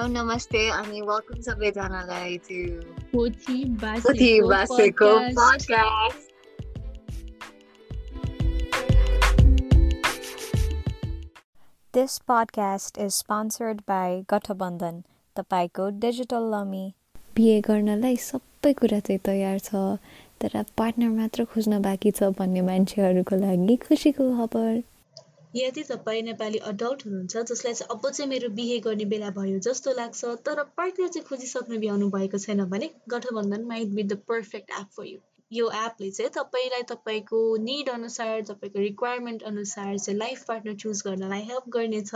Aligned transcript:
Hello 0.00 0.22
नमस्ते 0.22 0.60
अनि 0.70 1.00
welcome 1.00 1.40
सबैजनालाई 1.44 2.36
to 2.44 2.58
Pothi 3.08 3.64
Baseko 3.80 5.08
podcast 5.38 6.28
This 11.94 12.14
podcast 12.30 13.00
is 13.06 13.18
sponsored 13.18 13.82
by 13.92 14.08
गठबन्धन 14.32 15.02
तपाईँको 15.36 15.88
डिजिटल 16.06 16.48
लमी 16.54 16.84
बिहे 17.36 17.60
गर्नलाई 17.60 18.16
सबै 18.28 18.72
कुरा 18.80 19.00
चाहिँ 19.00 19.20
तयार 19.26 19.58
छ 19.58 19.84
तर 20.40 20.62
पार्टनर 20.78 21.12
मात्र 21.18 21.44
खोज्न 21.44 21.82
बाँकी 21.82 22.10
छ 22.10 22.32
भन्ने 22.38 22.60
मान्छेहरूको 22.70 23.36
लागि 23.44 23.76
खुसीको 23.88 24.30
खबर। 24.38 24.82
यदि 25.54 25.82
तपाईँ 25.84 26.22
नेपाली 26.22 26.58
अडल्ट 26.70 27.04
हुनुहुन्छ 27.06 27.44
जसलाई 27.50 27.74
चाहिँ 27.74 27.96
अब 27.96 28.10
चाहिँ 28.10 28.28
मेरो 28.30 28.48
बिहे 28.58 28.78
गर्ने 28.80 29.04
बेला 29.12 29.30
भयो 29.38 29.58
जस्तो 29.66 29.94
लाग्छ 29.94 30.34
तर 30.48 30.62
पार्टनर 30.76 31.08
चाहिँ 31.08 31.26
खोजिसक्नु 31.28 31.78
भ्याउनु 31.86 32.10
भएको 32.10 32.38
छैन 32.44 32.64
भने 32.74 32.90
Gathbandhan 33.14 33.64
might 33.72 33.96
be 33.96 34.02
the 34.12 34.20
perfect 34.28 34.78
app 34.80 34.92
for 34.98 35.06
you 35.06 35.18
यो 35.52 35.70
एपले 35.78 36.10
चाहिँ 36.10 36.30
तपाईँलाई 36.36 36.82
तपाईँको 36.90 37.40
निड 37.64 37.88
अनुसार 37.94 38.42
तपाईँको 38.52 38.86
रिक्वायरमेन्ट 38.86 39.42
अनुसार 39.52 39.98
चाहिँ 39.98 40.18
लाइफ 40.18 40.44
पार्टनर 40.48 40.80
चुज 40.84 41.02
गर्नलाई 41.06 41.50
हेल्प 41.50 41.68
गर्नेछ 41.78 42.14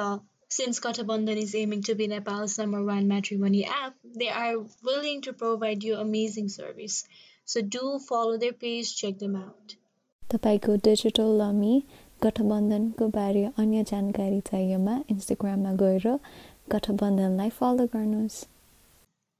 Since 0.50 0.78
Gothabandhan 0.78 1.38
is 1.38 1.52
aiming 1.56 1.80
to 1.84 1.94
be 1.96 2.06
Nepal's 2.06 2.58
number 2.58 2.80
one 2.84 3.08
matrimony 3.08 3.64
app, 3.66 3.94
they 4.14 4.28
are 4.28 4.58
willing 4.84 5.22
to 5.22 5.32
provide 5.32 5.82
you 5.82 5.96
amazing 5.96 6.48
service. 6.48 7.04
So 7.44 7.60
do 7.60 7.98
follow 7.98 8.36
their 8.38 8.52
page, 8.52 8.94
check 8.96 9.18
them 9.18 9.34
out. 9.36 9.74
तपाईँको 10.22 10.76
digital 10.84 11.34
लमी 11.40 11.74
गठबन्धनको 12.23 13.07
बारे 13.07 13.43
अन्य 13.57 13.83
जानकारी 13.91 14.39
चाहिएमा 14.51 14.95
इन्स्टाग्राममा 15.09 15.73
गएर 15.81 16.07
गठबन्धनलाई 16.71 17.49
फलो 17.59 17.85
गर्नुहोस् 17.97 18.39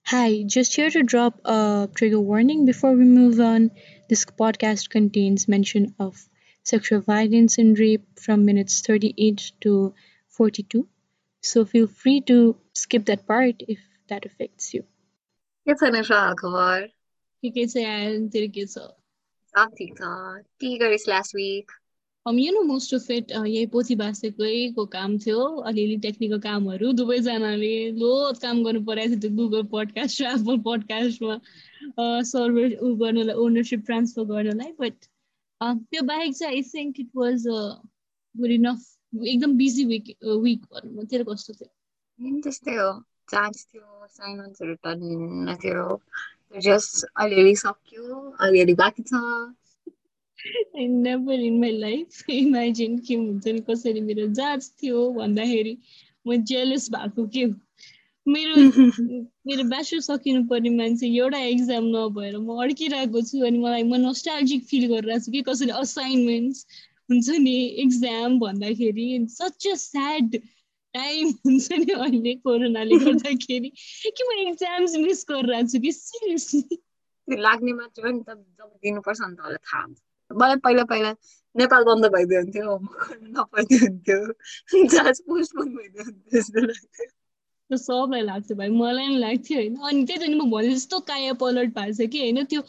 Hi, 0.06 0.44
just 0.44 0.76
here 0.76 0.90
to 0.90 1.04
drop 1.04 1.40
a 1.46 1.88
trigger 1.94 2.20
warning 2.20 2.66
before 2.66 2.94
we 2.94 3.06
move 3.06 3.40
on. 3.40 3.70
This 4.10 4.26
podcast 4.26 4.90
contains 4.90 5.48
mention 5.48 5.94
of 6.00 6.28
sexual 6.64 7.02
violence 7.02 7.60
and 7.60 7.78
rape 7.78 8.08
from 8.20 8.46
minutes 8.46 8.82
38 8.82 9.52
to 9.62 9.94
42. 10.28 10.88
So 11.44 11.66
feel 11.66 11.88
free 11.88 12.22
to 12.22 12.56
skip 12.74 13.06
that 13.06 13.28
part 13.28 13.62
if 13.68 13.80
that 14.08 14.26
affects 14.26 14.74
you. 14.74 14.84
के 15.68 15.74
छ 15.74 15.92
निशा 15.94 16.22
खबर 16.42 16.88
ठिकै 17.44 17.66
छ 17.72 17.84
यार 17.84 18.18
तेरो 18.36 18.50
के 18.56 18.66
छ 18.66 18.88
सब 19.54 19.76
ठिक 19.80 21.70
No 22.27 22.63
most 22.65 22.95
of 22.95 23.11
it 23.11 23.31
यही 23.31 23.67
पोथी 23.73 23.95
बासेकैको 23.97 24.85
काम 24.93 25.17
थियो। 25.25 25.41
अलिअलि 25.71 25.97
टेक्निकल 26.03 26.39
कामहरू। 26.41 26.93
दुवैजनाले 27.01 27.73
लो 28.01 28.13
काम 28.43 28.63
गर्नु 28.65 28.81
परेको 28.85 29.17
थियो 29.23 29.37
गुगल 29.37 29.63
पडकास्ट 29.73 30.23
र 30.23 30.25
एप्पल 30.27 30.59
पडकास्टमा 30.69 31.37
सर्भर 32.31 32.77
उ 32.81 32.95
गर्नलाई 33.03 33.37
ओनरसिप 33.45 33.85
ट्रान्सफर 33.87 34.25
गर्नलाई 34.31 34.73
बट 34.81 34.97
त्यो 35.61 36.03
बाहेक 36.03 36.37
चाहिँ 36.37 36.57
I 36.57 36.63
think 36.69 37.01
it 37.01 37.11
was 37.17 37.45
good 38.35 38.51
enough 38.51 38.81
एकदम 39.27 39.57
बिजी 39.59 39.85
विक 39.93 40.09
विक 40.45 40.65
भनौँ 40.73 41.05
तेरो 41.11 41.25
कस्तो 41.33 41.53
थियो? 41.53 41.71
त्यस्तै 42.45 42.77
हो। 42.77 42.93
चान्स 43.33 43.67
थियो 43.67 44.07
साइमन्सहरू 44.17 44.75
टन्न 44.85 45.57
थियो 45.65 45.85
जस्ट 46.69 47.05
अलिअलि 47.21 47.55
सक्यो 47.67 48.33
अलिअलि 48.49 48.75
बाँकी 48.81 49.03
छ। 49.13 49.23
I 50.45 50.87
never 50.87 51.41
in 51.41 51.61
my 51.61 51.71
life 51.79 52.31
imagine 52.31 52.99
के 52.99 53.15
हुन्छ 53.15 53.47
नि 53.47 53.61
कसरी 53.71 54.01
मेरो 54.01 54.27
जाँच 54.41 54.71
थियो 54.83 55.11
भन्दाखेरि 55.13 55.77
म 56.29 56.37
जेलस 56.51 56.91
भएको 56.91 57.27
के 57.37 57.43
हो 57.43 57.53
मेरो 58.27 58.55
मेरो 59.47 59.65
ब्याचलर 59.69 60.01
सकिनु 60.01 60.45
पर्ने 60.49 60.71
मान्छे 60.77 61.07
एउटा 61.17 61.39
एक्जाम 61.39 61.85
नभएर 61.97 62.39
म 62.39 62.57
अड्किरहेको 62.63 63.23
छु 63.23 63.45
अनि 63.47 63.59
मलाई 63.59 63.83
म 63.83 64.01
नस्टाल्जिक 64.07 64.65
फिल 64.71 64.87
गरिरहेको 64.93 65.25
छु 65.25 65.33
कि 65.33 65.43
कसरी 65.49 65.71
असाइनमेन्ट्स 65.83 66.67
हुन्छ 67.11 67.29
नि 67.47 67.57
एक्जाम 67.85 68.39
भन्दाखेरि 68.41 69.27
सच 69.31 69.69
अ 69.69 69.75
स्याड 69.83 70.37
टाइम 70.95 71.29
हुन्छ 71.47 71.73
नि 71.73 71.93
अहिले 71.93 72.35
कोरोनाले 72.49 72.99
गर्दाखेरि 73.05 73.71
कि 74.17 74.31
म 74.31 74.41
एक्जाम्स 74.49 74.97
मिस 75.05 75.27
गरिरहेको 75.31 75.69
छु 75.69 75.81
कि 75.81 75.93
सिरियसली 75.93 76.83
लाग्ने 77.29 77.73
मात्र 77.73 78.07
हो 78.07 78.13
नि 78.13 78.23
त 78.29 78.41
जब 78.59 78.73
दिनुपर्छ 78.83 79.21
नि 79.21 79.37
त 79.37 79.61
थाहा 79.69 79.83
हुन्छ। 79.85 80.03
मलाई 80.43 80.57
पहिला 80.67 80.85
पहिला 80.93 81.11
नेपाल 81.55 81.85
बन्द 81.85 82.07
भइदियो 82.15 82.41
हुन्थ्यो 82.41 82.77
गर्नु 82.95 83.29
नपाइदियो 83.41 83.81
हुन्थ्यो 83.85 84.87
जहाज 84.95 85.21
पोस्टपोन 85.29 85.69
भइदियो 85.77 86.05
हुन्थ्यो 86.05 86.41
जस्तो 86.41 86.67
लाग्थ्यो। 86.67 87.13
सबलाई 87.71 88.23
लाग्छ 88.23 88.53
भाइ 88.53 88.69
मलाई 88.71 89.07
पनि 89.07 89.19
लाग्थ्यो 89.19 89.59
होइन। 89.59 89.77
अनि 89.77 90.05
त्यही 90.07 90.19
त 90.19 90.31
नि 90.31 90.37
म 90.41 90.51
भने 90.51 90.75
जस्तो 90.75 91.01
काया 91.11 91.33
पलट 91.45 91.75
भएको 91.79 91.93
छ 92.01 92.09
कि 92.13 92.21
होइन 92.21 92.45
त्यो 92.55 92.63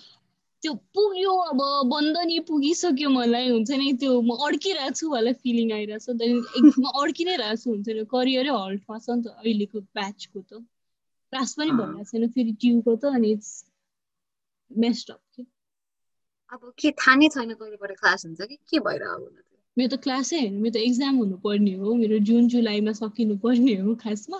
त्यो 0.63 0.73
पुग्यो 0.97 1.33
अब 1.49 1.59
बन्द 1.89 2.17
नि 2.27 2.39
पुगिसक्यो 2.47 3.09
मलाई 3.09 3.49
हुन्छ 3.49 3.71
नि। 3.81 3.91
त्यो 4.03 4.21
म 4.21 4.37
अड्किरहेको 4.47 4.95
छु 4.99 5.09
होला 5.15 5.33
फिलिङ 5.41 5.73
आइरहेको 5.79 6.05
छ। 6.05 6.17
त्यहाँदेखि 6.21 6.81
म 6.81 6.93
अड्कि 7.01 7.25
नै 7.25 7.35
रहेको 7.41 7.61
छु 7.63 7.69
हुन्छ 7.71 7.87
नि। 7.89 8.05
करियरै 8.13 8.55
हल्टमा 8.59 8.97
छ 8.99 9.09
नि 9.09 9.21
त 9.23 9.27
अहिलेको 9.41 9.77
ब्याचको 9.97 10.39
त। 10.41 10.63
क्लास 11.33 11.53
पनि 11.59 11.71
भइरहेको 11.81 12.03
छैन 12.11 12.29
फेरि 12.37 12.53
ट्युको 12.61 12.95
त 12.95 13.13
अनि 13.19 13.31
इट्स 13.35 13.51
मेस्ड 14.71 15.11
अप 15.11 15.21
के। 15.35 15.43
अब 16.55 16.73
के 16.79 16.91
थाहा 16.91 17.15
नै 17.15 17.27
छैन 17.29 17.53
कहिलेबाट 17.53 17.91
क्लास 17.99 18.25
हुन्छ 18.25 18.41
कि? 18.41 18.55
के 18.69 18.79
भएर 18.79 19.01
अब 19.03 19.23
मेरो 19.77 19.89
त 19.95 19.99
क्लासै 20.03 20.39
होइन 20.39 20.53
मेरो 20.63 20.73
त 20.73 20.81
एक्जाम 20.81 21.15
हुनुपर्ने 21.17 21.73
हो 21.79 21.95
मेरो 22.01 22.19
जुन 22.27 22.47
जुलाईमा 22.47 22.93
सकिनु 22.99 23.37
पर्ने 23.45 23.75
हो 23.79 23.95
खासमा। 24.03 24.39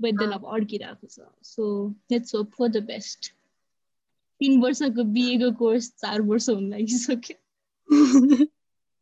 बट 0.00 0.18
देन 0.20 0.32
अब 0.32 0.44
अड्किरहेको 0.54 1.06
छ। 1.06 1.28
So 1.42 1.64
let's 2.12 2.34
hope 2.34 2.50
for 2.58 2.68
the 2.68 2.84
best 2.84 3.32
तिन 4.40 4.60
वर्षको 4.60 5.04
बिएको 5.16 5.50
कोर्स 5.58 5.90
चार 6.04 6.20
वर्ष 6.30 6.48
हुन 6.50 6.70
लागिसक्यो। 6.70 7.36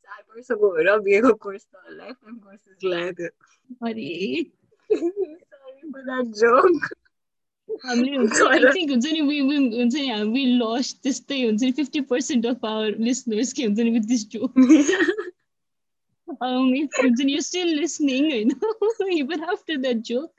चार 0.07 0.23
वर्षको 0.23 0.71
भएर 0.77 0.99
बिहेको 1.01 1.35
कोर्स 1.47 1.67
त 1.67 1.99
लाइफ 1.99 2.17
टाइम 2.25 2.39
कोर्सेस 2.39 2.85
लगाएको 2.85 3.15
थियो 3.23 3.87
अरे 3.89 4.09
joke. 6.41 7.02
हामीले 7.86 8.18
हुन्छ 8.18 8.42
आई 8.50 8.60
थिङ्क 8.76 8.92
हुन्छ 8.92 9.12
नि 9.14 9.22
वी 9.30 9.40
वी 9.48 9.58
हुन्छ 9.78 9.94
नि 9.96 10.08
हामी 10.10 10.46
लस्ट 10.62 11.02
त्यस्तै 11.08 11.42
हुन्छ 11.46 11.62
नि 11.64 11.72
fifty 11.80 12.02
percent 12.12 12.46
of 12.54 12.66
our 12.74 12.98
listeners 13.10 13.54
के 13.60 13.66
हुन्छ 13.66 13.80
नि 13.80 13.92
with 13.98 14.08
this 14.14 14.28
joke 14.36 14.54
um, 16.42 16.74
if 16.76 16.92
you're 17.20 17.42
still 17.42 17.76
listening, 17.76 18.30
you 18.32 18.46
know, 18.46 19.08
even 19.10 19.44
after 19.44 19.78
that 19.80 20.04
joke, 20.04 20.32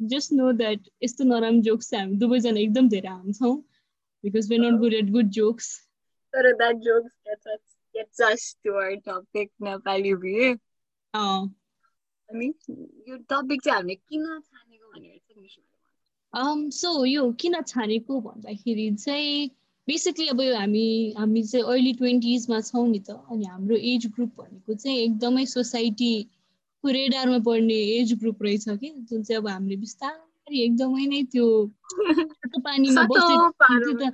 just 0.00 0.32
know 0.32 0.52
that 0.52 0.78
यस्तो 1.02 1.24
नराम्रो 1.24 1.62
जोक्स 1.62 1.90
चाहिँ 1.90 2.04
हामी 2.04 2.16
दुवैजना 2.18 2.60
एकदम 2.60 2.88
धेरै 2.88 3.08
हान्छौँ 3.08 3.54
because 4.24 4.48
we're 4.48 4.62
not 4.62 4.80
good 4.80 4.94
at 4.94 5.12
good 5.12 5.30
jokes. 5.30 5.68
तर 6.34 6.52
that 6.58 6.80
joke 6.82 7.10
gets 7.24 7.46
us, 7.46 7.60
gets 7.94 8.20
us 8.20 8.56
to 8.64 8.74
our 8.74 8.96
topic 9.08 9.50
Nepali 9.62 10.14
बिहे 10.24 10.50
अँ 11.14 11.54
अनि 12.28 12.52
यो 13.08 13.16
टपिक 13.30 13.62
चाहिँ 13.62 13.76
हामीले 13.76 13.94
किन 13.94 14.24
छानेको 14.26 14.92
भनेर 14.92 15.18
चाहिँ 15.18 15.42
निस्किनु 15.42 15.66
um, 15.66 15.67
So 16.33 17.05
यो 17.05 17.31
किन 17.31 17.61
छानेको 17.63 18.19
भन्दाखेरि 18.21 18.95
चाहिँ 18.95 19.49
बेसिकली 19.87 20.27
अब 20.27 20.41
यो 20.41 20.55
हामी 20.55 21.13
हामी 21.17 21.43
चाहिँ 21.43 21.65
अर्ली 21.65 21.93
ट्वेन्टिजमा 21.93 22.59
छौँ 22.61 22.87
नि 22.87 22.99
त 22.99 23.11
अनि 23.31 23.45
हाम्रो 23.45 23.75
एज 23.75 24.05
ग्रुप 24.07 24.31
भनेको 24.37 24.73
चाहिँ 24.73 24.97
एकदमै 24.97 25.45
सोसाइटीको 25.45 26.89
रेडारमा 26.89 27.39
पर्ने 27.39 27.79
एज 27.97 28.13
ग्रुप 28.13 28.43
रहेछ 28.43 28.69
कि 28.69 28.89
जुन 29.09 29.23
चाहिँ 29.23 29.41
अब 29.41 29.47
हामीले 29.47 29.77
बिस्तारै 29.77 30.59
एकदमै 30.59 31.05
नै 31.05 31.23
त्यो 31.23 31.47
पानीमा 32.65 33.03
बस्दै। 33.03 33.35
त 33.95 34.13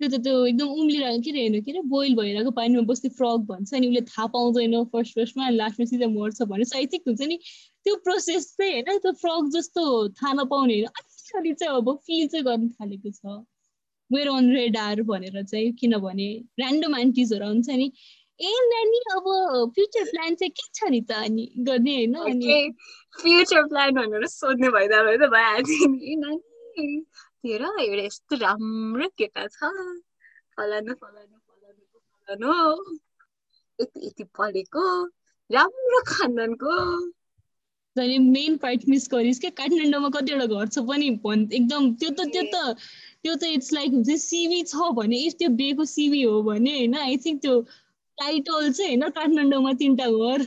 त्यो 0.00 0.08
त 0.08 0.20
त्यो 0.22 0.44
एकदम 0.46 0.68
उम्लिरहेको 0.76 1.22
के 1.22 1.30
अरे 1.30 1.40
होइन 1.40 1.62
के 1.62 1.70
अरे 1.70 1.80
बोइल 1.88 2.14
भइरहेको 2.14 2.50
पानीमा 2.50 2.82
बस्ने 2.82 3.10
फ्रग 3.10 3.46
भन्छ 3.46 3.74
अनि 3.74 3.88
उसले 3.88 4.00
थाहा 4.02 4.26
पाउँदैन 4.26 4.84
फर्स्ट 4.92 5.14
फर्स्टमा 5.14 5.46
अनि 5.46 5.56
लास्टमा 5.56 5.86
सिधै 5.86 6.06
मर्छ 6.12 6.42
भने 6.42 6.64
सो 6.64 6.78
आई 6.78 6.86
थिङ्क 6.86 7.08
हुन्छ 7.08 7.20
नि 7.22 7.38
त्यो 7.86 7.96
प्रोसेस 8.04 8.52
चाहिँ 8.56 8.72
होइन 8.72 8.98
त्यो 8.98 9.12
फ्रग 9.18 9.50
जस्तो 9.50 9.84
थाहा 10.12 10.32
नपाउने 10.32 10.74
होइन 10.74 11.13
अलिकति 11.36 11.64
चाहिँ 11.64 11.76
अब 11.76 11.88
फिल 12.06 12.26
चाहिँ 12.28 12.44
गर्नु 12.44 12.68
थालेको 12.68 13.10
छ। 13.10 13.44
वेयर 14.10 14.28
अन 14.28 14.50
रेडार 14.54 15.02
भनेर 15.02 15.42
चाहिँ 15.42 15.72
किनभने 15.80 16.28
ऱ्यान्डम 16.60 16.94
आन्टिजहरू 16.94 17.46
आउँछ 17.46 17.68
नि। 17.70 17.86
ए 18.40 18.50
नानी 18.70 18.98
अब 19.14 19.26
फ्युचर 19.74 20.04
प्लान 20.10 20.34
चाहिँ 20.34 20.50
के 20.50 20.66
छ 20.74 20.90
नि 20.90 21.00
त 21.00 21.12
अनि 21.12 21.44
गर्ने 21.66 21.94
होइन 21.94 22.14
अनि 22.14 22.70
फ्युचर 23.20 23.62
प्लान 23.68 23.94
भनेर 23.94 24.26
सोध्ने 24.26 24.68
भइदियो 24.76 25.16
त 25.18 25.30
भइहाल्थ्यो 25.30 25.88
नि। 25.90 26.16
नानी 26.22 27.00
तेरो 27.44 27.70
एउटा 27.78 28.04
यस्तो 28.04 28.36
राम्रो 28.42 29.08
केटा 29.18 29.46
छ। 29.46 29.58
फलानु 30.54 30.94
फलानु 30.94 31.36
फलानुको 31.38 31.98
फलानु। 31.98 32.52
यति 33.78 34.06
यति 34.06 34.24
पढेको 34.38 34.84
राम्रो 35.50 36.00
खानदानको 36.06 36.72
झन् 37.96 38.30
मेन 38.32 38.56
पार्ट 38.62 38.80
मिस 38.88 39.08
गरिस् 39.12 39.40
क्या 39.40 39.50
काठमाडौँमा 39.58 40.08
कतिवटा 40.14 40.46
घर 40.46 40.66
छ 40.68 40.78
पनि 40.88 41.08
भन् 41.24 41.42
एकदम 41.52 41.82
त्यो 42.00 42.10
त 42.10 42.26
त्यो 42.32 42.42
त 42.54 42.56
त्यो 43.22 43.34
त 43.34 43.42
इट्स 43.56 43.72
लाइक 43.72 43.90
हुन्छ 43.92 44.16
सिभी 44.22 44.62
छ 44.64 44.90
भने 44.98 45.18
इफ 45.26 45.32
त्यो 45.38 45.48
बिहेको 45.60 45.84
सिभी 45.92 46.22
हो 46.22 46.42
भने 46.42 46.72
होइन? 46.78 46.94
आई 46.98 47.16
थिङ्क 47.24 47.40
त्यो 47.42 47.54
टाइटल 48.18 48.72
चाहिँ 48.72 48.90
होइन 48.90 49.08
काठमाडौँमा 49.10 49.72
तिनवटा 49.80 50.08
घर। 50.10 50.40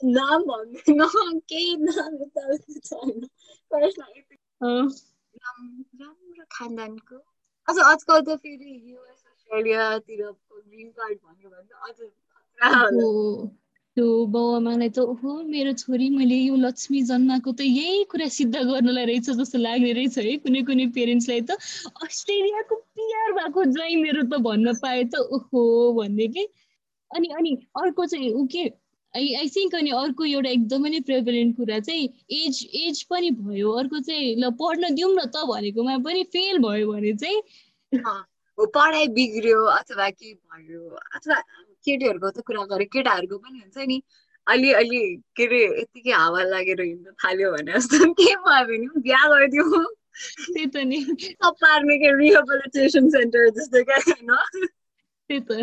नाम 0.00 0.38
भन्दैन 0.44 1.38
केही 1.50 1.76
नाम 1.82 2.12
राम्रो 6.00 6.44
खानदानको। 6.50 7.16
अझ 7.68 7.76
आजकल 7.78 8.20
त 8.20 8.36
फेरि 8.42 8.70
युएस 8.90 9.22
अस्ट्रेलियातिर 9.32 10.20
ग्रिन 10.22 10.88
कार्ड 10.90 11.18
भन्यो 11.18 11.48
भने 11.50 11.72
अझ 11.88 11.96
त्यो 13.96 14.04
बाउआमालाई 14.34 14.88
त 14.96 14.98
ओहो 15.12 15.32
मेरो 15.52 15.72
छोरी 15.80 16.08
मैले 16.10 16.36
यो 16.36 16.56
लक्ष्मी 16.60 17.00
जन्माएको 17.08 17.52
त 17.52 17.60
यही 17.60 18.04
कुरा 18.12 18.28
सिद्ध 18.36 18.54
गर्नलाई 18.56 19.04
रहेछ 19.10 19.28
जस्तो 19.40 19.58
लाग्ने 19.64 19.92
रहेछ 19.98 20.18
है 20.18 20.36
कुनै 20.44 20.62
कुनै 20.68 20.86
पेरेन्ट्सलाई 20.94 21.40
त। 21.48 21.56
अस्ट्रेलियाको 22.06 22.76
पिआर 22.76 23.32
भएको 23.38 23.64
ज्वाइँ 23.76 23.96
मेरो 24.04 24.22
त 24.22 24.40
भन्न 24.46 24.74
पाए 24.84 25.02
त 25.04 25.20
ओहो 25.38 25.64
भन्ने 25.98 26.28
के? 26.36 26.44
अनि 27.10 27.28
अनि 27.38 27.52
अर्को 27.82 28.06
चाहिँ 28.14 28.32
ऊ 28.32 28.46
के? 28.54 28.64
आई 29.14 29.34
आई 29.40 29.48
थिङ्क 29.56 29.74
अनि 29.74 29.90
अर्को 30.00 30.24
एउटा 30.24 30.50
एकदमै 30.50 30.90
नै 30.90 31.44
कुरा 31.60 31.78
चाहिँ 31.80 32.08
एज 32.32 32.64
एज 32.84 33.02
पनि 33.12 33.30
भयो। 33.44 33.72
अर्को 33.82 34.00
चाहिँ 34.08 34.36
ल 34.40 34.50
पढ्न 34.62 34.94
दिउँ 34.94 35.12
न 35.14 35.26
त 35.28 35.44
भनेकोमा 35.52 35.98
पनि 36.08 36.22
फेल 36.32 36.58
भयो 36.64 36.92
भने 36.92 37.12
चाहिँ 37.24 37.42
पढाइ 38.58 39.06
बिग्रियो 39.18 39.60
अथवा 39.74 40.08
के 40.10 40.32
भयो 40.32 40.88
अथवा 41.16 41.36
केटीहरूको 41.84 42.30
त 42.30 42.44
कुरा 42.46 42.64
गरेँ 42.64 42.86
केटाहरूको 42.86 43.38
पनि 43.38 43.58
हुन्छ 43.58 43.88
नि 43.88 44.02
अलि 44.46 44.72
अलि 44.72 45.00
के 45.36 45.44
अरे 45.46 45.60
यतिकै 45.64 46.12
हावा 46.12 46.42
लागेर 46.44 46.80
हिँड्न 46.80 47.12
थाल्यो 47.24 47.50
भने 47.52 47.72
जस्तो 47.72 48.12
के 48.12 48.34
भयो 48.36 48.64
भने 48.64 49.00
बिहा 49.00 49.28
गरिदियो 49.28 49.84
त्यही 50.12 50.66
त 50.66 50.76
नि 50.84 50.98
पार्ने 51.44 51.96
के 51.98 52.16
रिहेबिलिटेसन 52.18 53.08
सेन्टर 53.08 53.48
जस्तो 53.50 53.84
क्या 53.84 53.96
होइन 53.96 54.34
त्यही 55.30 55.40
त 55.40 55.62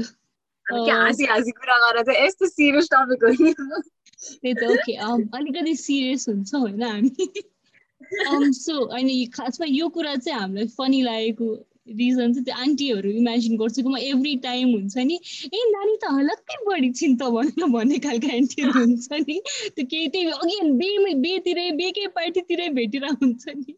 हाँसी 0.66 1.26
हाँसी 1.26 1.52
कुरा 1.52 1.78
गरेर 1.78 2.04
चाहिँ 2.04 2.26
यस्तो 2.26 2.48
सिरियस 2.48 2.90
टपिक 2.94 3.24
हो 3.24 3.30
नि 3.30 3.54
त्यही 3.54 4.54
त 4.54 4.64
ओके 4.64 4.96
अलिकति 5.38 5.76
सिरियस 5.76 6.30
हुन्छ 6.30 6.56
होइन 6.56 6.84
हामी 6.84 8.52
सो 8.54 8.86
अनि 8.86 9.26
खासमा 9.34 9.66
यो 9.70 9.90
कुरा 9.90 10.16
चाहिँ 10.16 10.40
हामीलाई 10.40 10.68
फनी 10.68 11.02
लागेको 11.02 11.48
रिजन 11.98 12.34
चाहिँ 12.34 12.46
त्यो 12.46 12.56
आन्टीहरू 12.64 13.10
इमेजिन 13.20 13.58
गर्छु 13.58 13.84
कि 13.84 13.90
म 13.90 13.98
एभ्री 13.98 14.36
टाइम 14.44 14.74
हुन्छ 14.74 14.98
नि 15.10 15.20
ए 15.54 15.64
नानी 15.72 15.96
त 16.04 16.14
हलक्कै 16.18 16.58
बढी 16.68 16.92
छिन् 17.00 17.18
त 17.20 17.30
भनेर 17.36 17.70
भन्ने 17.76 18.00
खालको 18.06 18.32
आन्टीहरू 18.36 18.74
हुन्छ 18.80 19.22
नि 19.28 19.38
त्यो 19.76 19.86
केही 19.86 20.08
त्यही 20.16 20.32
अघि 20.38 20.58
बेमै 20.82 21.14
बेतिरै 21.26 21.70
बेकै 21.82 22.08
पार्टीतिरै 22.20 22.70
भेटेर 22.80 23.06
हुन्छ 23.14 23.56
नि। 23.56 23.78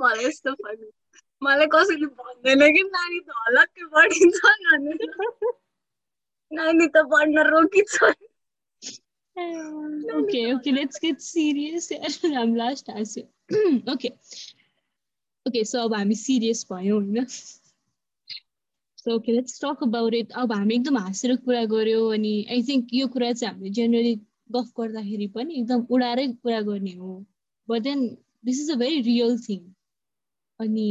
मलाई 0.00 0.24
यस्तो 0.24 0.54
मलाई 1.42 1.66
कसैले 1.72 2.06
भन्दैन 2.20 2.62
कि 2.74 2.82
नानी 2.96 3.20
त 3.20 3.38
हलक्कै 3.42 3.84
बढिन्छ 3.94 4.40
भनेर 4.44 5.54
नानी 6.50 6.86
त 6.86 7.02
बढ्न 7.10 7.46
रोकिन्छ 7.50 8.10
okay 10.16 10.40
okay 10.52 10.72
let's 10.72 10.98
get 11.02 11.20
serious 11.20 11.92
हामी 12.24 12.56
लास्ट 12.56 12.90
हाँस्यो 12.90 13.92
ओके 13.92 14.08
ओके 15.50 15.64
सो 15.64 15.78
अब 15.78 15.94
हामी 15.94 16.14
सिरियस 16.14 16.66
भयौँ 16.72 17.00
होइन 17.02 17.24
so 18.98 19.14
okay 19.14 19.32
let's 19.32 19.60
talk 19.60 19.82
about 19.82 20.14
it 20.14 20.32
अब 20.32 20.52
हामी 20.52 20.74
एकदम 20.74 20.98
हाँसेर 20.98 21.34
कुरा 21.36 21.64
गऱ्यौँ 21.64 22.12
अनि 22.14 22.34
आई 22.50 22.62
थिङ्क 22.62 22.92
यो 22.94 23.06
कुरा 23.08 23.32
चाहिँ 23.32 23.54
हामीले 23.54 23.70
जेनरली 23.70 24.14
गफ 24.52 24.70
गर्दाखेरि 24.78 25.26
पनि 25.28 25.54
एकदम 25.54 25.86
उडाएरै 25.90 26.26
कुरा 26.34 26.60
गर्ने 26.60 26.92
हो. 26.92 27.14
But 27.68 27.82
then 27.82 28.06
this 28.44 28.60
is 28.60 28.70
a 28.70 28.74
very 28.74 29.00
real 29.00 29.38
thing 29.38 29.64
अनि 30.60 30.86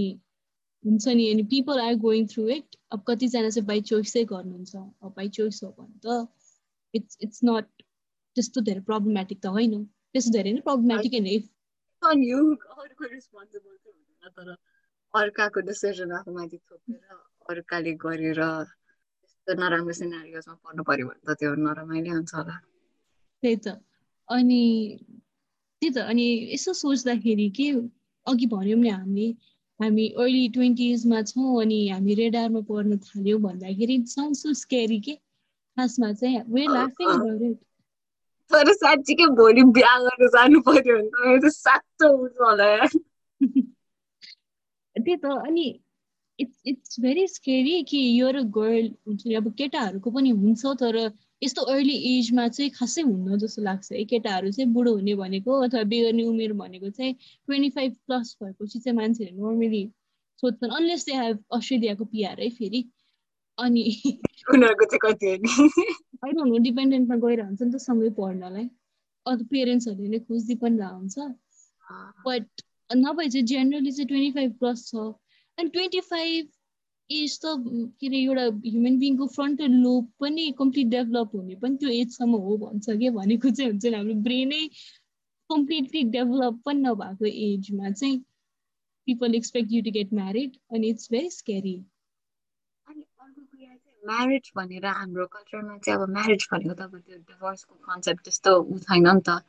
हुन्छ 0.84 1.08
नि 1.08 1.30
अनि 1.32 1.44
people 1.44 1.80
are 1.80 1.96
going 1.96 2.28
through 2.28 2.48
it 2.50 2.76
अब 2.92 3.04
कतिजना 3.08 3.50
चाहिँ 3.50 3.66
बाई 3.68 3.82
चोइसै 3.82 4.24
गर्नुहुन्छ। 4.26 4.76
अब 4.76 5.14
बाई 5.18 5.30
चोइस 5.30 5.64
हो 5.64 5.70
भने 5.70 6.00
त 6.06 6.28
इट्स 6.94 7.18
इट्स 7.22 7.40
नट 7.44 7.72
त्यस्तो 8.36 8.62
धेरै 8.62 8.82
प्रब्लमेटिक 8.82 9.42
त 9.42 9.56
होइन। 9.56 9.84
त्यस्तो 9.86 10.32
धेरै 10.32 10.54
नै 10.54 10.62
प्रब्लमेटिक 10.62 11.14
होइन। 11.14 11.28
इफ 11.28 11.50
तर 14.30 14.56
अर्काको 15.14 15.60
डिसिजन 15.62 16.12
आफूमाथि 16.12 16.58
थोपेर 16.58 17.18
अर्काले 17.50 17.94
गरेर 18.04 18.42
त्यस्तो 18.42 19.54
नराम्रो 19.54 19.94
सिनारियोसमा 19.94 20.56
पर्नु 20.64 20.84
पर्यो 20.84 21.06
भने 21.08 21.22
त 21.28 21.38
त्यो 21.40 21.54
नरमाइलो 21.58 22.12
हुन्छ 22.14 22.34
होला 22.36 22.56
त्यही 23.44 23.56
त 23.56 23.68
अनि 24.30 24.62
त्यही 25.82 25.94
त 25.96 25.98
अनि 26.06 26.26
यसो 26.54 26.74
सोच्दाखेरि 26.74 27.50
के 27.50 27.68
अघि 28.28 28.46
भन्यौँ 28.48 28.80
नि 28.80 28.90
हामीले 28.90 29.30
हामी 29.80 30.06
अर्ली 30.18 30.44
ट्वेन्टिजमा 30.50 31.22
छौँ 31.24 31.62
अनि 31.62 31.80
हामी 31.90 32.14
रेडारमा 32.16 32.62
पढ्न 32.70 32.98
थाल्यौँ 33.00 33.40
भन्दाखेरि 33.42 33.98
साउन्ड 34.08 34.36
सो 34.36 34.54
स्केरी 34.62 35.00
के? 35.00 35.16
खासमा 35.78 36.12
चाहिँ 36.14 36.42
वे 36.48 36.66
लाफिङ 36.68 37.08
अबाउट 37.10 37.42
इट 37.42 37.58
तर 38.52 38.72
साँच्चीकै 38.74 39.26
भोलि 39.36 39.64
बिहा 39.72 39.96
गर्न 40.00 40.28
जानु 40.28 40.62
पर्यो 40.62 40.98
भने 40.98 41.38
त 41.40 41.52
सातो 41.56 42.10
उठ्छ 42.18 42.42
होला 42.42 42.68
त्यही 45.06 45.18
त 45.24 45.26
अनि 45.48 45.68
इट्स 46.40 46.62
इट्स 46.66 47.00
भेरी 47.02 47.28
स्केरी 47.28 47.82
कि 47.84 48.00
यो 48.20 48.30
र 48.32 48.42
गर्ल 48.58 48.86
हुन्छ 49.08 49.22
नि 49.28 49.34
अब 49.36 49.52
केटाहरूको 49.58 50.12
पनि 50.12 50.30
हुन्छ 50.44 50.76
तर 50.82 50.98
यस्तो 51.44 51.62
अर्ली 51.74 51.96
एजमा 52.12 52.48
चाहिँ 52.48 52.72
खासै 52.72 53.02
हुन्न 53.02 53.38
जस्तो 53.40 53.62
लाग्छ 53.62 53.92
है। 53.92 54.04
केटाहरू 54.06 54.52
चाहिँ 54.52 54.72
बुढो 54.74 54.94
हुने 54.96 55.16
भनेको 55.16 55.60
अथवा 55.68 55.84
बेगर्ने 55.92 56.24
उमेर 56.26 56.54
भनेको 56.62 56.90
चाहिँ 56.90 57.14
ट्वेन्टी 57.14 57.70
फाइभ 57.70 57.96
प्लस 58.08 58.36
भएपछि 58.44 58.80
चाहिँ 58.80 58.96
मान्छेहरू 58.98 59.50
नर्मली 59.50 59.84
सोध्छन् 60.44 60.72
अनलेस 60.72 61.06
दे 61.06 61.14
हेभ 61.16 61.44
अस्ट्रेलियाको 61.52 62.06
पिआर 62.06 62.42
है 62.42 62.50
फेरि। 62.58 62.82
अनि 63.58 63.84
उनीहरूको 64.54 64.86
चाहिँ 64.86 65.02
कति 65.04 65.28
होइन 66.24 66.40
हुनु 66.40 66.58
डिपेन्डेन्टमा 66.64 67.16
गइरहन्छ 67.28 67.62
नि 67.62 67.72
त 67.72 67.84
सँगै 67.84 68.10
पढ्नलाई। 68.20 68.66
अरू 69.26 69.44
पेरेन्ट्सहरूले 69.52 70.10
नै 70.10 70.20
खोजिदिई 70.20 70.56
पनि 70.64 70.78
रहन्छ। 70.78 71.16
बट 72.28 72.48
नभए 72.90 73.28
चाहिँ 73.30 73.46
जेनरली 73.48 73.92
चाहिँ 73.92 74.08
ट्वेन्टी 74.08 74.32
फाइभ 74.40 74.54
प्लस 74.60 74.88
छ। 74.90 74.96
अनि 75.58 75.70
ट्वेन्टी 75.70 76.00
फाइभ 76.12 76.48
एज 77.10 77.40
त 77.46 77.54
के 78.02 78.08
अरे 78.08 78.20
एउटा 78.24 78.46
ह्युमन 78.70 78.98
बिङको 79.00 79.28
फ्रन्टल 79.36 79.72
लोब 79.84 80.12
पनि 80.22 80.52
कम्प्लिट 80.60 80.88
डेभलप 80.96 81.32
हुने 81.36 81.56
पनि 81.64 81.78
त्यो 81.84 81.90
एजसम्म 82.02 82.40
हो 82.48 82.58
भन्छ 82.66 82.86
कि 83.00 83.10
भनेको 83.20 83.50
चाहिँ 83.50 83.72
हुन्छ 83.72 83.86
नि 83.86 83.96
हाम्रो 83.96 84.16
ब्रेनै 84.30 84.64
कम्प्लिटली 85.50 86.04
डेभलप 86.18 86.62
पनि 86.66 86.82
नभएको 86.82 87.26
एजमा 87.46 87.92
चाहिँ 87.92 88.20
people 89.08 89.36
expect 89.36 89.72
you 89.74 89.82
to 89.84 89.92
get 90.00 90.14
married 90.22 90.58
अनि 90.74 90.90
इट्स 90.90 91.12
भेरी 91.12 91.30
स्केरी 91.38 91.76
अनि 92.88 93.04
अर्को 93.04 93.42
कुरा 93.42 93.76
चाहिँ 93.76 94.00
म्यारेज 94.12 94.52
भनेर 94.56 94.86
हाम्रो 94.88 95.26
कल्चरमा 95.38 95.78
चाहिँ 95.78 96.00
अब 96.02 96.10
म्यारेज 96.18 96.48
भनेको 96.54 96.74
त 96.76 96.82
अब 96.90 96.98
त्यो 97.00 97.18
डिभोर्सको 97.18 97.76
कन्सेप्ट 97.90 98.24
त्यस्तो 98.26 98.58
ऊ 98.62 98.80
छैन 98.88 99.08
नि 99.10 99.22
त। 99.30 99.42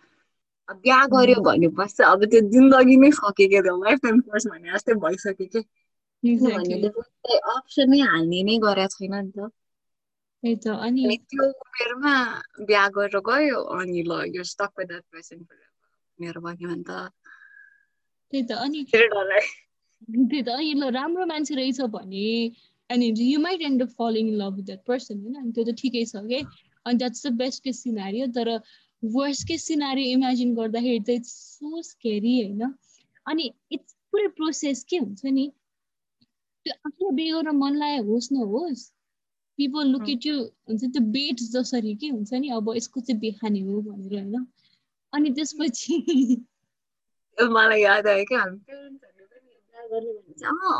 बिहा 0.77 1.05
गर्यो 1.07 1.41
भनेपछि 1.43 2.03
अब 2.05 2.25
त्यो 2.25 2.41
जिन्दगी 2.49 2.97
नै 2.97 3.11
सकेको 3.13 3.63
थियो 3.63 3.77
लाइफ 3.77 3.99
टाइम 4.03 4.21
कोर्स 4.21 4.47
भने 4.47 4.73
जस्तै 4.73 4.95
भइसक्यो 5.01 5.47
कि 5.47 5.63
किनभने 6.23 7.39
अप्सनै 7.51 8.01
हाल्ने 8.07 8.43
नै 8.43 8.59
गरेको 8.59 8.97
छैन 8.97 9.15
नि 9.17 9.31
त 9.31 9.51
त्यही 10.43 10.57
त 10.57 10.75
अनि 10.81 11.17
त्यो 11.27 11.47
उमेरमा 11.61 12.15
बिहा 12.63 12.87
गरेर 12.89 13.21
गयो 13.21 13.61
अनि 13.77 14.03
ल 14.03 14.13
यो 14.37 14.43
स्टक 14.45 14.71
विथ 14.79 14.87
द्याट 14.87 15.05
पर्सन 15.13 15.47
मेरो 16.19 16.41
भन्यो 16.41 16.69
भने 16.69 16.83
त 16.83 16.91
त्यही 18.33 18.43
त 18.43 18.53
अनि 18.59 18.85
त्यही 18.85 20.43
त 20.43 20.49
अनि 20.49 20.73
ल 20.75 20.91
राम्रो 20.91 21.27
मान्छे 21.27 21.55
रहेछ 21.55 21.81
भने 21.91 22.29
अनि 22.91 23.13
you 23.25 23.41
might 23.41 23.63
end 23.63 23.83
up 23.83 23.97
falling 23.99 24.29
in 24.29 24.37
love 24.37 24.57
with 24.57 24.65
that 24.65 24.85
person 24.87 25.21
होइन 25.21 25.35
अनि 25.35 25.53
त्यो 25.53 25.65
त 25.65 25.77
ठिकै 25.79 26.05
छ 26.05 26.25
के 26.27 26.41
अनि 26.87 26.99
that's 26.99 27.27
the 27.27 27.33
best 27.37 27.65
case 27.65 27.83
scenario 27.83 28.27
तर 28.37 28.49
वर्स्ट 29.03 29.47
केस 29.49 29.65
सिनारियो 29.67 30.07
इमेजिन 30.17 30.55
गर्दाखेरि 30.55 31.01
त 31.07 31.11
इट्स 31.11 31.33
सो 31.57 31.83
स्केरी 31.83 32.35
होइन? 32.41 32.63
अनि 33.27 33.45
इट्स 33.73 33.95
पुरै 34.13 34.29
प्रोसेस 34.37 34.85
के 34.91 34.97
हुन्छ 34.97 35.25
नि? 35.25 35.47
त्यो 36.67 36.75
आफूलाई 36.87 37.15
बिहे 37.17 37.31
गर्न 37.33 37.57
मन 37.57 37.77
लागेको 37.83 38.13
होस् 38.13 38.33
नहोस् 38.33 38.83
पिपल 39.59 39.85
लुक 39.93 40.09
इट 40.09 40.27
यु 40.27 40.35
हुन्छ 40.69 40.83
त्यो 40.85 41.03
बेट 41.17 41.41
जसरी 41.53 41.95
के 42.03 42.09
हुन्छ 42.09 42.33
नि 42.45 42.49
अब 42.59 42.73
यसको 42.77 43.01
चाहिँ 43.01 43.21
बेखाने 43.21 43.61
हो 43.61 43.81
भनेर 43.83 44.13
होइन? 44.19 44.47
अनि 45.13 45.31
त्यसपछि 45.37 45.95
मलाई 47.39 47.81
याद 47.83 48.07
आयो 48.07 48.25
क्या 48.29 48.41
हामी 48.41 48.59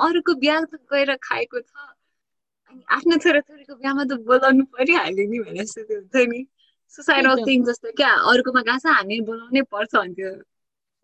अरूको 0.07 0.33
बिहा 0.41 0.61
त 0.61 0.75
गएर 0.93 1.11
खाएको 1.23 1.61
छ। 1.61 1.73
अनि 2.69 2.83
आफ्नो 2.97 3.17
छोराछोरीको 3.25 3.75
बिहामा 3.75 4.05
त 4.05 4.13
बोलाउनु 4.29 4.65
परिहाल्यो 4.77 5.25
नि 5.31 5.39
भने 5.47 5.65
जस्तो 5.65 5.83
त्यो 5.89 5.99
हुन्छ 6.01 6.29
नि। 6.33 6.41
सुसाइडल। 6.97 7.45
थिङ 7.47 7.65
जस्तो 7.65 7.93
क्या? 7.97 8.13
अरूकोमा 8.33 8.63
गएको 8.63 8.79
छ 8.79 8.97
हामी 8.97 9.21
बोलाउनै 9.29 9.63
पर्छ 9.75 9.95
भन्थ्यो 9.97 10.33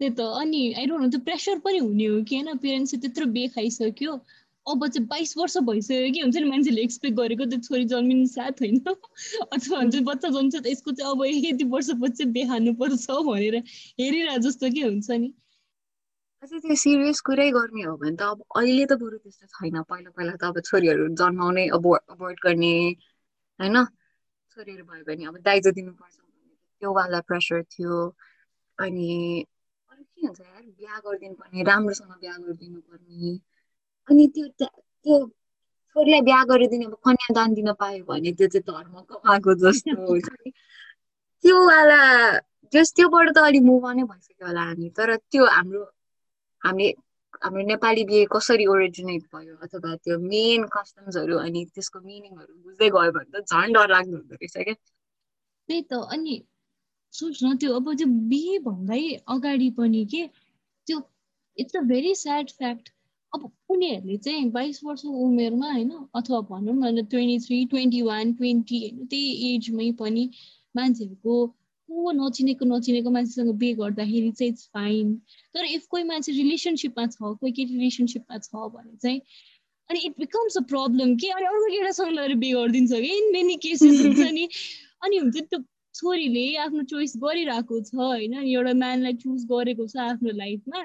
त्यही 0.01 0.11
त 0.13 0.21
अनि 0.41 0.63
आई 0.79 0.87
डोन्ट 0.87 1.03
नो 1.03 1.09
त्यो 1.11 1.21
प्रेसर 1.27 1.59
पनि 1.67 1.79
हुने 1.79 2.07
हो 2.07 2.23
कि 2.29 2.37
होइन? 2.37 2.59
पेरेन्ट्सले 2.59 3.01
त्यत्रो 3.01 3.27
बे 3.37 3.47
खाइसक्यो 3.55 4.19
अब 4.67 4.87
चाहिँ 4.87 5.07
बाइस 5.09 5.37
वर्ष 5.39 5.57
भइसक्यो 5.67 6.11
कि? 6.13 6.21
हुन्छ 6.21 6.37
नि 6.37 6.51
मान्छेले 6.51 6.83
एक्सपेक्ट 6.83 7.17
गरेको 7.17 7.45
त्यो 7.47 7.59
छोरी 7.67 7.85
जन्मिनु 7.93 8.27
साथ 8.27 8.63
होइन। 8.63 8.79
अथवा 9.55 9.79
हुन्छ 9.79 10.03
बच्चा 10.09 10.29
जन्मिन्छ 10.29 10.57
त 10.57 10.67
यसको 10.67 10.93
चाहिँ 10.93 11.11
अब 11.13 11.25
यति 11.49 11.65
वर्षपछि 11.75 12.17
चाहिँ 12.17 12.33
बे 12.33 12.45
खानुपर्छ 12.51 13.19
भनेर 13.29 13.57
हेरिरह 14.01 14.37
जस्तो 14.47 14.71
के 14.75 14.83
हुन्छ 14.83 15.11
नि? 15.11 15.33
अझै 16.43 16.59
त्यो 16.61 16.75
सिरियस 16.77 17.21
कुरै 17.27 17.51
गर्ने 17.51 17.83
हो 17.83 17.97
भने 17.97 18.17
त 18.17 18.23
अब 18.23 18.43
अहिले 18.57 18.85
त 18.87 18.99
बरु 19.01 19.19
त्यस्तो 19.19 19.47
छैन। 19.55 19.83
पहिला 19.83 20.11
पहिला 20.11 20.35
त 20.37 20.45
अब 20.45 20.61
छोरीहरू 20.69 21.09
जन्माउनै 21.23 21.69
अब 21.73 21.87
अभोइड 21.97 22.39
गर्ने 22.43 22.75
होइन? 23.61 23.77
छोरीहरू 24.57 24.85
भयो 24.85 25.05
भने 25.05 25.25
अब 25.27 25.37
दाइजो 25.45 25.71
दिनुपर्छ 25.73 26.17
भन्ने 26.17 26.55
त्यो 26.83 26.93
वाला 26.95 27.21
प्रेसर 27.29 27.63
थियो। 27.75 27.97
अनि 28.79 29.11
अरू 29.91 30.03
के 30.05 30.27
हुन्छ 30.27 30.41
यार 30.41 30.63
बिहा 30.63 30.99
गरिदिनु 31.01 31.35
पर्ने 31.35 31.63
राम्रोसँग 31.65 32.13
बिहा 32.21 32.37
गरिदिनु 32.39 32.81
पर्ने 32.81 33.33
अनि 34.09 34.27
त्यो 34.35 34.47
त्यो 34.59 35.19
छोरीलाई 35.97 36.21
बिहा 36.29 36.43
गरिदिने 36.51 36.85
अब 36.87 36.95
कन्यादान 37.05 37.55
दिन 37.55 37.73
पायो 37.81 38.05
भने 38.05 38.33
त्यो 38.33 38.49
चाहिँ 38.49 38.65
धर्म 38.69 39.01
कमाएको 39.11 39.55
जस्तो 39.63 40.19
त्यो 41.45 41.57
वाला 41.67 42.01
जस 42.73 42.93
त्योबाट 42.97 43.29
त 43.31 43.39
अलिक 43.49 43.63
मुभ 43.63 43.85
नै 43.97 44.05
भइसक्यो 44.05 44.47
होला 44.47 44.63
हामी 44.69 44.89
तर 44.97 45.17
त्यो 45.17 45.45
हाम्रो 45.49 45.83
हामीले 46.63 46.89
हाम्रो 47.43 47.63
नेपाली 47.67 48.05
बिहे 48.05 48.25
कसरी 48.33 48.67
ओरिजिनेट 48.67 49.23
भयो 49.35 49.55
अथवा 49.63 49.95
त्यो 49.97 50.19
मेन 50.25 50.67
कस्टम्सहरू 50.73 51.39
अनि 51.39 51.65
त्यसको 51.75 52.01
मिनिङहरू 52.01 52.53
बुझ्दै 52.65 52.89
गयो 52.91 53.13
भने 53.13 53.31
त 53.33 53.45
झन् 53.53 53.73
डर 53.73 53.89
लाग्दो 53.91 54.17
हुँदो 54.17 54.35
रहेछ 54.35 54.57
क्या। 54.59 54.75
त्यही 55.69 55.83
त 55.83 56.01
अनि 56.11 56.37
सोच्न 57.13 57.57
त्यो 57.57 57.75
अब 57.75 57.93
त्यो 57.95 58.09
बिहे 58.29 58.59
भन्दै 58.59 59.03
अगाडि 59.29 59.71
पनि 59.71 60.05
के 60.05 60.27
त्यो 60.87 60.99
it's 61.57 61.77
a 61.77 61.81
very 61.81 62.15
sad 62.15 62.51
fact 62.51 62.93
अब 63.33 63.51
उनीहरूले 63.69 64.17
चाहिँ 64.17 64.51
बाइस 64.51 64.81
वर्षको 64.85 65.09
उमेरमा 65.27 65.71
होइन 65.73 65.91
अथवा 66.15 66.41
भनौँ 66.51 66.75
न 66.75 67.05
twenty 67.05 67.39
three 67.47 67.65
twenty 67.67 68.03
one 68.03 68.33
twenty 68.33 68.81
होइन 68.81 69.07
त्यही 69.07 69.55
एजमै 69.55 69.91
पनि 69.93 70.31
मान्छेहरूको 70.77 71.35
को 71.89 72.13
नचिनेको 72.13 72.65
नचिनेको 72.67 73.11
मान्छेसँग 73.11 73.53
बिहे 73.59 73.75
गर्दाखेरि 73.75 74.31
चाहिँ 74.31 74.53
इट्स 74.53 74.67
फाइन 74.75 75.15
तर 75.55 75.65
इफ 75.65 75.87
कोही 75.91 76.05
मान्छे 76.05 76.33
रिलेसनसिपमा 76.33 77.07
छ 77.07 77.17
कोही 77.21 77.53
केटी 77.53 77.75
रिलेसनसिपमा 77.75 78.39
छ 78.39 78.69
भने 78.75 78.97
चाहिँ 79.03 79.21
अनि 79.91 80.01
इट 80.07 80.15
बिकम्स 80.19 80.57
अ 80.57 80.61
प्रब्लम 80.71 81.15
के 81.17 81.31
अनि 81.31 81.47
अर्को 81.47 81.71
केटासँग 81.71 82.13
लगेर 82.13 82.35
बिहे 82.37 82.53
गरिदिन्छ 82.53 82.93
कि? 82.93 83.17
इन 83.19 83.33
मेनी 83.33 83.57
केसेस 83.57 84.01
हुन्छ 84.07 84.31
नि। 84.33 84.49
अनि 85.05 85.17
हुन्छ 85.17 85.37
त्यो 85.37 85.61
छोरीले 85.95 86.45
आफ्नो 86.65 86.83
चोइस 86.93 87.13
गरिरहेको 87.25 87.81
छ 87.81 87.95
होइन? 87.95 88.35
एउटा 88.35 88.73
म्यानलाई 88.83 89.15
चुज 89.23 89.45
गरेको 89.53 89.87
छ 89.87 89.97
आफ्नो 90.07 90.37
लाइफमा 90.43 90.83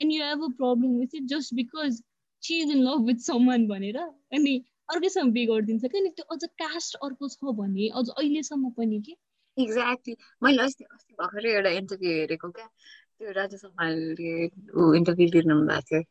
and 0.00 0.12
you 0.12 0.22
have 0.24 0.44
a 0.44 0.52
problem 0.60 0.98
with 0.98 1.14
it 1.14 1.32
just 1.34 1.54
because 1.54 2.02
she 2.42 2.60
is 2.62 2.70
in 2.70 2.82
love 2.82 3.06
with 3.06 3.26
someone 3.26 3.66
भनेर 3.66 3.98
अनि 3.98 4.54
अर्कैसँग 4.92 5.32
बिहे 5.32 5.46
गरिदिन्छ 5.46 5.84
क्या 5.84 6.00
नि 6.00 6.08
त्यो 6.16 6.34
अझ 6.36 6.44
कास्ट 6.44 6.96
अर्को 7.08 7.28
छ 7.28 7.58
भने 7.60 7.88
अझ 7.88 8.08
अहिलेसम्म 8.08 8.70
पनि 8.76 9.00
के 9.00 9.16
एक्ज्याक्टली 9.56 10.16
मैले 10.42 10.62
अस्ति 10.62 10.84
अस्ति 10.84 11.14
भर्खरै 11.18 11.50
एउटा 11.52 11.70
इन्टरभ्यू 11.70 12.10
हेरेको 12.10 12.50
क्या 12.50 12.66
त्यो 12.66 13.32
राजा 13.32 13.56
सम्हालले 13.56 14.44
इन्टरभ्यू 14.96 15.26
लिनु 15.34 15.56
भएको 15.62 15.80
थियो 15.80 16.02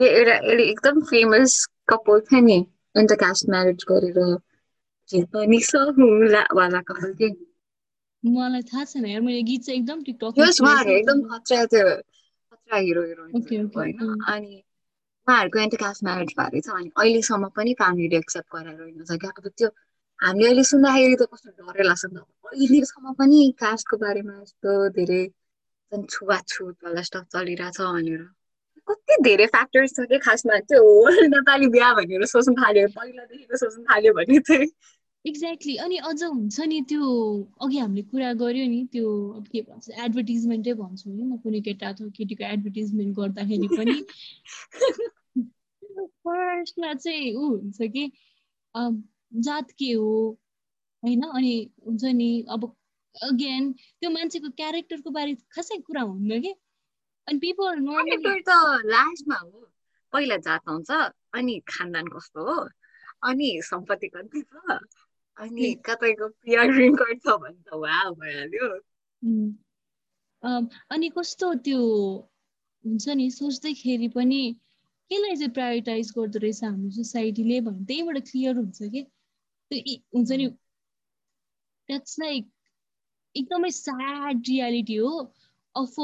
त्यो 0.00 0.08
एउटा 0.08 0.34
एउटा 0.34 0.62
एकदम 0.62 1.00
फेमस 1.00 1.56
कपल 1.88 2.20
थियो 2.20 2.40
नि 2.40 2.58
इन्टरकास्ट 2.94 3.48
म्यारेज 3.48 3.84
गरेर 3.88 4.18
वाला 6.52 6.80
कपल 6.82 7.12
के 7.14 7.30
मलाई 8.24 8.62
थाहा 8.62 8.84
छैन 8.84 9.06
यार 9.06 9.20
मैले 9.20 9.42
गीत 9.42 9.62
चाहिँ 9.62 9.80
एकदम 9.80 10.02
टिकटक 10.02 10.38
एकदम 10.90 11.22
खतरा 11.22 11.64
त्यो 11.64 11.88
खतरा 11.90 12.78
हिरो 12.78 13.02
होइन 13.02 14.18
अनि 14.26 14.62
उहाँहरूको 15.28 15.58
इन्टरकास्ट 15.58 16.04
म्यारेज 16.04 16.34
भएको 16.38 16.60
छ 16.60 16.76
अनि 16.76 16.90
अहिलेसम्म 16.96 17.48
पनि 17.48 17.74
फ्यामिलीले 17.74 18.16
एक्सेप्ट 18.16 18.54
गराएर 18.54 18.80
होइन 18.80 19.18
क्या 19.18 19.30
अब 19.30 19.48
त्यो 19.48 19.68
हामीले 20.20 20.46
अहिले 20.48 20.64
सुन्दाखेरि 20.64 21.16
त 21.20 21.22
कस्तो 21.32 21.50
डरै 21.58 21.84
लाग्छ 21.88 22.04
नि 22.06 22.16
त 22.16 22.52
अहिलेसम्म 22.52 23.12
पनि 23.20 23.40
कास्टको 23.60 23.96
बारेमा 24.02 24.34
यस्तो 24.42 24.72
धेरै 24.96 25.22
छुवाछुत 25.92 26.76
वाला 26.84 27.02
स्टफ 27.02 27.24
चलिरहेछ 27.32 27.80
भनेर 27.80 28.22
कति 28.88 29.16
धेरै 29.22 29.46
फ्याक्टर्स 29.46 29.94
छ 29.96 30.06
कि 30.10 30.18
खासमा 30.18 30.58
त्यो 30.70 30.82
नेपाली 31.28 31.66
बिहा 31.68 31.92
भनेर 31.94 32.24
सोच्नु 32.26 32.54
थाल्यो 32.60 32.88
पहिलादेखिको 32.96 33.56
सोच्नु 33.56 33.84
थाल्यो 33.90 34.12
भने 34.18 34.38
चाहिँ 34.48 34.68
एक्ज्याक्टली 35.24 35.76
अनि 35.84 35.96
अझ 36.08 36.22
हुन्छ 36.22 36.60
नि 36.72 36.80
त्यो 36.88 37.06
अघि 37.60 37.78
हामीले 37.78 38.02
कुरा 38.10 38.32
गर्यो 38.42 38.66
नि 38.66 38.80
त्यो 38.92 39.08
अब 39.36 39.46
के 39.52 39.62
भन्छ 39.62 39.90
एडभर्टिजमेन्टै 39.98 40.74
भन्छु 40.80 41.10
नि 41.10 41.22
म 41.24 41.36
कुनै 41.44 41.60
केटा 41.68 41.88
अथवा 41.88 42.08
केटीको 42.18 42.44
एडभर्टिजमेन्ट 42.52 43.16
गर्दाखेरि 43.18 43.68
पनि 43.74 43.96
फर्स्टमा 46.22 46.94
चाहिँ 46.94 47.34
ऊ 47.34 47.48
हुन्छ 47.48 47.90
कि 47.96 48.04
जात 49.32 49.70
के 49.78 49.92
हो 49.92 50.38
होइन? 51.02 51.22
अनि 51.22 51.54
हुन्छ 51.86 52.04
नि 52.04 52.30
अब 52.50 52.64
अगेन 53.14 53.72
त्यो 53.72 54.10
मान्छेको 54.10 54.48
क्यारेक्टरको 54.56 55.10
बारे 55.10 55.34
खासै 55.54 55.78
कुरा 55.86 56.02
हुन्न 56.02 56.40
कि? 56.42 56.54
अनि 57.28 57.38
पिपल 57.38 57.78
नर्मली 57.80 58.40
त 58.48 58.50
लास्टमा 58.86 59.36
हो 59.36 59.68
पहिला 60.12 60.36
जात 60.46 60.68
आउँछ 60.68 60.90
अनि 61.34 61.54
खानदान 61.68 62.06
कस्तो 62.08 62.44
हो 62.44 62.58
अनि 63.28 63.48
सम्पत्ति 63.64 64.08
कति 64.08 64.40
छ 64.42 64.78
अनि 65.36 65.74
कतैको 65.86 66.28
छ 66.28 67.36
भने 67.40 67.60
त 67.66 67.74
वा 67.74 67.98
भइहाल्यो। 68.20 68.68
अनि 70.94 71.08
कस्तो 71.16 71.54
त्यो 71.66 71.80
हुन्छ 72.84 73.08
नि 73.08 73.30
सोच्दैखेरि 73.30 74.08
पनि 74.14 74.40
केलाई 75.10 75.36
चाहिँ 75.36 75.52
प्रायोरिटाइज 75.52 76.12
गर्दो 76.18 76.38
रहेछ 76.38 76.62
हाम्रो 76.64 76.90
सोसाइटीले 76.96 77.60
भने 77.60 77.84
त्यहीबाट 77.84 78.18
क्लियर 78.30 78.56
हुन्छ 78.56 78.78
कि? 78.82 79.02
त्यो 79.70 79.96
हुन्छ 80.14 80.30
नि 80.32 80.46
द्याट्स 81.88 82.18
लाइक 82.20 82.48
एकदमै 83.34 83.70
स्याड 83.70 84.42
रियालिटी 84.48 84.96
हो 84.96 85.10
अफ 85.74 85.98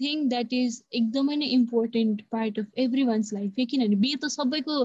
थिङ 0.00 0.28
द्याट 0.28 0.52
इज 0.52 0.82
एकदमै 0.92 1.36
नै 1.36 1.46
important 1.54 2.22
part 2.30 2.58
of 2.58 2.78
everyone's 3.02 3.32
life 3.32 3.60
किनभने 3.70 3.96
बिहे 3.96 4.16
त 4.16 4.32
सबैको 4.36 4.78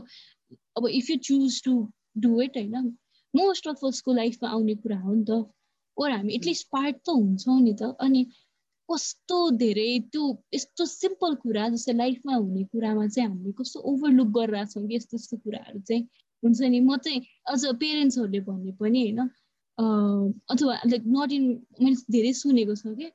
अब 0.77 0.87
if 0.91 1.09
you 1.09 1.17
choose 1.29 1.61
to 1.63 1.75
do 2.17 2.41
it 2.41 2.57
होइन 2.57 2.91
मोस्ट 3.33 3.67
अफ 3.67 3.83
उसको 3.83 4.13
लाइफमा 4.13 4.49
आउने 4.49 4.75
कुरा 4.75 4.99
हो 4.99 5.13
नि 5.13 5.23
त 5.23 5.39
ओर 5.97 6.11
हामी 6.11 6.33
एटलिस्ट 6.33 6.67
पार्ट 6.71 6.95
त 6.95 7.17
हुन्छौँ 7.17 7.59
नि 7.61 7.73
त 7.73 7.95
अनि 7.99 8.23
कस्तो 8.89 9.39
धेरै 9.57 9.89
त्यो 10.13 10.27
यस्तो 10.53 10.85
सिम्पल 10.85 11.35
कुरा 11.35 11.67
जस्तै 11.69 11.93
लाइफमा 11.93 12.35
हुने 12.35 12.63
कुरामा 12.63 13.07
चाहिँ 13.07 13.29
हामीले 13.29 13.51
कस्तो 13.51 13.79
ओभरलुक 13.91 14.31
गरिरहेछौँ 14.37 14.87
कि 14.87 14.95
यस्तो 14.95 15.17
यस्तो 15.17 15.37
कुराहरू 15.37 15.79
चाहिँ। 15.81 16.07
हुन्छ 16.43 16.59
नि 16.67 16.79
म 16.79 16.97
चाहिँ 16.99 17.21
अझ 17.47 17.61
पेरेन्ट्सहरूले 17.81 18.39
भन्ने 18.41 18.71
पनि 18.79 19.01
होइन 19.03 19.19
अथवा 20.49 20.73
लाइक 20.85 21.03
नट 21.07 21.31
इन 21.31 21.43
मैले 21.81 21.95
धेरै 22.11 22.33
सुनेको 22.35 22.75
छ 22.75 22.93
कि 22.99 23.07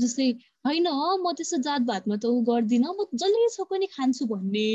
जस्तै 0.00 0.28
होइन 0.66 0.86
म 1.22 1.32
त्यस्तो 1.38 1.58
जातभातमा 1.62 2.16
त 2.16 2.24
ऊ 2.26 2.42
गर्दिनँ 2.44 2.92
म 2.92 3.06
जसले 3.14 3.48
छ 3.54 3.66
पनि 3.70 3.86
खान्छु 3.92 4.26
भन्ने। 4.26 4.68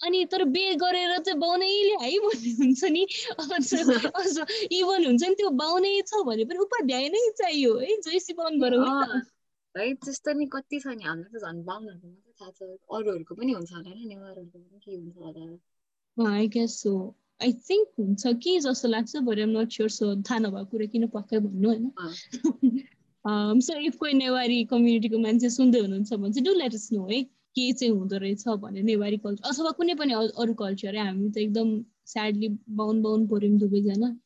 अनि 0.00 0.24
तर 0.26 0.42
बे 0.54 0.62
गरेर 0.74 1.12
चाहिँ 1.18 1.38
बाहुनैले 1.40 1.96
है 2.02 2.08
भन्ने 2.18 2.52
हुन्छ 2.54 2.82
नि 2.90 3.02
इभन 4.78 5.06
हुन्छ 5.06 5.22
नि 5.22 5.34
त्यो 5.34 5.50
बाहुनै 5.60 5.92
छ 6.02 6.22
भने 6.26 6.44
पनि 6.44 6.58
उपाध्याय 6.58 7.08
नै 7.08 7.20
चाहियो 7.38 7.72
है 7.78 7.96
जैसी 8.06 8.32
बाहुन 8.34 8.58
गरौँ 8.60 8.88
है 9.74 9.86
त्यस्तो 10.02 10.32
नि 10.32 10.46
कति 10.46 10.80
छ 10.80 10.86
नि 10.98 11.04
हामीलाई 11.04 11.30
त 11.30 11.44
झन् 11.44 11.62
बाहुनहरूको 11.64 12.08
मात्रै 12.08 12.34
थाहा 12.40 12.50
छ 12.50 12.60
अरूहरूको 12.98 13.32
पनि 13.34 13.52
हुन्छ 13.52 13.70
होला 13.72 13.94
नि 13.94 14.04
नेवारहरूको 14.10 14.58
पनि 14.58 14.78
के 14.84 14.90
हुन्छ 14.96 15.16
होला। 15.18 15.42
I 16.16 16.48
guess 16.48 16.80
so 16.82 16.94
I 17.40 17.52
think 17.68 17.88
हुन्छ 17.98 18.34
कि 18.42 18.58
जस्तो 18.60 18.88
लाग्छ 18.88 19.16
भरे 19.22 19.42
एम 19.42 19.50
नट 19.50 19.72
स्योर 19.72 19.88
सो 19.90 20.14
थाहा 20.22 20.38
नभएको 20.40 20.64
कुरा 20.66 20.86
किन 20.86 21.06
पक्कै 21.10 21.38
भन्नु 21.40 21.68
होइन 21.68 23.60
सो 23.60 23.78
इफ 23.80 23.96
कोही 23.96 24.12
नेवारी 24.14 24.64
कम्युनिटीको 24.66 25.18
मान्छे 25.18 25.50
सुन्दै 25.50 25.80
हुनुहुन्छ 25.80 26.14
भने 26.14 26.32
चाहिँ 26.32 26.44
डु 26.44 26.54
लेट 26.54 26.74
नो 26.92 27.06
है 27.06 27.22
के 27.56 27.72
चाहिँ 27.72 27.92
हुँदो 27.94 28.18
रहेछ 28.18 28.48
भने 28.60 28.82
नेवारी 28.82 29.16
कल्चर 29.18 29.48
अथवा 29.48 29.70
कुनै 29.72 29.94
पनि 29.94 30.14
अरू 30.14 30.54
कल्चर 30.56 30.96
हामी 30.98 31.30
त 31.30 31.38
एकदम 31.38 31.74
स्याडली 32.06 32.48
बाहुन 32.74 33.02
बाहुन 33.02 33.26
पऱ्यौँ 33.28 33.58
दुवैजना 33.58 34.16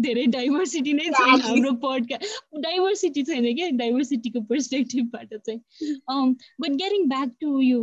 धेरै 0.00 0.26
डाइभर्सिटी 0.28 0.92
नै 0.92 1.08
छैन 1.10 1.40
हाम्रो 1.40 1.72
पडका 1.82 2.16
डाइभर्सिटी 2.60 3.22
छैन 3.24 3.52
क्या 3.54 3.68
डाइभर्सिटीको 3.76 4.40
पर्सपेक्टिभबाट 4.46 5.34
चाहिँ 5.36 6.34
बट 6.60 6.70
गेटिङ 6.76 7.08
ब्याक 7.08 7.36
टु 7.40 7.60
यो 7.62 7.82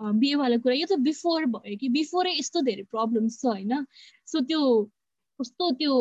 बिहेवाला 0.00 0.56
कुरा 0.56 0.74
यो 0.74 0.86
त 0.90 0.98
बिफोर 1.00 1.44
भयो 1.46 1.76
कि 1.80 1.88
बिफोरै 1.88 2.32
यस्तो 2.38 2.60
धेरै 2.60 2.82
प्रब्लम्स 2.90 3.40
छ 3.40 3.46
होइन? 3.46 3.86
सो 4.26 4.40
त्यो 4.40 4.60
कस्तो 5.40 5.70
त्यो 5.78 5.94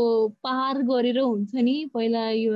पहाड 0.43 0.77
गरेर 0.87 1.19
हुन्छ 1.19 1.55
नि 1.55 1.75
पहिला 1.93 2.29
यो 2.29 2.53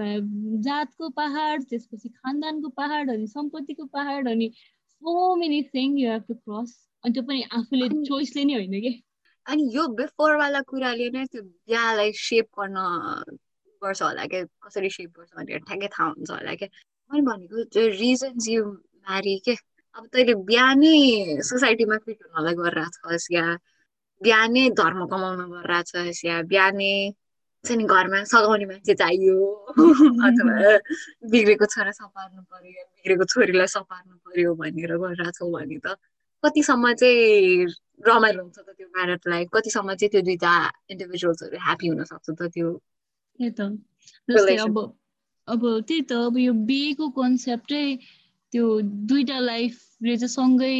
जातको 0.62 1.10
पहाड 1.10 1.64
त्यसपछि 1.70 2.10
खानदानको 2.10 2.70
पहाड 2.70 3.12
अनि 3.12 3.28
सम्पत्तिको 3.28 3.86
पहाड 3.86 4.28
अनि 4.30 4.50
so 4.58 5.36
many 5.36 5.62
thing 5.74 5.98
you 6.00 6.12
have 6.12 6.24
to 6.28 6.34
cross 6.34 6.76
अनि 7.04 7.14
त्यो 7.14 7.24
पनि 7.24 7.42
आफूले 7.52 7.90
चोइसले 8.06 8.44
नै 8.46 8.54
होइन 8.54 8.82
कि? 8.82 8.94
अनि 9.46 9.70
यो 9.76 9.88
बिफोरवाला 10.02 10.62
कुराले 10.70 11.10
नै 11.10 11.26
त्यो 11.26 11.42
बिहालाई 11.42 12.12
सेप 12.22 12.48
गर्न 12.60 12.78
गर्छ 13.82 14.02
होला 14.02 14.26
क्या 14.26 14.44
कसरी 14.66 14.90
सेप 14.90 15.10
गर्छ 15.18 15.32
भनेर 15.38 15.60
ठ्याक्कै 15.70 15.88
थाहा 15.88 16.10
हुन्छ 16.10 16.30
होला 16.32 16.56
क्या 16.62 16.70
मैले 17.12 17.26
भनेको 17.32 17.64
त्यो 17.74 17.88
रिजन्स 17.98 18.50
यु 18.50 18.66
म्यारी 18.66 19.38
के? 19.46 19.56
अब 19.98 20.08
तैँले 20.14 20.34
बिहानै 20.46 20.96
सोसाइटीमा 21.44 21.98
फिट 22.00 22.20
हुनलाई 22.26 22.56
गरिरहेको 22.56 23.12
छस् 23.12 23.32
या 23.32 23.46
बिहानै 24.22 24.64
धर्म 24.78 25.00
कमाउन 25.08 25.40
गरिरहेछस् 25.52 26.26
या 26.26 26.42
बिहानै 26.46 26.92
नि 27.66 27.84
घरमा 27.86 28.24
सघाउने 28.24 28.66
मान्छे 28.66 28.94
चाहियो 28.94 29.38
अथवा 30.28 30.78
बिग्रेको 31.30 31.66
छोरा 31.66 31.92
सपार्नु 31.92 32.42
पर्यो 32.44 32.84
बिग्रेको 32.94 33.26
छोरीलाई 33.26 33.68
सपार्नु 33.68 34.16
पर्यो 34.26 34.54
भनेर 34.56 34.94
गरिरहेछौ 34.98 35.50
भने 35.52 35.80
त 35.80 35.98
कतिसम्म 36.44 36.94
चाहिँ 36.94 37.66
रमाइलो 38.08 38.42
हुन्छ 38.44 38.58
त 38.60 38.70
त्यो 38.70 38.88
म्यारेटलाई 38.88 39.46
कतिसम्म 39.54 39.96
चाहिँ 39.96 40.12
त्यो 40.12 40.22
दुइटा 40.22 40.54
इन्डिभिजुअल्सहरू 40.90 41.58
ह्याप्पी 41.58 41.88
हुन 41.88 42.04
सक्छ 42.04 42.28
त 42.32 42.42
त्यो 42.54 42.70
अब 44.62 44.78
अब 45.48 45.62
त्यही 45.88 46.02
त 46.02 46.14
अब 46.22 46.38
यो 46.38 46.54
बिहेको 46.70 47.10
कन्सेप्टै 47.10 47.84
त्यो 48.58 48.70
दुइटा 48.82 49.40
लाइफले 49.40 50.16
चाहिँ 50.18 50.28
सँगै 50.28 50.76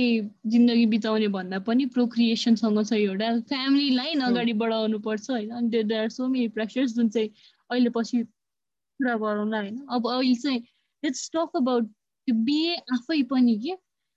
जिन्दगी 0.50 0.86
बिताउने 0.94 1.28
भन्दा 1.30 1.60
पनि 1.62 1.86
प्रोक्रिएसनसँग 1.94 2.80
छ 2.90 2.94
एउटा 2.94 3.28
फ्यामिली 3.50 3.90
लाइन 3.96 4.22
अगाडि 4.28 4.54
बढाउनु 4.62 5.00
पर्छ 5.00 5.30
होइन? 5.30 5.50
अनि 5.50 5.70
there 5.70 6.02
are 6.02 6.10
so 6.10 6.28
many 6.28 6.48
pressures 6.58 6.96
जुन 6.96 7.10
चाहिँ 7.10 7.30
अहिले 7.70 7.90
पछि 7.90 8.24
पुरा 8.24 9.16
गरौँला 9.16 9.58
होइन? 9.58 9.78
अब 9.90 10.08
अहिले 10.10 10.36
चाहिँ 10.36 10.60
लेट्स 11.04 11.30
टक 11.36 11.50
अबाउट 11.56 11.86
त्यो 11.86 12.36
बिहे 12.50 12.76
आफै 12.98 13.22
पनि 13.30 13.56
के? 13.60 13.76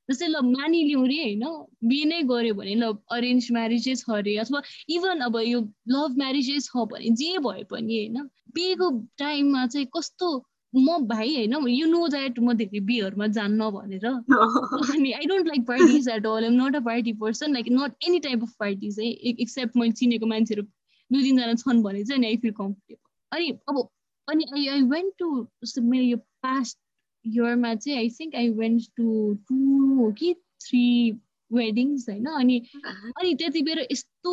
जस्तै 0.09 0.27
ल 0.27 0.41
मानिलिउँ 0.49 1.07
रे 1.09 1.21
होइन? 1.23 1.45
बिहे 1.85 2.05
नै 2.05 2.23
गऱ्यो 2.25 2.55
भने 2.55 2.75
ल 2.75 2.93
अरेन्ज 3.13 3.53
म्यारिजै 3.53 3.95
छ 3.95 4.11
अरे 4.17 4.37
अथवा 4.37 4.63
इभन 4.89 5.21
अब 5.29 5.37
यो 5.45 5.61
लभ 5.89 6.17
म्यारिजै 6.17 6.59
छ 6.61 6.89
भने 6.93 7.13
जे 7.21 7.37
भए 7.45 7.69
पनि 7.69 7.99
होइन? 7.99 8.25
बिहेको 8.57 8.91
टाइममा 9.19 9.67
चाहिँ 9.67 9.87
कस्तो 9.97 10.33
म 10.75 10.99
भाइ 11.07 11.35
होइन 11.37 11.69
यु 11.69 11.87
नो 11.87 12.09
द्याट 12.09 12.39
म 12.39 12.53
धेरै 12.53 12.81
बिहेहरूमा 12.81 13.27
जान्न 13.27 13.71
भनेर 13.71 14.07
अनि 14.95 15.13
I 15.13 15.27
don't 15.27 15.47
like 15.47 15.67
parties 15.67 16.09
at 16.09 16.27
all 16.27 16.45
am 16.45 16.53
not 16.53 16.77
a 16.77 16.81
party 16.81 17.13
person 17.13 17.53
like 17.53 17.67
not 17.71 17.95
any 18.09 18.19
type 18.19 18.43
of 18.43 18.55
parties 18.59 19.01
है 19.01 19.07
एक्सेप्ट 19.07 19.77
मैले 19.77 19.93
चिनेको 19.93 20.27
मान्छेहरू 20.27 20.63
दुई 21.11 21.23
तिनजना 21.23 21.55
छन् 21.55 21.83
भने 21.83 22.05
चाहिँ 22.05 22.19
अनि 22.19 22.27
आई 22.27 22.37
फिल 22.37 22.51
कम्फर्टेबल 22.51 23.37
अनि 23.37 23.51
अब 23.69 23.89
अनि 24.29 24.45
आई 24.55 24.67
आई 24.67 24.83
वेन्ट 24.83 25.15
टु 25.19 25.47
मेरो 25.81 26.05
यो 26.05 26.17
पास्ट 26.17 26.79
इयरमा 27.27 27.75
चाहिँ 27.75 27.99
I 27.99 28.11
think 28.11 28.35
I 28.35 28.49
went 28.49 28.83
to 28.97 29.35
two 29.49 29.57
हो 29.97 30.13
कि 30.13 30.35
थ्री 30.35 31.13
वेडिङ्स 31.53 32.09
होइन? 32.09 32.27
अनि 32.27 32.63
अनि 33.21 33.35
त्यति 33.35 33.63
बेला 33.63 33.83
यस्तो 33.93 34.33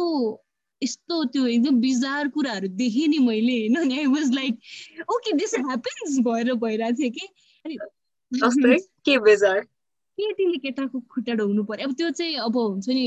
यस्तो 0.84 1.24
त्यो 1.26 1.46
एकदम 1.46 1.80
बिजार 1.82 2.28
कुराहरू 2.28 2.68
देखेँ 2.68 3.08
नि 3.08 3.18
मैले 3.18 3.58
होइन? 3.60 3.92
I 3.92 4.06
was 4.06 4.34
like 4.34 4.60
okay 5.12 5.32
this 5.34 5.56
happens 5.56 6.20
भएर 6.20 6.54
भइरहेको 6.54 6.98
थियो 6.98 7.10
कि? 7.10 7.78
के 9.06 9.18
बेजार 9.20 9.60
केटीले 10.18 10.58
केटाको 10.58 11.00
खुट्टा 11.00 11.34
ढोग्नु 11.34 11.64
पर्यो 11.64 11.88
अब 11.88 11.94
त्यो 11.96 12.10
चाहिँ 12.10 12.36
अब 12.36 12.58
हुन्छ 12.58 12.90
नि 12.90 13.06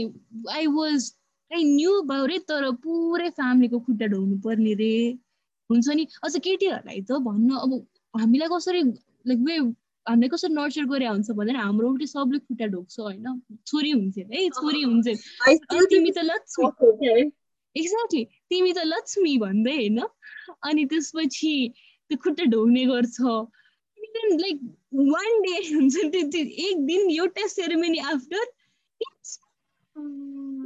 आई 0.51 0.67
वाज 0.67 1.13
आई 1.51 1.65
न्यू 1.65 2.27
रे 2.27 2.39
तर 2.39 2.71
पुरै 2.85 3.29
फ्यामिलीको 3.31 3.81
खुट्टा 3.81 4.07
ढोग्नु 4.07 4.39
पर्ने 4.41 4.75
रे। 4.75 5.19
हुन्छ 5.71 5.89
नि? 5.89 6.07
अझ 6.25 6.37
केटीहरूलाई 6.37 7.01
त 7.03 7.13
भन्नु 7.13 7.57
अब 7.57 7.75
हामीलाई 8.15 8.49
कसरी 8.53 8.83
लाइक 8.83 9.39
वे 9.39 9.57
हामीले 10.07 10.29
कसरी 10.29 10.55
नर्चर 10.55 10.85
गरे 10.85 11.07
हुन्छ 11.07 11.31
भनेर 11.31 11.57
हाम्रो 11.57 11.89
उल्टी 11.91 12.07
सबले 12.07 12.39
खुट्टा 12.39 12.67
ढोक्छ 12.67 13.01
होइन? 13.01 13.43
छोरी 13.67 13.91
हुन्छ 13.91 14.19
है? 14.19 14.49
छोरी 14.49 14.83
हुन्छ 14.83 15.07
तिमी 15.91 16.11
त 16.11 16.19
एक्ज्याक्टली 17.77 18.25
तिमी 18.51 18.73
त 18.73 18.79
लक्ष्मी 18.87 19.37
भन्दै 19.39 19.77
होइन? 19.77 19.99
अनि 20.69 20.85
त्यसपछि 20.91 21.55
त्यो 22.11 22.17
खुट्टा 22.23 22.45
ढोग्ने 22.53 22.85
गर्छ। 22.87 23.21
लाइक 24.41 24.57
वान 24.95 25.41
डे 25.43 25.55
हुन्छ 25.75 25.97
त्यो 26.15 26.45
एक 26.69 26.77
दिन 26.87 27.11
एउटा 27.11 27.47
सेरेमनी 27.49 27.99
आफ्टर 28.13 28.45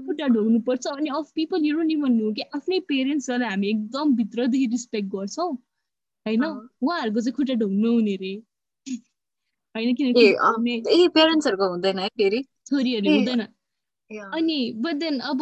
खुट्टा 0.07 0.27
ढोग्नु 0.29 0.59
पर्छ 0.67 0.87
अनि 0.87 1.09
of 1.19 1.31
people 1.35 1.65
you 1.67 1.75
don't 1.77 1.93
even 1.93 2.13
know 2.13 2.33
कि 2.33 2.43
आफ्नै 2.57 2.79
पेरेन्ट्सहरूलाई 2.89 3.51
हामी 3.51 3.69
एकदम 3.69 4.15
भित्रदेखि 4.17 4.67
रिस्पेक्ट 4.73 5.09
गर्छौँ। 5.15 5.53
होइन? 6.27 6.45
उहाँहरूको 6.45 7.21
चाहिँ 7.21 7.35
खुट्टा 7.37 7.55
ढोग्नु 7.63 7.93
हुने 7.93 8.17
रे। 8.23 8.35
होइन 9.75 9.95
किनकि 9.95 10.25
छोरीहरू 12.65 13.11
हुँदैन 13.11 13.41
अनि 14.33 14.59
बट 14.77 14.95
देन 14.97 15.19
अब 15.31 15.41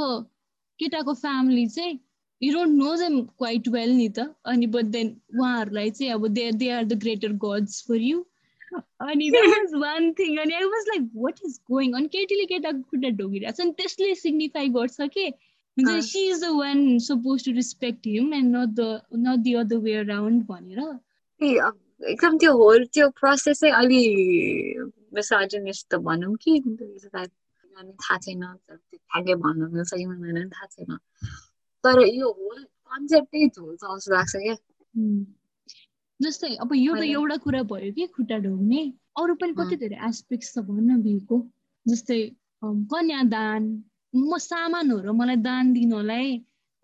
केटाको 0.79 1.15
फ्यामिली 1.15 1.67
चाहिँ 1.69 1.99
you 2.43 2.53
don't 2.55 2.73
know 2.83 2.97
them 2.97 3.21
quite 3.39 3.69
well 3.69 3.91
नि 3.97 4.09
त। 4.09 4.27
अनि 4.53 4.67
बट 4.75 4.85
देन 4.97 5.09
उहाँहरूलाई 5.39 5.91
चाहिँ 5.91 6.13
अब 6.13 6.27
they 6.29 6.51
they 6.53 6.69
are 6.79 6.85
the 6.85 6.99
greater 7.05 7.33
gods 7.45 7.83
for 7.89 8.01
you 8.03 8.25
अनि 8.75 9.31
वाज 9.31 9.75
वान 9.81 10.13
थिङ 10.19 10.37
अनि 10.39 10.55
I 10.55 10.65
was 10.65 10.85
like 10.89 11.11
what 11.15 11.41
is 11.47 11.59
going 11.71 11.93
अनि 11.95 12.09
केटीले 12.09 12.45
केटाको 12.53 12.83
खुट्टा 12.91 13.09
ढोगिरहेको 13.21 13.57
छ। 13.57 13.61
अनि 13.61 13.73
त्यसले 13.79 14.15
सिग्निफाई 14.15 14.69
गर्छ 14.77 15.09
के? 15.15 15.27
हुन्छ 15.77 16.05
she 16.05 16.21
is 16.31 16.41
the 16.45 16.49
one 16.57 16.99
suppose 17.05 17.45
to 17.45 17.53
respect 17.53 18.07
him 18.07 18.35
and 18.35 18.57
not 18.57 18.69
the 18.81 19.01
not 19.27 19.39
the 19.45 19.55
other 19.61 19.77
way 19.85 19.95
around 19.97 20.43
भनेर। 20.47 20.81
एकदम 22.11 22.39
त्यो 22.39 22.53
होल 22.57 22.85
त्यो 22.95 23.09
प्रोसेसै 23.21 23.71
अलि 23.79 24.03
मिसोजिनिस्ट 25.15 25.87
त 25.91 25.99
भनौँ 26.09 26.35
कि। 26.43 26.53
हामी 27.73 27.93
थाहा 27.99 28.19
छैन 28.19 28.45
ठ्याक्कै 28.65 29.35
भन्नु 29.43 29.69
मिल्छ 29.69 29.91
कि 29.93 30.07
मिल्दैन 30.07 30.49
थाहा 30.51 30.67
छैन 30.69 30.99
तर 31.85 32.03
यो 32.11 32.33
होल 32.33 32.59
कन्सेप्टै 32.91 33.47
झोल्छ 33.49 33.81
जस्तो 33.83 34.15
लाग्छ 34.15 34.33
क्या 34.37 34.57
जस्तै 36.21 36.55
अब 36.57 36.75
यो 36.77 36.95
त 36.95 37.09
एउटा 37.09 37.37
कुरा 37.39 37.63
भयो 37.71 37.93
कि 37.93 38.07
खुट्टा 38.09 38.39
ढोग्ने 38.41 38.83
अरू 39.17 39.35
पनि 39.37 39.55
कति 39.55 39.77
धेरै 39.79 39.99
एस्पेक्ट 40.09 40.47
छ 40.47 40.65
भन्न 40.69 41.01
बिहेको 41.03 41.39
जस्तै 41.87 42.21
कन्यादान 42.89 43.69
म 44.15 44.39
सामान 44.45 44.91
हो 44.91 44.99
र 45.01 45.13
मलाई 45.15 45.43
दान 45.43 45.73
दिनलाई 45.73 46.33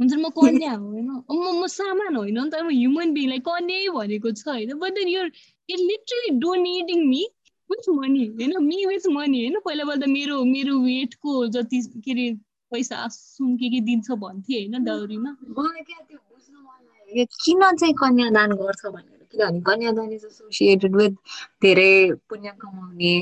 हुन्छ 0.01 0.13
म 0.15 0.31
कन्या 0.35 0.73
होइन 0.77 1.11
म 1.35 1.45
म 1.53 1.67
सामान 1.71 2.17
होइन 2.17 2.39
नि 2.39 2.51
त 2.51 2.63
म 2.63 2.71
ह्युमन 2.73 3.15
बिङलाई 3.15 3.41
कन्या 3.47 3.93
भनेको 3.93 4.33
छ 4.33 4.49
होइन 4.49 4.75
but 4.79 4.99
then 4.99 5.09
your 5.09 5.27
it 5.69 5.81
literally 5.83 6.35
donating 6.39 7.07
me 7.09 7.23
with 7.71 7.89
money 7.91 8.25
होइन 8.29 8.63
मी 8.65 8.85
विथ 8.87 9.07
मनी 9.11 9.41
होइन 9.41 9.59
पहिला 9.65 9.85
पहिला 9.85 10.07
मेरो 10.09 10.43
मेरो 10.47 10.79
वेटको 10.81 11.47
जति 11.49 11.81
के 12.05 12.13
अरे 12.13 12.31
पैसा 12.73 13.07
सुन 13.11 13.57
के 13.57 13.69
के 13.71 13.81
दिन्छ 13.83 14.11
भन्थे 14.19 14.55
होइन 14.55 14.85
दाउरीमा 14.85 15.37
मलाई 15.51 15.83
क्या 15.83 16.01
त्यो 16.01 16.19
बुझ्नु 16.19 16.59
मन 16.61 17.25
किन 17.37 17.61
चाहिँ 17.73 17.95
कन्यादान 17.95 18.53
गर्छ 18.55 18.87
भनेर? 18.87 19.25
किनभने 19.33 19.61
कन्यादान 19.63 20.13
इज 20.13 20.25
एसोसिएटेड 20.25 20.97
विथ 20.97 21.15
धेरै 21.63 21.91
पुण्य 22.29 22.51
कमाउने 22.61 23.15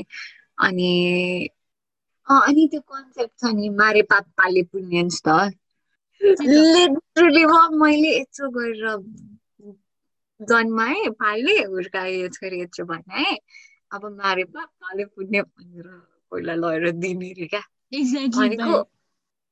अनि 0.59 0.91
अनि 2.27 2.67
त्यो 2.67 2.81
कन्सेप्ट 2.83 3.33
छ 3.39 3.51
नि 3.53 3.69
मारे 3.75 4.01
पाप 4.11 4.25
पाले 4.37 4.63
पुण्य 4.71 5.03
त। 5.21 5.37
लिटरली 6.21 7.45
मैले 7.77 8.09
यत्रो 8.17 8.49
गरेर 8.49 8.85
जन्माएँ 10.39 11.09
पाले 11.19 11.53
हुर्काएँ 11.65 12.27
छोरी 12.29 12.61
यत्रो 12.61 12.85
बनाएँ 12.85 13.37
अब 13.91 14.05
मारे 14.17 14.43
पापाले 14.53 15.05
पुण्य 15.15 15.41
भनेर 15.41 15.87
पहिला 16.31 16.55
लगेर 16.55 16.91
दिने 17.03 17.31
रे 17.39 17.47
क्या 17.47 17.63
भनेको 18.37 18.77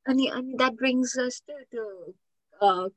अनि 0.06 0.28
अनि 0.28 0.58
द्याट 0.58 0.74
ब्रिङ्स 0.82 1.16
जस्तो 1.18 1.60
त्यो 1.72 1.86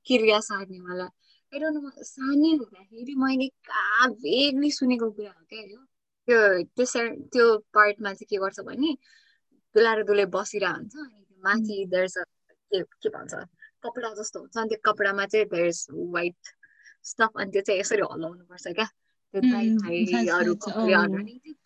क्रिया 0.07 0.40
सार्नेवाला 0.48 1.07
एडोन 1.53 1.77
सानै 2.05 2.51
हुँदाखेरि 2.55 3.14
मैले 3.16 3.48
कहाँ 3.68 4.09
भेगली 4.24 4.70
सुनेको 4.70 5.11
कुरा 5.11 5.31
हो 5.31 5.44
क्या 5.51 5.62
यो 5.62 5.81
त्यो 6.29 6.40
त्यस 6.77 6.96
त्यो 7.33 7.46
पार्टमा 7.74 8.12
चाहिँ 8.12 8.29
के 8.31 8.37
गर्छ 8.38 8.61
भने 8.66 8.92
दुला 9.74 9.94
र 9.94 10.05
दुलै 10.05 10.27
बसिरहेको 10.35 10.77
हुन्छ 10.77 10.94
अनि 10.98 11.40
माथि 11.42 11.85
देयर्स 11.94 12.16
के 12.72 12.83
के 13.03 13.09
भन्छ 13.09 13.35
कपडा 13.85 14.14
जस्तो 14.14 14.40
हुन्छ 14.40 14.57
अनि 14.59 14.68
त्यो 14.68 14.81
कपडामा 14.85 15.27
चाहिँ 15.27 15.46
देयर्स 15.55 15.87
वाइट 16.14 16.55
स्टफ 17.05 17.40
अनि 17.40 17.51
त्यो 17.53 17.62
चाहिँ 17.62 17.81
यसरी 17.81 18.03
हल्लाउनु 18.12 18.44
पर्छ 18.44 18.74
क्या 18.74 18.88
त्यो 19.34 19.40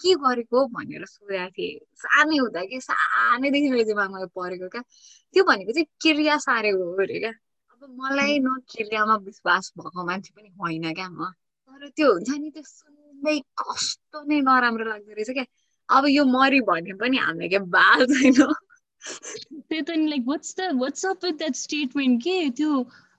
के 0.03 0.15
गरेको 0.15 0.67
भनेर 0.67 1.05
सोधेको 1.07 1.51
थिएँ। 1.51 1.79
सानै 1.95 2.37
हुँदा 2.37 2.61
कि 2.65 2.81
सानैदेखि 2.81 3.69
मेरो 3.71 3.85
दिमागमा 3.85 4.27
परेको 4.35 4.69
क्या। 4.69 4.83
त्यो 5.35 5.43
भनेको 5.45 5.73
चाहिँ 5.73 5.87
क्रिया 6.03 6.37
सारेको 6.43 6.85
हो 6.85 7.03
अरे 7.03 7.19
क्या। 7.19 7.33
अब 7.71 7.81
मलाई 8.01 8.39
न 8.39 8.59
क्रियामा 8.71 9.17
विश्वास 9.17 9.73
भएको 9.79 10.05
मान्छे 10.07 10.33
पनि 10.37 10.49
होइन 10.61 10.93
क्या 10.95 11.09
म। 11.09 11.31
तर 11.71 11.89
त्यो 11.89 12.13
हुन्छ 12.13 12.31
नि 12.31 12.51
त्यो 12.51 12.63
सुन्दै 12.63 13.39
कस्तो 13.59 14.19
नै 14.27 14.41
नराम्रो 14.41 14.85
लाग्दो 14.85 15.13
रहेछ 15.15 15.31
क्या। 15.31 15.47
अब 15.89 16.05
यो 16.09 16.25
मरि 16.25 16.61
भने 16.67 16.93
पनि 16.99 17.17
हामीलाई 17.17 17.49
क्या 17.49 17.63
बाल 17.71 18.07
छैन। 18.07 18.43
त्यही 19.71 19.83
त 19.83 19.91
नि 19.91 20.07
like 20.11 20.23
what's 20.27 20.51
the 20.59 20.61
what's 20.83 21.07
up 21.07 21.25
with 21.25 21.35
that 21.39 21.55
statement 21.55 22.23
के? 22.23 22.51
त्यो 22.51 22.71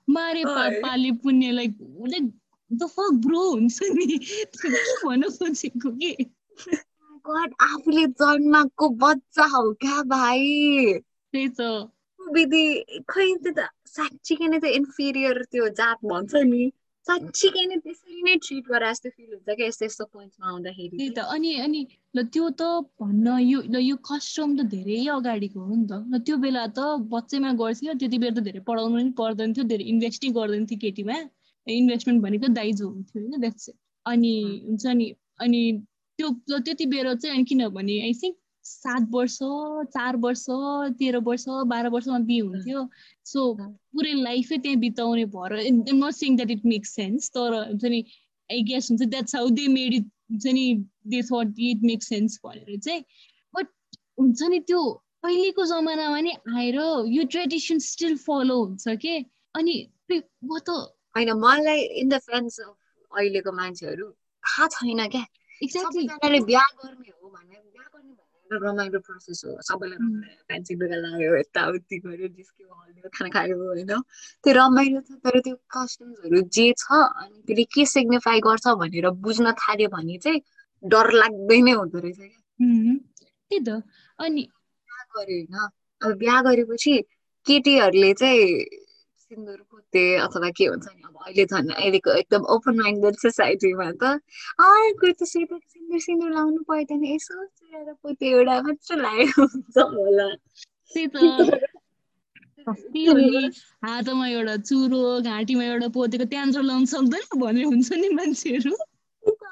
मारे 0.08 0.44
पाले 0.44 1.10
पुण्य 1.24 1.50
like 1.50 1.72
like 2.12 2.24
the 2.70 2.86
fuck 2.94 3.12
bro 3.26 3.42
हुन्छ 3.50 3.78
नि 3.96 4.18
भन्न 5.04 5.30
खोजेको 5.38 5.90
कि 5.90 6.10
गड 7.26 7.52
आफूले 7.62 8.06
जन्माएको 8.20 8.88
बच्चा 9.02 9.44
हो 9.56 9.72
क्या 9.82 10.02
भाइ? 10.08 10.40
त्यही 11.32 11.48
त। 11.48 11.60
विधि 12.20 12.64
खै 13.08 13.26
त्यो 13.44 13.52
त 13.52 13.68
साँच्चीकै 13.96 14.46
नै 14.48 14.58
त्यो 14.64 14.70
इन्फिरियर 14.80 15.42
त्यो 15.52 15.68
जात 15.80 15.98
भन्छ 16.04 16.42
नि। 16.50 16.64
साँच्चीकै 17.06 17.64
नै 17.70 17.76
त्यसरी 17.84 18.22
नै 18.26 18.34
ट्रिट 18.44 18.64
गरे 18.68 18.90
जस्तो 18.90 19.10
फिल 19.16 19.30
हुन्छ 19.32 19.56
क्या 19.56 19.66
यस्तो 19.66 19.84
यस्तो 19.84 20.04
पोइन्टमा 20.12 20.46
आउँदाखेरि। 20.50 20.96
त्यही 20.96 21.10
त 21.16 21.24
अनि 21.36 21.50
अनि 21.66 21.80
ल 22.16 22.24
त्यो 22.32 22.48
त 22.60 22.62
भन्न 23.00 23.38
यो 23.44 23.60
ल 23.68 23.82
यो 23.84 23.96
कस्टम 24.10 24.56
त 24.58 24.66
धेरै 24.74 25.00
अगाडिको 25.16 25.60
हो 25.60 25.74
नि 25.74 25.86
त। 25.90 25.92
ल 26.12 26.20
त्यो 26.26 26.36
बेला 26.44 26.66
त 26.76 26.80
बच्चैमा 27.14 27.52
गर्थ्यो 27.62 27.96
त्यति 28.00 28.18
बेला 28.24 28.34
त 28.40 28.44
धेरै 28.48 28.60
पढाउनु 28.68 28.96
पनि 28.98 29.12
पर्दैन 29.20 29.52
थियो 29.52 29.64
धेरै 29.72 29.84
इन्भेस्टै 29.94 30.28
गर्दैन 30.38 30.64
थियो 30.70 30.84
केटीमा। 30.84 31.18
इन्भेस्टमेन्ट 31.66 32.22
भनेको 32.22 32.48
दाइजो 32.54 32.88
हुन्थ्यो 32.88 33.22
होइन 33.22 33.40
द्याट्स 33.40 33.70
अनि 34.06 34.32
हुन्छ 34.68 34.86
नि 34.86 35.12
अनि 35.40 35.60
त्यो 36.18 36.58
त्यति 36.58 36.86
बेला 36.86 37.14
चाहिँ 37.14 37.36
अनि 37.36 37.44
किनभने 37.44 38.00
आई 38.02 38.12
थिङ्क 38.22 38.36
सात 38.64 39.06
वर्ष 39.10 39.38
चार 39.94 40.16
वर्ष 40.16 40.44
तेह्र 40.98 41.18
वर्ष 41.24 41.44
बाह्र 41.48 41.88
वर्षमा 41.94 42.18
बिहे 42.28 42.40
हुन्थ्यो। 42.40 42.88
सो 43.26 43.54
पुरै 43.54 44.12
लाइफै 44.22 44.58
त्यहाँ 44.58 44.78
बिताउने 44.80 45.24
भएर 45.34 45.52
not 45.72 46.14
sing 46.14 46.36
that 46.36 46.50
it 46.50 46.64
makes 46.66 46.94
sense 46.94 47.30
तर 47.30 47.54
हुन्छ 47.54 47.84
नि 47.84 48.04
आई 48.50 48.62
गेस 48.70 48.90
हुन्छ 48.90 49.02
that's 49.04 49.34
how 49.34 49.48
they 49.58 49.66
made 49.68 49.94
it 49.94 50.06
हुन्छ 50.30 50.46
नि 50.46 50.66
they 51.06 51.22
thought 51.22 51.60
it 51.70 51.82
make 51.84 52.02
sense 52.02 52.40
भनेर 52.44 52.78
चाहिँ। 52.78 53.02
बट 53.54 53.66
हुन्छ 54.20 54.42
नि 54.50 54.60
त्यो 54.68 54.82
अहिलेको 55.24 55.66
जमानामा 55.66 56.20
नि 56.20 56.32
आएर 56.56 56.78
यो 57.12 57.24
ट्रेडिसन 57.32 57.78
स्टिल 57.88 58.16
फलो 58.26 58.64
हुन्छ 58.64 58.96
के? 59.02 59.18
अनि 59.54 59.74
म 60.10 60.58
त 60.58 60.70
होइन 61.14 61.30
मलाई 61.38 61.80
इन 62.00 62.08
द 62.08 62.18
सेन्स 62.20 62.60
अफ 62.60 62.74
अहिलेको 63.12 63.52
मान्छेहरू 63.52 64.06
थाहा 64.44 64.66
छैन 64.74 65.00
क्या। 65.08 65.24
एक्ज्याक्टली 65.62 66.02
सबैजनाले 66.02 66.40
बिहा 66.44 66.64
गर्ने 66.78 67.10
हो 67.10 67.28
भने 67.28 67.56
बिहा 67.56 67.86
गर्ने 67.94 68.12
भनेर 68.12 68.60
रमाइलो 68.64 68.98
प्रोसेस 69.00 69.42
हो। 69.46 69.50
सबैलाई 69.62 69.96
रमाइलो 69.96 70.42
फ्यान्सी 70.48 70.74
लुगा 70.74 70.96
लाग्यो 70.96 71.36
यताउति 71.36 71.96
गऱ्यो 72.04 72.28
जिस्क्यो 72.28 72.66
हल्यो 72.72 73.08
खाना 73.14 73.28
खायो 73.30 73.56
होइन। 73.58 73.92
त्यो 74.44 74.52
रमाइलो 74.52 75.00
छ 75.00 75.10
तर 75.24 75.40
त्यो 75.40 75.56
कस्टम्सहरू 75.70 76.40
जे 76.50 76.66
छ 76.76 76.84
अनि 76.92 77.38
त्यसले 77.46 77.64
के 77.74 77.84
सिग्निफाई 77.86 78.40
गर्छ 78.40 78.66
भनेर 78.82 79.06
बुझ्न 79.24 79.52
थाल्यो 79.62 79.88
भने 79.88 80.18
चाहिँ 80.18 80.40
डर 80.82 81.06
लाग्दै 81.14 81.60
नै 81.62 81.72
हुँदो 81.72 81.98
रहेछ 81.98 82.18
क्या। 82.18 82.40
त्यही 83.50 83.60
त। 83.64 83.82
अनि 84.18 84.42
बिहा 84.42 85.02
गर्यो 85.14 85.38
होइन। 85.40 85.54
अब 86.00 86.16
बिहा 86.18 86.38
गरेपछि 86.42 86.94
केटीहरूले 87.46 88.12
चाहिँ 88.14 88.44
सिन्दुर 89.34 89.60
पोते 89.70 90.02
अथवा 90.22 90.50
के 90.56 90.64
हुन्छ 90.66 90.86
नि 90.86 91.02
अब 91.04 91.16
अहिले 91.26 91.44
झन् 91.44 91.70
अहिलेको 91.74 92.10
एकदम 92.22 92.42
ओपन 92.54 92.74
माइन्डेड 92.80 93.14
सोसाइटीमा 93.22 93.90
त 94.02 94.02
कुर्ता 95.00 95.26
सुर्ता 95.26 95.58
सिन्दुर 95.58 96.00
सिन्दुर 96.06 96.30
लाउनु 96.34 96.62
पर्दैन 96.70 97.04
यसो 97.04 97.44
चुरेर 97.46 97.92
पोते 98.02 98.30
एउटा 98.30 98.60
मात्र 98.62 98.96
लगायो 98.96 99.46
हुन्छ 99.46 99.76
होला 99.94 100.28
त्यही 100.94 101.06
त 101.06 101.16
हातमा 103.84 104.26
एउटा 104.28 104.56
चुरो 104.70 105.02
घाँटीमा 105.20 105.64
एउटा 105.64 105.88
पोतेको 105.98 106.24
त्यान्द्रो 106.32 106.62
लाउनु 106.70 106.86
सक्दैन 106.94 107.40
भने 107.40 107.62
हुन्छ 107.64 107.92
नि 108.02 108.08
मान्छेहरू 108.20 108.74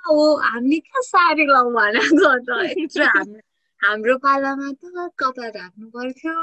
हो 0.06 0.24
हामीले 0.46 0.78
कहाँ 0.86 1.02
साडी 1.10 1.44
लाउँ 1.50 1.72
भनेको 1.74 2.32
त 2.46 3.42
हाम्रो 3.80 4.16
पालामा 4.24 4.72
त 4.80 5.10
कपाल 5.18 5.50
राख्नु 5.58 5.86
पर्थ्यो 5.94 6.36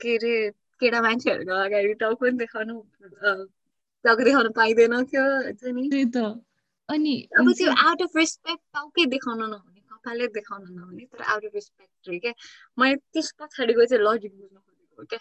के 0.00 0.16
अरे 0.16 0.36
केटा 0.84 1.00
मान्छेहरूको 1.08 1.54
अगाडि 1.66 1.94
टाउको 2.02 2.24
पनि 2.24 2.36
देखाउनु 2.44 2.74
टाउको 4.04 4.22
देखाउनु 4.24 4.50
पाइँदैन 4.60 4.94
थियो 5.10 5.24
हुन्छ 5.44 5.62
नि? 5.76 5.84
अनि 6.88 7.14
अब 7.38 7.46
त्यो 7.58 7.70
आउट 7.88 8.02
अफ 8.02 8.16
रेस्पेक्ट 8.16 8.62
टाउकै 8.74 9.04
देखाउन 9.16 9.38
नहुने 9.50 9.80
कपालै 9.90 10.26
देखाउन 10.38 10.62
नहुने 10.78 11.04
तर 11.12 11.22
आउट 11.32 11.44
अफ 11.44 11.54
रेस्पेक्ट 11.54 12.20
क्या? 12.24 12.32
मैले 12.78 12.96
त्यस 13.12 13.28
पछाडिको 13.40 13.84
चाहिँ 13.90 14.04
लजिक 14.04 14.32
बुझ्नु 14.40 14.58
खोजेको 14.60 15.00
हो 15.00 15.04
क्या? 15.12 15.20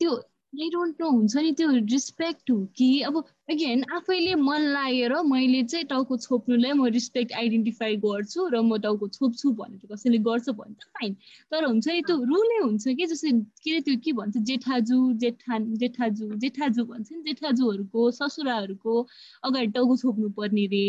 त्यो 0.00 0.10
आई 0.54 0.68
डोन्ट 0.70 1.00
नो 1.00 1.08
हुन्छ 1.10 1.36
नि? 1.36 1.50
त्यो 1.52 1.70
रिस्पेक्ट 1.92 2.50
हो 2.50 2.56
कि 2.76 2.86
अब 3.02 3.16
अगेन 3.50 3.82
आफैले 3.92 4.34
मन 4.40 4.60
लागेर 4.74 5.12
मैले 5.30 5.62
चाहिँ 5.64 5.86
टाउको 5.86 6.16
छोप्नुलाई 6.16 6.72
म 6.72 6.86
रिस्पेक्ट 6.96 7.32
आइडेन्टिफाई 7.40 7.96
गर्छु 8.04 8.46
र 8.54 8.60
म 8.62 8.78
टाउको 8.84 9.08
छोप्छु 9.16 9.50
भनेर 9.60 9.94
कसैले 9.94 10.18
गर्छ 10.28 10.48
भने 10.60 10.74
त 10.74 10.86
फाइन 10.94 11.16
तर 11.52 11.64
हुन्छ 11.64 11.88
नि 11.88 12.02
त्यो 12.02 12.16
रुलै 12.32 12.58
हुन्छ 12.62 12.94
कि 13.00 13.06
जस्तै 13.14 13.32
के 13.64 13.70
अरे 13.70 13.80
त्यो 13.88 13.96
के 14.04 14.12
भन्छ? 14.20 14.36
जेठाजु 14.50 14.98
जेठा 15.24 15.58
जेठाजु 15.82 16.30
जेठाजु 16.44 16.84
भन्छ 16.92 17.08
नि? 17.12 17.22
जेठाजुहरूको 17.28 18.10
ससुराहरूको 18.20 18.94
अगाडि 19.42 19.72
टाउको 19.78 19.96
छोप्नु 20.04 20.30
पर्ने 20.38 20.66
रे। 20.76 20.84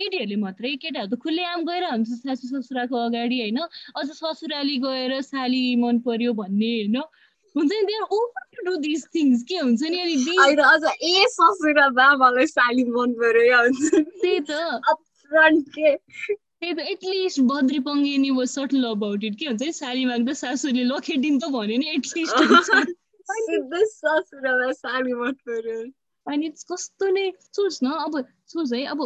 केटीहरूले 0.00 0.36
मात्रै 0.42 0.74
केटाहरू 0.82 1.08
त 1.10 1.18
खुल्ले 1.22 1.44
आम 1.52 1.64
गएर 1.68 1.84
हुन्छ 1.90 2.20
सासु 2.24 2.46
ससुराको 2.50 2.96
अगाडि 3.06 3.40
होइन? 3.40 3.58
अझ 3.96 4.06
ससुराली 4.20 4.76
गएर 4.84 5.20
साली 5.30 5.64
मन 5.84 5.98
पर्यो 6.06 6.32
भन्ने 6.42 6.74
होइन? 6.76 7.00
हुन्छ 7.58 7.70
नि 7.72 7.82
there 7.92 8.02
open 8.18 8.44
to 8.56 8.64
do 8.70 8.76
this 8.82 9.04
things 9.14 9.42
के 9.48 9.58
हुन्छ 9.58 9.82
नि 9.94 10.00
अनि 10.00 10.56
अझ 10.72 10.82
ए 11.12 11.26
ससुरा 11.36 11.88
बा 12.00 12.08
मलाई 12.24 12.46
साली 12.54 12.84
मन 12.96 13.12
पर्यो 13.22 13.62
हुन्छ 13.62 13.90
त्यही 13.94 14.40
त। 14.50 14.60
अपफ्रन्ट 14.92 15.68
के? 15.78 15.94
त्यही 16.60 16.72
त 16.74 16.86
at least 16.92 17.40
Badri 17.50 17.78
Pangeni 17.88 18.30
was 18.38 18.48
subtle 18.48 18.84
about 18.90 19.24
it 19.24 19.38
के 19.38 19.46
हुन्छ 19.46 19.62
नि? 19.62 19.72
साली 19.72 20.04
माग्दा 20.12 20.32
सासूले 20.42 20.84
लखेटिन् 20.94 21.40
त 21.40 21.52
भन्यो 21.58 21.78
नि 21.78 21.94
एटलिस्ट 21.98 22.36
ससुरालाई 23.94 24.72
साली 24.72 25.12
मन 25.22 25.32
पर्यो 25.48 25.78
अनि 26.26 26.48
कस्तो 26.70 27.10
नै 27.16 27.26
सोच 27.56 27.78
न 27.82 27.90
अब 28.06 28.20
सोच 28.52 28.72
है 28.72 28.84
अब 28.94 29.02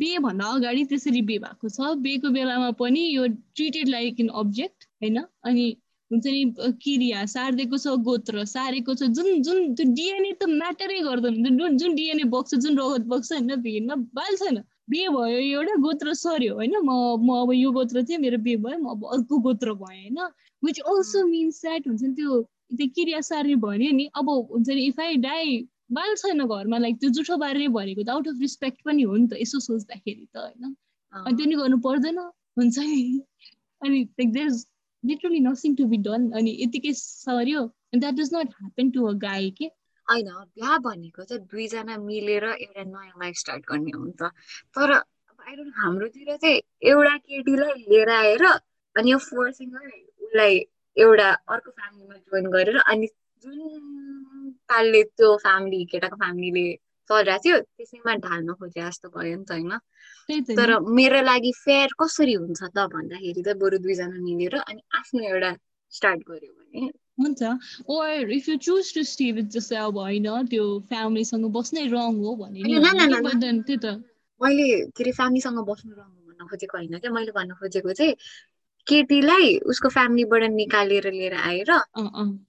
बे 0.00 0.12
भन्दा 0.18 0.46
अगाडि 0.54 0.84
त्यसरी 0.92 1.20
बे 1.26 1.36
भएको 1.42 1.68
छ 1.74 1.90
बेको 2.06 2.30
बेलामा 2.36 2.70
पनि 2.80 3.02
यो 3.08 3.26
ट्रिटेड 3.58 3.88
लाइक 3.88 4.20
इन 4.20 4.28
अब्जेक्ट 4.42 4.88
होइन? 5.02 5.18
अनि 5.44 5.66
हुन्छ 6.10 6.26
नि 6.26 6.44
क्रिया 6.82 7.24
सारिदिएको 7.26 7.78
छ 7.78 7.94
गोत्र 8.04 8.44
सारेको 8.44 8.94
छ 8.94 9.08
जुन 9.16 9.42
जुन 9.42 9.74
त्यो 9.74 9.86
डिएनए 9.92 10.32
त 10.32 10.48
म्याटरै 10.50 11.00
गर्दैन। 11.02 11.58
जुन 11.58 11.76
जुन 11.78 11.94
डिएनए 11.94 12.24
बक्स 12.34 12.54
जुन 12.56 12.78
रगत 12.78 13.06
बक्स 13.06 13.32
होइन 13.32 13.54
भेगमा 13.62 13.94
बाल 14.16 14.36
छैन। 14.36 14.62
बे 14.90 15.08
भयो 15.08 15.38
एउटा 15.38 15.74
गोत्र 15.86 16.14
सर्यो 16.14 16.54
होइन। 16.54 16.76
म 16.78 16.90
म 17.20 17.40
अब 17.40 17.52
यो 17.54 17.72
गोत्र 17.72 18.02
थिएँ 18.04 18.18
मेरो 18.18 18.38
बे 18.38 18.56
भयो 18.56 18.78
म 18.78 18.90
अब 18.90 19.04
अर्को 19.12 19.38
गोत्र 19.38 19.74
भएँ 19.74 19.98
होइन। 19.98 20.18
विच 20.62 20.80
अल्सो 20.86 21.26
मिन्स 21.26 21.60
द्याट 21.62 21.88
हुन्छ 21.88 22.02
नि 22.02 22.14
त्यो 22.14 22.40
त्यो 22.76 22.86
क्रिया 22.94 23.20
सार्ने 23.20 23.56
भन्यो 23.66 23.92
नि 23.92 24.08
अब 24.14 24.30
हुन्छ 24.52 24.68
नि 24.68 24.86
इफ 24.86 25.00
आई 25.00 25.16
डाई 25.26 25.58
बाल 25.92 26.14
छैन 26.14 26.44
घरमा 26.46 26.78
लाइक 26.78 26.96
त्यो 27.00 27.10
जुठो 27.10 27.36
बार्ने 27.36 27.68
भनेको 27.76 28.02
त 28.02 28.08
आउट 28.08 28.28
अफ 28.28 28.40
रिस्पेक्ट 28.40 28.82
पनि 28.84 29.02
हो 29.02 29.16
नि 29.16 29.28
त 29.28 29.40
यसो 29.40 29.60
सोच्दाखेरि 29.60 30.26
त 30.34 30.36
होइन। 30.36 30.74
अनि 31.12 31.36
त्यो 31.36 31.46
नि 31.46 31.56
गर्नु 31.56 31.78
पर्दैन 31.84 32.18
हुन्छ 32.58 32.78
नि। 32.78 33.04
अनि 33.82 34.02
like 34.02 34.32
there 34.32 34.50
literally 35.04 35.40
nothing 35.40 35.74
to 35.76 35.84
be 35.84 35.96
done 36.06 36.30
अनि 36.38 36.56
यतिकै 36.60 36.92
सर्यो 37.00 37.64
that 37.94 38.14
does 38.14 38.30
not 38.34 38.48
happen 38.60 38.90
to 38.90 39.06
a 39.06 39.12
guy 39.26 39.50
के 39.58 39.66
होइन 40.08 40.28
बिहा 40.28 40.78
भनेको 40.78 41.24
चाहिँ 41.24 41.42
दुईजना 41.44 41.96
मिलेर 41.98 42.44
एउटा 42.44 42.84
नयाँ 42.84 43.18
लाइफ 43.20 43.36
स्टार्ट 43.36 43.64
गर्ने 43.68 43.90
हो 43.96 44.04
नि 44.04 44.12
त। 44.12 44.30
तर 44.76 44.92
हाम्रोतिर 45.78 46.36
चाहिँ 46.36 46.60
एउटा 46.82 47.16
केटीलाई 47.16 47.74
लिएर 47.88 48.10
आएर 48.10 48.44
अनि 48.44 49.10
यो 49.12 49.18
फोर्सिङ 49.18 49.68
उसलाई 49.76 50.58
एउटा 50.96 51.28
अर्को 51.48 51.70
फ्यामिलीमा 51.70 52.16
जोइन 52.16 52.50
गरेर 52.50 52.76
अनि 52.86 53.06
जुन 53.42 54.50
पालले 54.68 55.02
त्यो 55.04 55.36
फ्यामिली 55.36 55.84
केटाको 55.84 56.16
फ्यामिलीले 56.16 56.66
चलिरहेको 57.10 57.42
थियो 57.44 57.56
त्यसैमा 57.60 58.14
ढाल्न 58.24 58.54
खोजे 58.60 58.80
जस्तो 58.80 59.08
भयो 59.16 59.36
नि 59.36 59.44
त 59.44 59.50
होइन। 59.52 59.72
तर 60.58 60.70
मेरो 60.98 61.20
लागि 61.22 61.52
फेयर 61.64 61.88
कसरी 62.00 62.34
हुन्छ 62.34 62.60
त 62.62 62.86
भन्दाखेरि 62.94 63.42
चाहिँ 63.42 63.58
बरु 63.58 63.78
दुईजना 63.84 64.18
मिलेर 64.20 64.54
अनि 64.60 64.80
आफ्नो 64.98 65.20
एउटा 65.32 65.52
स्टार्ट 65.92 66.20
गर्यो 66.28 66.52
भने। 66.52 66.90
हुन्छ। 67.18 67.42
Or 67.88 68.30
if 68.32 68.48
you 68.48 68.56
choose 68.66 68.94
to 68.94 69.02
stay 69.12 69.30
with 69.32 69.48
जस्तै 69.56 69.76
अब 69.88 69.98
होइन 69.98 70.28
त्यो 70.52 70.64
फ्यामिलीसँग 70.88 71.46
बस्नै 71.56 71.86
रङ 71.88 72.12
हो 72.24 72.36
भने 72.36 72.60
त्यही 72.62 73.78
त। 73.78 73.86
मैले 74.40 74.66
के 74.92 75.02
अरे 75.02 75.12
फ्यामिलीसँग 75.12 75.58
बस्नु 75.70 75.92
रङ 75.94 76.06
हो 76.06 76.20
भन्न 76.28 76.46
खोजेको 76.46 76.76
होइन 76.78 76.98
क्या? 76.98 77.10
मैले 77.10 77.32
भन्न 77.32 77.54
खोजेको 77.58 77.92
चाहिँ 77.92 78.14
केटीलाई 78.88 79.56
उसको 79.72 79.88
फ्यामिलीबाट 79.96 80.42
निकालेर 80.52 81.10
लिएर 81.12 81.34
आएर 81.34 81.70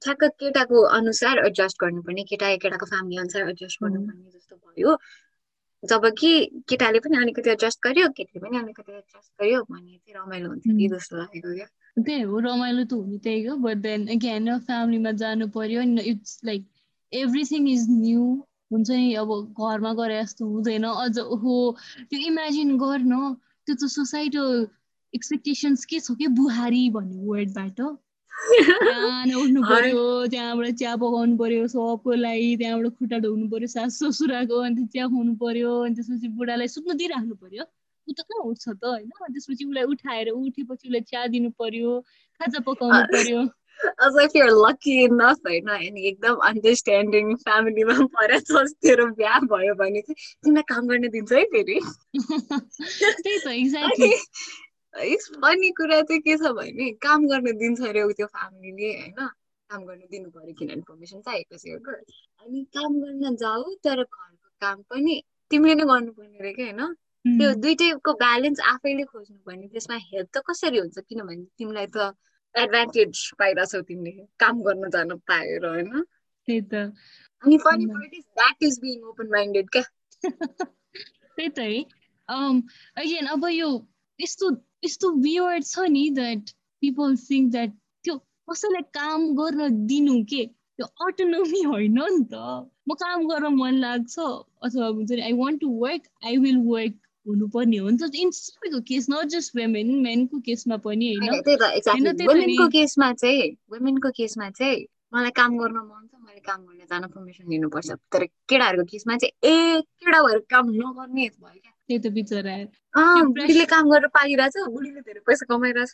ठ्याक्क 0.03 0.23
केटाको 0.39 0.81
अनुसार 0.97 1.45
एडजस्ट 1.45 1.77
गर्नुपर्ने 1.83 2.23
केटा 2.29 2.55
केटाको 2.63 2.85
फ्यामिली 2.91 3.17
अनुसार 3.23 3.49
एडजस्ट 3.49 3.83
गर्नुपर्ने 3.83 4.29
जस्तो 4.35 4.55
भयो। 4.55 4.97
जब 5.83 6.05
कि 6.19 6.31
केटाले 6.69 6.99
पनि 6.99 7.17
अलिकति 7.17 7.49
एडजस्ट 7.49 7.79
गर्यो 7.83 8.07
केटीले 8.15 8.39
पनि 8.45 8.57
अलिकति 8.57 8.91
एडजस्ट 8.91 9.41
गर्यो 9.41 9.61
भने 9.71 9.97
चाहिँ 9.97 10.15
रमाइलो 10.15 10.49
हुन्थ्यो 10.49 10.77
कि 10.77 10.87
जस्तो 10.95 11.17
लागेको 11.17 11.53
क्या। 11.55 11.67
त्यही 11.97 12.21
हो 12.21 12.39
रमाइलो 12.47 12.83
त 12.83 12.93
हुने 12.93 13.17
त्यही 13.23 13.45
हो 13.45 13.55
बट 13.67 13.77
देन 13.85 14.07
अगेन 14.15 14.57
फ्यामिलीमा 14.67 15.11
जानु 15.21 15.47
पर्यो 15.55 15.81
it's 16.11 16.39
like 16.45 16.65
everything 17.13 17.69
is 17.69 17.85
new 17.89 18.25
हुन्छ 18.71 18.89
नि 18.89 19.13
अब 19.21 19.29
घरमा 19.59 19.93
गरे 19.99 20.21
जस्तो 20.23 20.45
हुँदैन। 20.47 20.83
अझ 20.83 21.17
हो 21.19 21.55
त्यो 22.09 22.19
इमेजिन 22.27 22.77
गर्न 22.77 23.13
त्यो 23.67 23.75
त 23.75 23.89
सोसाइटल 23.95 24.67
एक्सपेक्टेसन्स 25.15 25.85
के 25.85 25.99
छ 25.99 26.15
कि 26.19 26.27
बुहारी 26.39 26.89
भन्ने 26.89 27.25
वर्डबाट 27.25 27.81
बिहान 28.49 29.33
उठ्नु 29.41 29.61
पर्यो 29.63 30.03
त्यहाँबाट 30.27 30.75
चिया 30.79 30.95
पकाउनु 30.95 31.37
पर्यो 31.37 31.67
सबको 31.67 32.13
लागि 32.23 32.55
त्यहाँबाट 32.57 32.93
खुट्टा 32.99 33.17
ढोग्नु 33.25 33.47
पर्यो 33.49 33.67
सास 33.67 33.99
ससुराको 34.03 34.59
अनि 34.67 34.85
चिया 34.85 35.07
खुवाउनु 35.07 35.35
पर्यो 35.43 35.71
अनि 35.85 35.95
त्यसपछि 35.95 36.27
बुढालाई 36.39 36.67
सुत्नु 36.75 36.93
दिइराख्नु 37.01 37.35
पर्यो। 37.35 37.63
ऊ 38.07 38.13
त 38.13 38.21
कहाँ 38.21 38.43
उठ्छ 38.49 38.65
त 38.69 38.83
होइन? 38.85 39.09
त्यसपछि 39.09 39.65
उसलाई 39.65 39.83
उठाएर 39.93 40.29
उठेपछि 40.29 40.87
उसलाई 40.87 41.01
चिया 41.09 41.25
दिनु 41.35 41.49
पर्यो 41.59 41.99
खाजा 42.39 42.59
पकाउनु 42.69 43.01
पर्यो। 43.15 43.47
As 44.05 44.15
if 44.21 44.33
you're 44.35 44.55
lucky 44.61 44.95
enough 45.03 45.39
होइन? 45.45 45.67
अनि 45.75 46.07
एकदम 46.07 46.35
अन्डरस्ट्यान्डिङ 46.47 47.35
फ्यामिलीमा 47.43 47.99
परेर 48.15 48.41
तेरो 48.85 49.05
बिहा 49.19 49.39
भयो 49.53 49.75
भने 49.83 50.01
चाहिँ 50.01 50.15
तिमीलाई 50.43 50.63
काम 50.73 50.87
गर्न 50.87 51.09
दिन्छ 51.09 51.31
है 51.33 51.43
फेरि। 51.53 51.79
त्यही 52.15 53.37
त 53.39 53.47
एक्ज्याक्टली 53.47 54.11
फनी 54.95 55.69
कुरा 55.69 56.01
चाहिँ 56.01 56.21
के 56.21 56.37
छ 56.37 56.41
भने 56.41 56.91
काम 56.91 57.27
गर्न 57.27 57.57
दिन्छ 57.57 57.81
अरे 57.81 58.13
त्यो 58.13 58.27
फ्यामिलीले 58.27 58.91
होइन? 58.99 59.27
काम 59.69 59.85
गर्नु 59.85 60.07
दिनु 60.11 60.29
पर्यो 60.29 60.53
किन 60.53 60.69
इन्फर्मेसन 60.69 61.21
चाहिएको 61.21 61.57
छ 61.57 61.67
अनि 62.41 62.63
काम 62.63 63.01
गर्न 63.01 63.35
जाऊ 63.35 63.73
तर 63.83 64.03
घरको 64.03 64.49
काम 64.61 64.81
पनि 64.81 65.23
तिमीले 65.51 65.75
नै 65.75 65.83
गर्नुपर्ने 65.83 66.39
रहेछ 66.39 66.59
होइन? 66.59 66.93
त्यो 67.25 67.53
दुइटैको 67.53 68.13
ब्यालेन्स 68.13 68.59
आफैले 68.59 69.03
खोज्नु 69.03 69.37
पर्ने 69.37 69.67
त्यसमा 69.67 69.95
हेल्प 69.95 70.29
त 70.33 70.41
कसरी 70.49 70.77
हुन्छ? 70.77 70.99
किनभने 70.99 71.43
तिमीलाई 71.57 71.87
त 71.87 72.15
एडभान्टेज 72.55 73.31
पाइरहेछौ 73.39 73.81
तिमीले 73.81 74.25
काम 74.39 74.61
गर्न 74.61 74.89
जानु 74.89 75.17
पाएर 75.17 75.65
होइन? 75.65 76.01
त्यही 76.47 76.61
त। 76.61 76.73
अनि 77.43 77.57
funny 77.57 77.85
part 77.85 78.13
is 78.13 78.23
that 78.23 78.63
is 78.63 78.79
being 78.79 79.03
open 79.03 79.27
minded 79.27 79.69
क्या? 79.69 79.83
त्यही 81.35 81.49
त 81.49 81.59
है। 81.59 81.83
अगेन 82.97 83.25
अब 83.25 83.45
यो 83.45 83.87
यस्तो 84.19 84.68
यस्तो 84.83 85.09
वियर्ड 85.23 85.65
छ 85.65 85.85
नि 85.89 86.09
द्याट 86.15 86.49
पिपल 86.81 87.15
थिङ्क 87.29 87.51
द्याट 87.51 87.71
त्यो 88.05 88.15
कसैलाई 88.51 88.81
काम 88.93 89.27
गर्न 89.35 89.69
दिनु 89.87 90.23
के? 90.23 90.45
त्यो 90.79 90.85
अटोनोमी 91.07 91.61
होइन 91.71 91.99
नि 91.99 92.23
त। 92.31 92.35
म 92.87 92.93
काम 92.95 93.27
गर्न 93.27 93.53
मन 93.55 93.73
लाग्छ। 93.79 94.19
अथवा 94.63 94.87
हुन्छ 94.87 95.11
नि 95.11 95.21
I 95.21 95.33
want 95.33 95.61
to 95.61 95.69
work 95.83 96.07
I 96.25 96.37
will 96.37 96.57
work 96.67 96.95
हुनुपर्ने 97.25 97.77
हो 97.77 97.89
नि 97.89 97.97
त। 97.97 98.15
इन 98.15 98.31
सबैको 98.31 98.79
केस 98.81 99.09
नट 99.09 99.35
जस्ट 99.35 99.55
वेमेन 99.55 99.91
मेनको 100.01 100.39
केसमा 100.39 100.77
पनि 100.85 101.09
होइन। 101.09 101.33
मलाई 105.13 105.31
काम 105.31 105.57
गर्न 105.57 105.77
मन 105.77 106.07
छ 106.07 106.15
मैले 106.21 106.39
काम 106.39 106.65
गर्न 106.65 106.85
जान 106.89 107.07
पर्मिसन 107.07 107.49
लिनुपर्छ। 107.49 107.91
तर 108.13 108.25
केटाहरूको 108.49 108.85
केसमा 108.91 109.17
चाहिँ 109.17 109.33
ए 109.51 109.81
केटा 109.81 110.21
भएर 110.23 110.39
काम 110.49 110.69
नगर्ने 110.71 111.27
भयो 111.27 111.59
क्या 111.59 111.73
त्यही 111.89 111.99
त 111.99 112.13
बिचरा 112.13 112.55
बुढीले 113.27 113.65
काम 113.65 113.89
गरेर 113.89 114.07
पाइरहेछ 114.13 114.57
बुढीले 114.69 115.01
धेरै 115.01 115.21
पैसा 115.27 115.45
कमाइरहेछ 115.49 115.93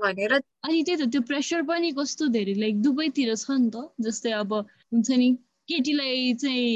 भनेर 0.00 0.32
अनि 0.34 0.82
त्यही 0.82 0.98
त 1.00 1.08
त्यो 1.12 1.20
प्रेसर 1.30 1.62
पनि 1.70 1.90
कस्तो 1.98 2.28
धेरै 2.36 2.54
लाइक 2.60 2.82
दुवैतिर 2.82 3.34
छ 3.36 3.58
नि 3.60 3.70
त 3.70 3.86
जस्तै 4.06 4.32
अब 4.40 4.54
हुन्छ 4.92 5.08
नि 5.22 5.28
केटीलाई 5.68 6.32
चाहिँ 6.42 6.70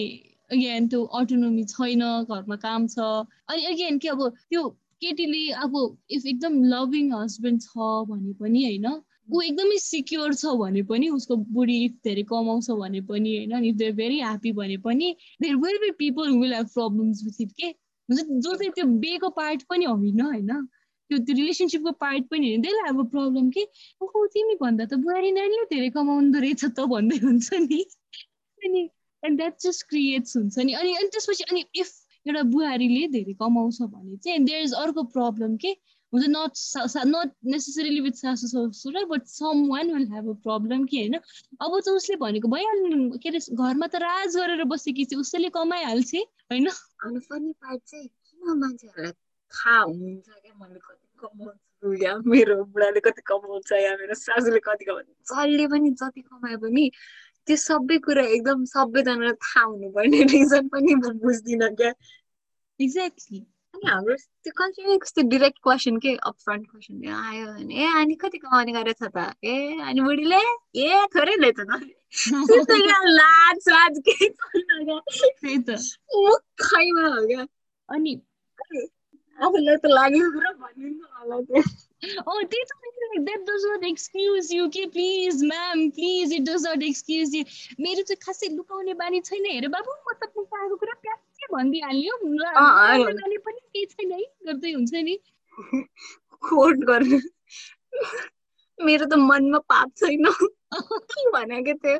अगेन 0.50 0.88
त्यो 0.88 1.04
अटोनोमी 1.18 1.64
छैन 1.70 2.02
घरमा 2.24 2.56
काम 2.64 2.86
छ। 2.88 3.06
अनि 3.50 3.64
अगेन 3.66 3.98
के 3.98 4.08
अब 4.08 4.20
त्यो 4.50 4.68
केटीले 5.02 5.40
अब 5.64 5.74
इफ 6.10 6.26
एकदम 6.26 6.62
लभिङ 6.72 7.12
हस्बेन्ड 7.14 7.62
छ 7.62 7.88
भने 8.10 8.32
पनि 8.40 8.64
होइन 8.64 8.86
ऊ 9.32 9.40
एकदमै 9.42 9.78
सिक्योर 9.84 10.34
छ 10.34 10.52
भने 10.60 10.82
पनि 10.92 11.08
उसको 11.16 11.36
बुढी 11.56 11.78
इफ 11.84 11.96
धेरै 12.04 12.22
कमाउँछ 12.30 12.70
भने 12.82 13.00
पनि 13.10 13.34
होइन 13.38 13.64
इफ 13.64 13.74
देयर 13.82 13.92
भेरी 14.02 14.20
ह्याप्पी 14.20 14.52
भने 14.60 14.76
पनि 14.86 15.10
there 15.42 15.56
will 15.64 15.78
be 15.84 15.90
people 16.04 16.30
will 16.38 16.54
have 16.54 16.70
problems 16.76 17.24
with 17.24 17.40
it 17.46 17.52
के 17.60 17.72
हुन्छ 18.08 18.22
जो 18.22 18.54
चाहिँ 18.54 18.72
त्यो 18.72 18.86
बेको 19.04 19.28
पार्ट 19.30 19.62
पनि 19.70 19.84
होइन 19.84 20.20
होइन? 20.20 20.50
त्यो 21.10 21.18
त्यो 21.18 21.34
रिलेसनसिपको 21.36 21.92
पार्ट 22.02 22.24
पनि 22.30 22.48
होइन 22.48 22.62
त्यसलाई 22.62 22.88
अब 22.88 23.10
प्रब्लम 23.10 23.50
के 23.50 23.62
ओहो 24.00 24.26
तिमी 24.26 24.54
भन्दा 24.60 24.84
त 24.84 24.94
बुहारी 25.02 25.30
नानीले 25.32 25.64
धेरै 25.74 25.90
कमाउँदो 25.90 26.38
रहेछ 26.38 26.64
त 26.64 26.86
भन्दै 26.86 27.18
हुन्छ 27.18 27.62
नि। 27.66 27.80
अनि 28.62 28.82
एन्ड 29.22 29.38
द्याट 29.38 29.54
जस्ट 29.60 29.88
क्रिएट्स 29.88 30.36
हुन्छ 30.36 30.58
नि। 30.58 30.72
अनि 30.72 30.94
अनि 30.94 31.08
त्यसपछि 31.08 31.44
अनि 31.50 31.64
इफ 31.74 31.90
एउटा 32.26 32.42
बुहारीले 32.42 33.06
धेरै 33.08 33.34
कमाउँछ 33.34 33.82
भने 33.82 34.16
चाहिँ 34.16 34.44
देयर 34.44 34.62
इज 34.62 34.74
अर्को 34.74 35.02
प्रब्लम 35.02 35.56
के 35.56 35.72
हुन्छ 36.12 36.26
नट 36.28 36.52
नट 37.06 37.30
नेसेसरीली 37.52 38.00
विथ 38.00 38.16
सासु 38.20 38.46
ससुरा 38.48 39.04
but 39.10 39.26
someone 39.70 39.92
will 39.94 40.06
have 40.12 40.28
a 40.30 40.32
problem 40.44 40.84
कि 40.86 40.98
होइन 40.98 41.14
अब 41.60 41.80
त 41.80 41.88
उसले 41.98 42.16
भनेको 42.16 42.48
भइहाल्नु 42.48 43.18
के 43.18 43.28
अरे 43.28 43.38
घरमा 43.52 43.86
त 43.86 44.02
राज 44.04 44.36
गरेर 44.36 44.64
बसेकी 44.64 45.04
चाहिँ 45.04 45.20
उसैले 45.20 45.48
कमाइहाल्छ 45.58 46.14
होइन? 46.14 46.68
फनी 46.70 47.52
पार्ट 47.52 47.82
चाहिँ 47.82 48.06
किन 48.06 48.58
मान्छेहरूलाई 48.60 49.12
थाहा 49.12 49.80
हुन्छ 49.82 50.28
क्या? 50.28 50.52
मैले 50.60 50.78
कति 50.78 51.06
कमाउँछु 51.22 51.92
या 52.04 52.16
मेरो 52.26 52.54
बुढाले 52.64 53.00
कति 53.00 53.22
कमाउँछ 53.26 53.72
या 53.72 53.96
मेरो 53.96 54.14
सासूले 54.14 54.60
कति 54.62 54.84
कमाउँछ? 54.84 55.06
जसले 55.30 55.66
पनि 55.68 55.90
जति 55.90 56.20
कमाए 56.22 56.56
पनि 56.62 56.90
त्यो 57.46 57.56
सबै 57.56 57.98
कुरा 58.06 58.22
एकदम 58.36 58.64
सबैजनालाई 58.70 59.32
थाहा 59.42 59.64
हुनुपर्ने 59.64 60.22
रिजन 60.32 60.68
पनि 60.68 60.94
म 60.94 61.12
बुझ्दिनँ 61.22 61.74
क्या। 61.74 61.92
एक्ज्याक्टली 62.80 63.40
हाम्रो 63.88 64.14
त्यो 64.16 64.96
कस्तो 64.98 65.22
डिरेक्ट 65.28 65.58
क्वेसन 65.62 65.96
के 66.04 66.14
अप 66.30 66.34
फ्रन्ट 66.44 66.66
क्वेसन 66.70 67.08
आयो 67.14 67.46
भने 67.52 67.82
ए 67.82 67.86
अनि 68.00 68.14
कति 68.22 68.38
कमाउने 68.38 68.72
गरेछ 68.72 69.02
त 69.02 69.26
ए 69.44 69.56
अनि 69.88 70.00
बुढीले 70.08 70.40
ए 70.84 71.06
थोरै 71.16 71.36
लै 71.40 71.52
त 71.58 71.66
लाज 73.20 73.68
लाज 73.68 74.00
केही 74.08 74.28
त्यही 74.28 75.58
त 75.68 75.78
मुखैमा 76.16 77.08
हो 77.08 77.26
क्या 77.26 77.46
अनि 77.88 78.14
आफूलाई 79.38 79.76
त 79.76 79.94
लाग्यो 79.94 80.30
पुरा 80.32 80.52
भनिन्छ 80.62 81.02
होला 81.18 81.40
त्यो 81.50 81.62
Oh, 82.26 82.44
they 82.50 82.58
like 83.16 83.24
that 83.26 83.46
does 83.46 83.64
not 83.64 83.82
excuse 83.88 84.52
you. 84.52 84.66
Okay, 84.66 84.86
please, 84.86 85.42
ma'am, 85.42 85.90
please, 85.92 86.30
it 86.30 86.44
does 86.44 86.62
not 86.62 86.82
excuse 86.82 87.32
you. 87.32 87.44
मेरो 87.80 88.02
चाहिँ 88.08 88.20
खासै 88.24 88.48
लुकाउने 88.56 88.94
बानी 89.00 89.20
छैन 89.28 89.46
हेर 89.46 89.68
बाबु 89.72 89.90
म 89.90 90.12
त 90.20 90.28
पाएको 90.36 90.76
कुरा 90.76 90.94
प्यासै 91.06 91.44
भनिदिइहाल्यो 91.54 92.12
पनि 93.46 93.60
केही 93.72 93.86
छैन 93.94 94.12
है। 94.12 94.20
गर्दै 94.46 94.72
हुन्छ 94.76 94.92
नि 95.08 95.14
कोट 96.48 96.76
गर्नु 96.90 97.18
मेरो 98.78 99.04
त 99.06 99.12
मनमा 99.16 99.58
पाप 99.72 99.88
छैन 99.96 100.24
भनेको 101.32 101.74
थियो 101.80 101.98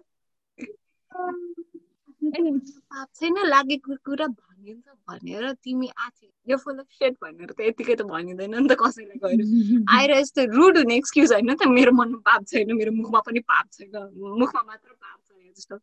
पाप 2.92 3.08
छैन 3.16 3.36
लागेको 3.48 3.96
कुरा 4.04 4.26
भनिन्छ 4.56 4.86
भनेर 5.08 5.52
तिमी 5.64 5.88
आछि 5.96 6.26
यो 6.48 6.56
फुल 6.56 6.78
अफ 6.78 6.88
सेट 6.98 7.14
भनेर 7.22 7.52
त 7.52 7.60
यतिकै 7.60 7.94
त 7.94 8.02
भनिँदैन 8.08 8.54
नि 8.56 8.68
त 8.68 8.76
कसैलाई 8.80 9.18
गएर। 9.22 9.84
आएर 9.96 10.10
यस्तो 10.16 10.44
रुड 10.52 10.78
हुने 10.78 10.96
एक्सक्युज 10.96 11.32
होइन 11.32 11.54
त 11.54 11.68
मेरो 11.68 11.92
मनमा 11.92 12.20
पाप 12.24 12.42
छैन 12.48 12.72
मेरो 12.72 12.92
मुखमा 12.92 13.20
पनि 13.28 13.40
पाप 13.52 13.66
छैन 13.72 13.92
मुखमा 14.40 14.62
मात्र 14.62 14.90
पाप 14.92 15.18
छ 15.20 15.30
जस्तो 15.56 15.76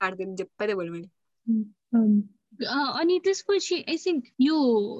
काट्दैन 0.00 0.36
जे 0.36 0.44
पाइदियो 0.44 0.76
भोलि 0.76 0.90
मैले। 0.90 1.08
अनि 3.00 3.14
त्यसपछि 3.24 3.76
आई 3.88 3.96
थिङ्क 4.06 4.24
यो 4.40 4.56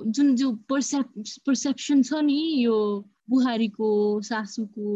जुन 0.09 0.35
जो 0.37 0.53
पर्सेप 0.69 1.07
पर्सेप्सन 1.47 2.03
छ 2.03 2.11
नि 2.25 2.40
यो 2.64 2.79
बुहारीको 3.31 3.88
सासूको 4.29 4.88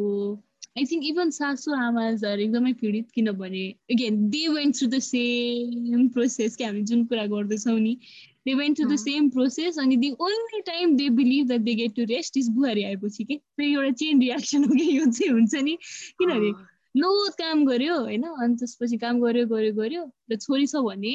आई 0.79 0.85
थिङ्क 0.85 1.05
इभन 1.05 1.31
सासु 1.31 1.73
आमाजहरू 1.75 2.43
एकदमै 2.43 2.73
पीडित 2.73 3.11
किनभने 3.11 3.62
again 3.91 4.19
they 4.31 4.49
went 4.49 4.77
through 4.79 4.88
the 4.88 4.99
same 4.99 6.09
process 6.09 6.57
कि 6.57 6.64
हामी 6.64 6.83
जुन 6.83 7.05
कुरा 7.05 7.27
गर्दैछौँ 7.27 7.79
नि 7.81 7.95
they 8.47 8.55
went 8.55 8.79
through 8.79 8.87
the 8.88 8.97
same 8.97 9.31
process 9.31 9.79
अनि 9.79 9.97
the 9.97 10.11
only 10.21 10.61
time 10.61 10.97
they 10.97 11.09
believe 11.11 11.47
that 11.47 11.61
they 11.61 11.75
get 11.75 11.95
to 11.97 12.05
rest 12.05 12.37
is 12.37 12.49
बुहारी 12.49 12.85
आएपछि 12.85 13.25
के। 13.25 13.37
फेरि 13.37 13.73
एउटा 13.73 13.91
चेन 13.91 14.21
रियाक्सन 14.21 14.64
हो 14.64 14.75
कि 14.75 14.99
यो 14.99 15.07
चाहिँ 15.11 15.33
हुन्छ 15.33 15.55
नि। 15.55 15.77
किनभने 16.19 16.53
लो 17.01 17.29
काम 17.31 17.67
गर्यो 17.67 17.99
होइन? 17.99 18.23
अनि 18.23 18.57
त्यसपछि 18.57 18.97
काम 18.97 19.21
गर्यो 19.21 19.47
गर्यो 19.47 19.73
गर्यो 19.75 20.11
र 20.31 20.37
छोरी 20.37 20.67
छ 20.67 20.77
भने 20.77 21.14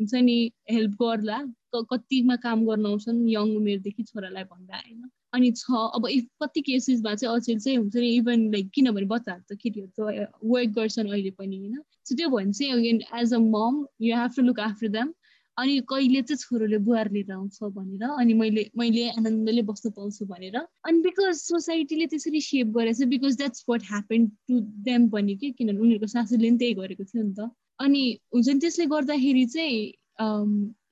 हुन्छ 0.00 0.14
नि 0.14 0.38
हेल्प 0.70 0.92
गर्ला। 1.02 1.38
कतिमा 1.74 2.36
काम 2.36 2.66
गर्न 2.66 2.86
आउँछन् 2.86 3.28
यङ 3.28 3.56
उमेरदेखि 3.56 4.02
छोरालाई 4.02 4.44
भन्दा 4.44 4.76
होइन? 4.76 5.10
अनि 5.34 5.50
छ 5.56 5.82
अब 5.96 6.06
इफ 6.10 6.26
कति 6.42 6.60
केसेसमा 6.68 7.14
चाहिँ 7.14 7.36
अचेल 7.36 7.58
चाहिँ 7.58 7.78
हुन्छ 7.78 7.96
नि 7.96 8.14
इभन 8.16 8.46
लाइक 8.52 8.70
किनभने 8.74 9.06
बच्चाहरू 9.12 9.54
त 9.54 9.58
केटीहरू 9.62 9.90
त 9.98 10.28
वर्क 10.44 10.70
गर्छन् 10.78 11.10
अहिले 11.10 11.30
पनि 11.38 11.56
होइन? 11.58 11.82
सो 12.04 12.16
त्यो 12.16 12.28
भने 12.28 12.52
चाहिँ 12.52 12.72
again 12.72 13.00
as 13.20 13.34
a 13.34 13.38
mom 13.38 13.84
you 14.02 14.16
have 14.16 14.30
to 14.36 14.42
look 14.42 14.60
after 14.60 14.88
them 14.96 15.12
अनि 15.56 15.78
कहिले 15.88 16.20
चाहिँ 16.22 16.38
छोरोले 16.38 16.78
बुहार 16.86 17.10
लिएर 17.12 17.32
आउँछ 17.32 17.58
भनेर 17.74 18.02
अनि 18.20 18.34
मैले 18.34 18.62
मैले 18.78 19.08
आनन्दले 19.10 19.62
बस्न 19.62 19.90
पाउँछु 19.96 20.26
भनेर। 20.26 20.56
अनि 20.58 20.98
बिकज 21.02 21.34
सोसाइटीले 21.40 22.06
त्यसरी 22.06 22.40
सेप 22.40 22.66
गरेछ 22.76 23.02
because 23.12 23.36
that's 23.36 23.64
what 23.68 23.82
happen 23.90 24.26
to 24.26 24.60
them 24.88 25.08
पनि 25.10 25.36
के? 25.36 25.50
किनभने 25.50 25.80
उनीहरूको 25.80 26.06
सासूले 26.06 26.48
पनि 26.50 26.58
त्यही 26.58 26.74
गरेको 26.74 27.04
थियो 27.04 27.22
नि 27.22 27.34
त। 27.38 27.50
अनि 27.80 28.02
हुन्छ 28.34 28.48
नि 28.48 28.60
त्यसले 28.60 28.86
गर्दाखेरि 28.86 29.44
चाहिँ 29.54 29.78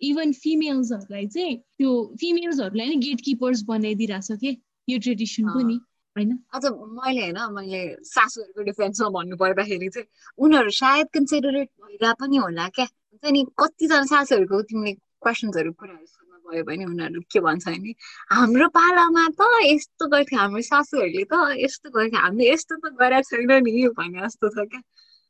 इभन 0.03 0.33
फिमेल्सहरूलाई 0.43 1.27
चाहिँ 1.27 1.57
त्यो 1.79 1.91
फिमेल्सहरूलाई 2.21 2.89
नै 2.89 2.97
गेट 3.07 3.21
किपर्स 3.25 3.63
बनाइदिइरहेछ 3.69 4.39
के? 4.43 4.57
यो 4.89 4.99
ट्रेडिसन 4.99 5.49
पनि 5.57 5.77
होइन? 6.17 6.31
अझ 6.55 6.65
मैले 6.67 7.21
होइन 7.21 7.39
मैले 7.59 7.83
सासूहरूको 8.05 8.63
डिफेन्समा 8.63 9.09
भन्नु 9.19 9.37
पर्दाखेरि 9.37 9.89
चाहिँ 9.89 10.09
उनीहरू 10.39 10.71
सायद 10.81 11.07
कन्सिडरेट 11.15 11.69
भइरहेको 11.85 12.15
पनि 12.25 12.37
होला 12.47 12.69
क्या। 12.77 12.87
हुन्छ 12.87 13.33
नि 13.33 13.45
कतिजना 13.59 14.05
सासूहरूको 14.15 14.63
तिमीले 14.73 14.93
क्वेसन्सहरू 15.23 15.73
कुराहरू 15.79 16.21
भयो 16.43 16.65
भने 16.65 16.85
उनीहरू 16.85 17.21
के 17.33 17.41
भन्छ 17.41 17.65
भने 17.69 17.95
हाम्रो 18.31 18.69
पालामा 18.77 19.25
त 19.39 19.41
यस्तो 19.65 20.07
गर्थ्यो 20.13 20.39
हाम्रो 20.39 20.63
सासूहरूले 20.69 21.25
त 21.31 21.35
यस्तो 21.63 21.91
गर्थ्यो 21.97 22.21
हामीले 22.21 22.51
यस्तो 22.53 22.75
त 22.83 22.93
गरेको 23.01 23.29
छैन 23.31 23.53
नि 23.63 23.89
भने 23.99 24.21
जस्तो 24.27 24.49
छ 24.51 24.67
क्या। 24.73 24.81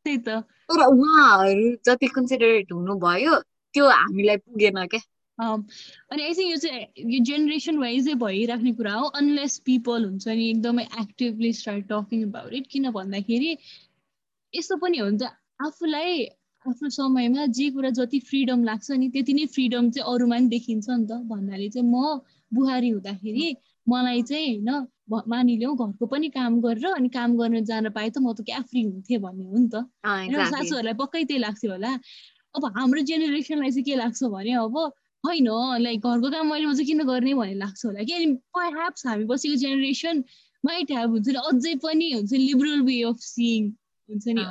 त्यही 0.06 0.18
त। 0.26 0.28
तर 0.66 0.80
उहाँहरू 0.88 1.68
जति 1.86 2.06
कन्सिडरेट 2.16 2.72
हुनुभयो 2.72 3.34
त्यो 3.74 3.88
हामीलाई 3.88 4.36
पुगेन 4.36 4.86
क्या 4.86 5.00
अनि 6.10 6.22
आई 6.22 6.50
यो 6.50 6.56
चाहिँ 6.56 7.12
यो 7.14 7.24
जेनेरेसन 7.24 7.78
वाइजै 7.78 8.14
भइराख्ने 8.14 8.72
कुरा 8.72 8.92
हो 8.92 9.06
अनलेस 9.06 9.58
पिपल 9.58 10.04
हुन्छ 10.04 10.28
नि 10.28 10.50
एकदमै 10.50 10.84
actively 11.00 11.52
start 11.52 11.86
talking 11.88 12.22
about 12.22 12.52
it 12.52 12.66
किन 12.66 12.90
भन्दाखेरि 12.90 13.56
यस्तो 14.54 14.76
पनि 14.76 14.98
हुन्छ 14.98 15.22
आफूलाई 15.60 16.24
आफ्नो 16.66 16.88
समयमा 16.88 17.46
जे 17.46 17.70
कुरा 17.70 17.90
जति 17.90 18.18
फ्रिडम 18.20 18.64
लाग्छ 18.64 18.90
नि 18.90 19.08
त्यति 19.08 19.34
नै 19.34 19.46
फ्रिडम 19.46 19.90
चाहिँ 19.90 20.14
अरूमा 20.14 20.36
पनि 20.36 20.46
देखिन्छ 20.46 20.86
नि 20.90 21.06
त 21.06 21.20
भन्नाले 21.26 21.68
चाहिँ 21.68 21.88
म 21.88 22.20
बुहारी 22.54 22.88
हुँदाखेरि 22.88 23.56
मलाई 23.88 24.22
चाहिँ 24.22 24.58
होइन 24.58 24.86
मानिलिउँ 25.28 25.76
घरको 25.76 26.06
पनि 26.06 26.28
काम 26.28 26.60
गरेर 26.60 26.86
अनि 26.86 27.08
काम 27.08 27.36
गर्न 27.36 27.64
जान 27.64 27.90
पाएँ 27.90 28.10
त 28.10 28.18
म 28.18 28.32
त 28.32 28.44
क्या 28.46 28.60
फ्री 28.60 28.82
हुन्थेँ 28.82 29.18
भन्ने 29.18 29.44
हो 29.44 29.58
नि 29.58 29.68
त। 29.68 29.84
सासूहरूलाई 30.48 30.94
पक्कै 30.94 31.24
त्यही 31.24 31.40
लाग्थ्यो 31.40 31.70
होला। 31.72 31.98
अब 32.54 32.64
हाम्रो 32.76 33.00
जेनेरेसनलाई 33.08 33.70
चाहिँ 33.70 33.84
के 33.84 33.94
लाग्छ 33.96 34.22
भने 34.32 34.52
अब 34.62 34.76
होइन 35.24 35.48
लाइक 35.82 36.00
घरको 36.00 36.30
काम 36.30 36.50
मैले 36.52 36.72
चाहिँ 36.74 36.86
किन 36.86 37.02
गर्ने 37.08 37.34
भन्ने 37.34 37.54
लाग्छ 37.54 37.84
होला 37.86 38.02
कि? 38.04 38.12
अनि 38.12 38.26
पर्ह्याप्स 38.56 39.06
हामी 39.06 39.24
बसेको 39.24 39.56
जेनेरेसन 39.62 40.24
माइट 40.64 40.90
ह्याभ 40.92 41.10
हुन्छ 41.10 41.28
नि 41.28 41.40
अझै 41.50 41.74
पनि 41.84 42.10
हुन्छ 42.12 42.32
लिबरल 42.32 42.80
वे 42.88 42.96
अफ 43.10 43.18
सिइङ 43.26 43.70
हुन्छ 44.08 44.24
नि 44.38 44.44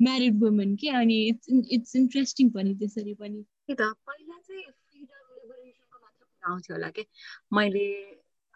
म्यारिड 0.00 0.42
वुमेन 0.42 0.74
के? 0.80 0.88
अनि 1.00 1.16
इट्स 1.28 1.48
इट्स 1.76 1.96
इन्ट्रेस्टिङ 1.96 2.50
पनि 2.56 2.74
त्यसरी 2.80 3.14
पनि। 3.14 3.44
पहिला 3.70 4.36
चाहिँ 4.38 4.62
फ्रिडम 4.62 5.22
लिबरेसनको 5.38 5.96
मात्र 6.02 6.24
कुरा 6.24 6.50
आउँथ्यो 6.52 6.76
होला 6.76 6.90
कि? 6.96 7.04
मैले 7.52 7.84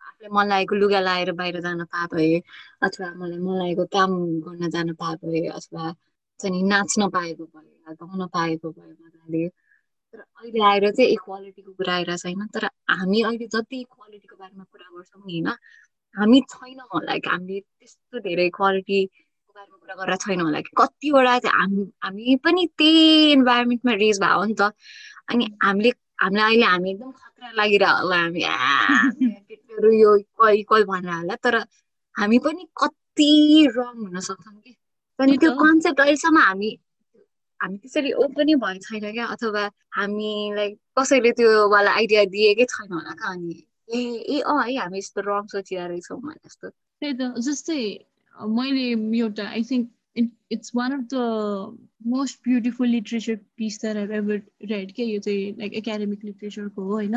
आफूले 0.08 0.28
मन 0.36 0.48
लागेको 0.48 0.74
लुगा 0.74 1.00
लाएर 1.00 1.32
बाहिर 1.40 1.60
जान 1.60 1.84
पाए 1.84 2.06
भए 2.14 2.40
अथवा 2.88 3.12
मलाई 3.20 3.38
मन 3.38 3.58
लागेको 3.58 3.84
काम 3.98 4.10
गर्न 4.48 4.70
जान 4.70 4.94
पाए 5.02 5.16
भए 5.24 5.46
अथवा 5.58 5.92
चाहिँ 6.40 6.52
नि 6.56 6.62
नाच्न 6.68 7.08
पाएको 7.18 7.44
भए। 7.44 7.71
गाउन 8.00 8.26
पाएको 8.34 8.70
भए 8.70 8.92
मजाले। 9.02 9.48
तर 9.48 10.18
अहिले 10.20 10.60
आएर 10.70 10.90
चाहिँ 10.92 11.10
इक्वालिटीको 11.12 11.72
कुरा 11.72 11.92
आइरहेको 11.94 12.22
छैन 12.22 12.46
तर 12.54 12.64
हामी 12.90 13.22
अहिले 13.22 13.46
जति 13.54 13.80
इक्वालिटीको 13.80 14.36
बारेमा 14.36 14.64
कुरा 14.72 14.86
गर्छौँ 14.96 15.22
नि 15.26 15.32
होइन? 15.32 15.48
हामी 16.14 16.40
छैनौँ 16.52 16.86
होला 16.94 17.16
कि 17.18 17.28
हामीले 17.30 17.60
त्यस्तो 17.60 18.18
धेरै 18.26 18.46
इक्वालिटीको 18.46 19.52
बारेमा 19.56 19.76
कुरा 19.82 19.94
गरेर 20.00 20.16
छैन 20.24 20.40
होला। 20.40 20.60
कि 20.60 20.72
कतिवटा 20.80 21.38
चाहिँ 21.38 21.56
हामी 21.60 21.82
हामी 22.04 22.36
पनि 22.44 22.66
त्यही 22.78 23.32
इन्भाइरोमेन्टमा 23.32 23.92
रेज 24.04 24.20
भयो 24.20 24.38
हो 24.38 24.44
नि 24.44 24.54
त। 24.60 24.72
अनि 25.32 25.44
हामीले 25.64 25.90
हामीलाई 26.22 26.46
अहिले 26.52 26.66
हामी 26.66 26.90
एकदम 26.90 27.10
खतरा 27.10 27.50
लागिरह 27.58 27.90
होला 27.98 28.16
हामी 28.16 28.42
यो 30.02 30.10
इक्वल 30.16 30.54
इक्वल 30.60 30.84
भनेर 30.84 31.14
होला। 31.14 31.34
तर 31.44 31.54
हामी 32.14 32.38
पनि 32.44 32.62
कति 32.76 33.32
रङ 33.76 33.96
हुन 34.04 34.20
सक्छौँ 34.20 34.60
कि? 34.60 34.76
अनि 35.18 35.36
त्यो 35.38 35.50
कन्सेप्ट 35.54 36.00
अहिलेसम्म 36.00 36.38
हामी 36.38 36.70
हामी 37.62 37.76
त्यसरी 37.82 38.12
ओपनै 38.24 38.54
भएको 38.64 38.84
छैन 38.88 39.12
क्या? 39.12 39.26
अथवा 39.34 39.64
हामीलाई 39.98 40.70
कसैले 40.98 41.32
त्यो 41.40 41.50
वाला 41.74 41.90
आइडिया 42.02 42.24
दिएकै 42.36 42.66
छैन 42.74 42.92
होला 42.92 43.12
क्या 43.22 43.32
अनि। 43.32 43.58
ए 43.94 44.00
ए 44.34 44.40
अँ 44.40 44.60
है 44.62 44.76
हामी 44.76 44.98
यस्तो 44.98 45.20
रङ 45.30 45.46
सोचिरहेको 45.54 45.88
रहेछौँ 45.92 46.20
भने 46.20 46.40
जस्तो। 46.46 46.68
त्यही 46.68 47.14
त 47.18 47.32
जस्तै 47.48 47.80
मैले 48.58 48.86
एउटा 49.18 49.48
I 49.48 49.62
think 49.70 49.90
it, 50.14 50.28
it's 50.50 50.74
one 50.74 50.92
of 50.92 51.08
the 51.08 51.24
most 52.04 52.42
beautiful 52.44 52.86
literature 52.86 53.40
piece 53.56 53.78
that 53.78 53.96
I've 53.96 54.10
ever 54.10 54.36
read. 54.70 54.92
के 54.92 55.04
यो 55.04 55.20
चाहिँ 55.20 55.58
लाइक 55.58 55.74
एकाडेमिक 55.74 56.24
लिट्रेचरको 56.24 56.82
हो 56.82 56.92
होइन? 56.92 57.16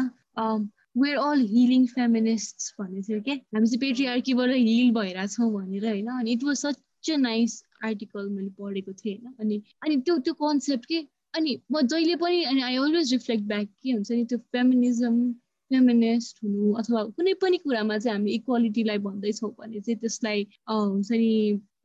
वेयर 0.98 1.18
अल 1.18 1.42
हिलिङ 1.48 1.86
फेमिनिस्ट 1.94 2.74
भन्ने 2.80 3.02
थियो 3.08 3.22
क्या? 3.22 3.36
हामी 3.56 3.68
चाहिँ 3.68 3.80
पेट्रिआर्कीबाट 3.80 4.50
हिल 4.50 4.92
भइरहेछौँ 5.00 5.52
भनेर 5.54 5.88
होइन? 5.88 6.08
अनि 6.20 6.32
it 6.34 6.44
was 6.44 6.58
such 6.58 7.12
a 7.12 7.18
nice 7.18 7.62
article 7.84 8.30
मैले 8.30 8.50
पढेको 8.60 8.94
थिएँ 8.94 9.16
होइन 9.16 9.34
अनि 9.40 9.62
अनि 9.86 9.98
त्यो 10.02 10.18
त्यो 10.18 10.34
कन्सेप्ट 10.34 10.86
के? 10.86 11.00
अनि 11.36 11.58
म 11.72 11.82
जहिले 11.82 12.16
पनि 12.16 12.44
अनि 12.44 12.62
आई 12.62 12.76
अलवेज 12.78 13.14
रिफ्लेक्ट 13.14 13.44
ब्याक 13.48 13.68
के 13.84 13.92
हुन्छ 13.92 14.12
नि 14.12 14.26
त्यो 14.26 14.38
फेमिनिजम 14.54 15.16
फेमिनिस्ट 15.72 16.44
हुनु 16.44 16.74
अथवा 16.80 17.04
कुनै 17.18 17.34
पनि 17.42 17.58
कुरामा 17.58 17.98
चाहिँ 17.98 18.18
हामी 18.18 18.32
इक्वालिटीलाई 18.32 18.98
भन्दैछौँ 19.06 19.50
भने 19.60 19.80
चाहिँ 19.80 19.98
त्यसलाई 20.00 20.46
हुन्छ 20.70 21.12
नि 21.12 21.32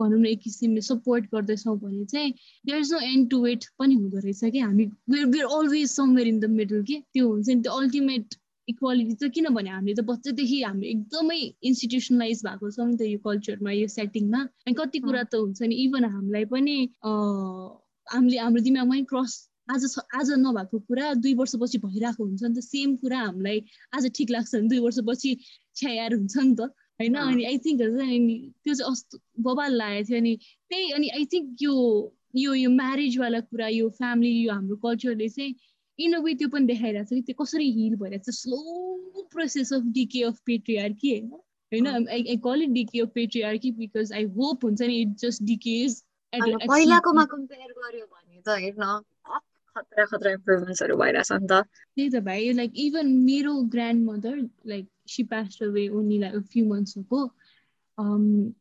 भनौँ 0.00 0.20
न 0.20 0.26
एक 0.26 0.40
किसिमले 0.40 0.80
सपोर्ट 0.80 1.24
गर्दैछौँ 1.34 1.76
भने 1.78 2.04
चाहिँ 2.12 2.32
there 2.66 2.78
is 2.78 2.92
no 2.92 3.00
end 3.08 3.30
to 3.30 3.42
wait 3.42 3.64
पनि 3.78 3.94
हुँदो 3.94 4.18
रहेछ 4.18 4.44
कि? 4.44 4.58
हामी 4.58 4.86
were 5.10 5.26
were 5.26 5.46
always 5.58 5.88
somewhere 5.92 6.28
in 6.28 6.40
the 6.40 6.50
middle 6.50 6.82
के? 6.82 7.00
त्यो 7.12 7.28
हुन्छ 7.28 7.48
नि 7.48 7.60
त्यो 7.62 7.72
अल्टिमेट 7.72 8.34
इक्वालिटी 8.70 9.14
चाहिँ 9.14 9.32
किनभने 9.32 9.70
हामीले 9.70 9.94
त 9.94 10.06
बच्चादेखि 10.06 10.62
हामी 10.62 10.86
एकदमै 10.86 11.40
इन्स्टिट्युसनलाइज 11.62 12.42
भएको 12.46 12.70
छौँ 12.70 12.88
नि 12.88 12.96
त 12.96 13.10
यो 13.10 13.18
कल्चरमा 13.28 13.72
यो 13.72 13.86
सेटिङमा 13.96 14.40
अनि 14.40 14.74
कति 14.80 14.98
कुरा 15.06 15.22
त 15.22 15.44
हुन्छ 15.44 15.70
नि 15.70 15.84
इभन 15.84 16.04
हामीलाई 16.16 16.44
पनि 16.54 16.76
हामीले 17.04 18.38
हाम्रो 18.38 18.62
दिमागमै 18.62 19.02
क्रस 19.12 19.38
आज 19.70 19.84
आज 20.14 20.30
नभएको 20.38 20.78
कुरा 20.88 21.12
दुई 21.22 21.34
वर्षपछि 21.34 21.78
भइरहेको 21.78 22.24
हुन्छ 22.24 22.42
नि 22.42 22.54
त। 22.54 22.64
सेम 22.64 22.94
कुरा 22.96 23.18
हामीलाई 23.18 23.58
आज 23.94 24.10
ठिक 24.16 24.30
लाग्छ 24.30 24.54
भने 24.54 24.68
दुई 24.68 24.78
वर्षपछि 24.78 25.30
छ्याएर 25.76 26.14
हुन्छ 26.14 26.36
नि 26.38 26.54
त। 26.54 26.60
होइन? 27.00 27.14
अनि 27.16 27.44
आई 27.44 27.58
थिङ्क 27.58 27.82
अनि 27.82 28.52
त्यो 28.64 28.74
चाहिँ 28.74 28.92
अस्तो 28.92 29.18
बबाल 29.40 29.72
लागेको 29.74 30.08
थियो 30.08 30.18
अनि 30.18 30.32
त्यही 30.70 30.90
अनि 30.92 31.08
आई 31.08 31.24
थिङ्क 31.32 31.62
यो 31.62 31.74
यो 32.36 32.54
यो 32.54 32.70
म्यारेजवाला 32.70 33.40
कुरा 33.40 33.68
यो 33.68 33.88
फ्यामिली 33.90 34.32
यो 34.42 34.52
हाम्रो 34.52 34.76
कल्चरले 34.76 35.28
चाहिँ 35.28 35.54
इन 36.06 36.14
अ 36.14 36.20
वे 36.26 36.34
त्यो 36.42 36.48
पनि 36.54 36.66
देखाइरहेको 36.66 37.08
छ 37.08 37.14
कि 37.14 37.22
त्यो 37.28 37.44
कसरी 37.44 37.70
हिल 37.78 37.96
भइरहेको 38.02 38.30
छ 38.30 38.34
slow 38.38 39.26
process 39.32 39.72
of 39.72 39.90
decay 39.98 40.22
of 40.30 40.40
patriarchy 40.46 41.12
होइन 41.12 41.30
होइन 41.72 42.08
I 42.18 42.36
call 42.48 42.62
it 42.62 42.70
decay 42.78 43.00
of 43.00 43.12
patriarchy 43.14 43.72
because 43.82 44.12
I 44.20 44.24
hope 44.38 44.64
हुन्छ 44.64 44.80
नि 44.82 45.00
इट 45.02 45.16
जस्ट 45.24 45.42
डिकेज 45.52 46.02
पहिलाकोमा 46.32 47.24
कम्पेयर 47.36 47.72
गर्यो 47.78 48.06
भने 48.06 48.42
त 48.46 48.60
हेर्न 48.66 49.00
खतरा 49.76 50.04
खतरा 50.04 50.30
इम्प्रुभमेन्ट्सहरू 50.32 50.96
भइरहेछ 51.02 51.32
नि 51.32 51.46
त 51.50 51.60
त्यही 51.66 52.08
त 52.08 52.24
भाइ 52.30 52.52
लाइक 52.62 52.80
इभन 52.86 53.12
मेरो 53.28 53.60
grandmother 54.10 54.40
like 54.72 54.88
passed 55.24 55.60
away 55.60 55.88
only 55.90 56.18
like 56.18 56.34
a 56.34 56.42
few 56.42 56.64
months 56.64 56.96
ago. 56.96 57.32
Um, 57.98 58.54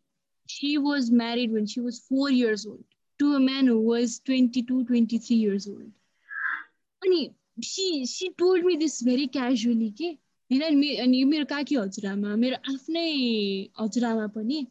she 0.47 0.77
was 0.77 1.11
married 1.11 1.51
when 1.51 1.67
she 1.67 1.79
was 1.79 1.99
four 1.99 2.29
years 2.31 2.65
old 2.65 2.83
to 3.19 3.35
a 3.35 3.39
man 3.39 3.67
who 3.67 3.79
was 3.79 4.19
22, 4.19 4.85
23 4.85 5.35
years 5.35 5.67
old. 5.67 5.91
अनि 7.01 7.29
she 7.61 8.05
she 8.05 8.31
told 8.31 8.63
me 8.63 8.77
this 8.77 9.01
very 9.01 9.27
casually 9.27 9.91
के 9.91 10.17
होइन 10.51 10.97
अनि 10.97 11.23
मेरो 11.23 11.45
काकी 11.45 11.75
हजुरआमा 11.75 12.35
मेरो 12.35 12.55
आफ्नै 12.73 13.09
हजुरआमा 13.79 14.27
पनि 14.27 14.67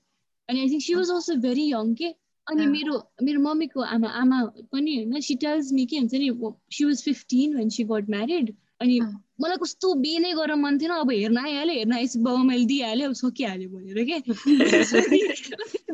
अनि 0.48 0.60
I 0.60 0.70
think 0.70 0.82
she 0.82 0.94
was 0.94 1.10
also 1.10 1.36
very 1.36 1.66
young 1.70 1.94
के 1.94 2.08
अनि 2.46 2.66
मेरो 2.66 2.94
मेरो 3.22 3.40
मम्मीको 3.40 3.80
आमा 3.80 4.08
आमा 4.20 4.38
पनि 4.72 4.96
होइन 4.96 5.20
सी 5.20 5.34
टेल्स 5.44 5.72
मी 5.72 5.86
के 5.86 5.98
हुन्छ 5.98 6.14
नि 6.14 6.30
she 6.72 6.84
was 6.84 7.02
fifteen 7.04 7.56
when 7.56 7.68
she 7.68 7.84
got 7.84 8.10
married 8.10 8.54
अनि 8.80 9.00
मलाई 9.40 9.56
कस्तो 9.62 9.94
बिहे 9.94 10.32
गरेर 10.32 10.56
मन 10.56 10.78
थिएन 10.78 10.90
अब 10.92 11.10
हेर्न 11.10 11.38
आइहाल्यो 11.38 11.74
हेर्न 11.74 11.92
आएपछि 11.92 12.18
बाबा 12.18 12.42
मैले 12.42 12.64
दिइहाल्यो 12.64 13.08
अब 13.08 13.14
सकिहाल्यो 13.14 13.68
भनेर 13.70 14.04
के 14.10 14.18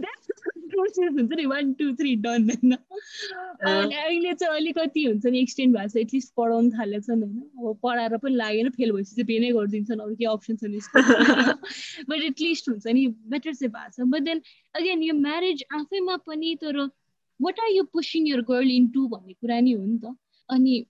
हुन्छ 0.78 1.32
नि? 1.32 1.46
वान 1.46 1.72
टू 1.72 1.92
थ्री 1.94 2.14
डन 2.16 2.50
होइन? 2.50 2.72
अनि 3.66 3.94
अहिले 3.94 4.32
चाहिँ 4.34 4.56
अलिकति 4.56 5.04
हुन्छ 5.04 5.26
नि 5.26 5.40
एक्सटेन्ड 5.40 5.76
भएको 5.76 5.88
छ 5.88 5.96
एटलिस्ट 5.96 6.32
पढाउनु 6.36 6.70
थालेको 6.70 7.06
छन् 7.06 7.22
होइन? 7.22 7.40
अब 7.58 7.78
पढाएर 7.82 8.16
पनि 8.16 8.34
लागेन 8.34 8.70
फेल 8.70 8.92
भएपछि 8.92 9.22
चाहिँ 9.22 9.40
नै 9.40 9.52
गरिदिन्छन् 9.52 10.00
अरू 10.00 10.14
केही 10.14 10.30
अप्सन 10.32 10.56
छैन 10.56 10.74
यसको 10.74 10.98
बट 12.08 12.22
एटलिस्ट 12.22 12.68
हुन्छ 12.68 12.86
नि 12.86 13.06
बेटर 13.34 13.54
चाहिँ 13.54 13.72
भएको 13.72 13.90
छ। 13.90 14.08
बट 14.08 14.22
देन 14.22 14.42
अगेन 14.74 15.02
यो 15.02 15.14
म्यारेज 15.14 15.64
आफैमा 15.74 16.16
पनि 16.16 16.56
तर 16.62 16.80
what 17.40 17.60
are 17.60 17.70
you 17.72 17.84
pushing 17.84 18.28
your 18.28 18.40
girl 18.40 18.70
into 18.88 19.06
भन्ने 19.08 19.32
कुरा 19.32 19.60
नि 19.60 19.72
हो 19.72 19.84
नि 19.84 19.98
त। 19.98 20.16
अनि 20.50 20.84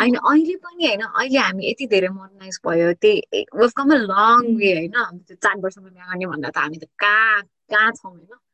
होइन 0.00 0.14
अहिले 0.14 0.54
पनि 0.56 0.86
होइन 0.86 1.00
अहिले 1.00 1.38
हामी 1.38 1.70
यति 1.70 1.86
धेरै 1.86 2.08
मोडर्नाइज 2.08 2.60
भयो 2.66 2.92
त्यही 2.92 3.44
कम 3.76 3.94
अ 3.94 3.98
लङ 4.02 4.54
वे 4.56 4.72
होइन? 4.74 5.18
चार 5.34 5.56
वर्षमा 5.58 5.88
बिहा 5.88 6.06
गर्ने 6.06 6.26
भन्दा 6.26 6.50
त 6.50 6.58
हामी 6.58 6.78
त 6.78 6.84
कहाँ 6.98 7.42
कहाँ 7.42 7.92
छौँ 7.92 8.12
होइन? 8.12 8.47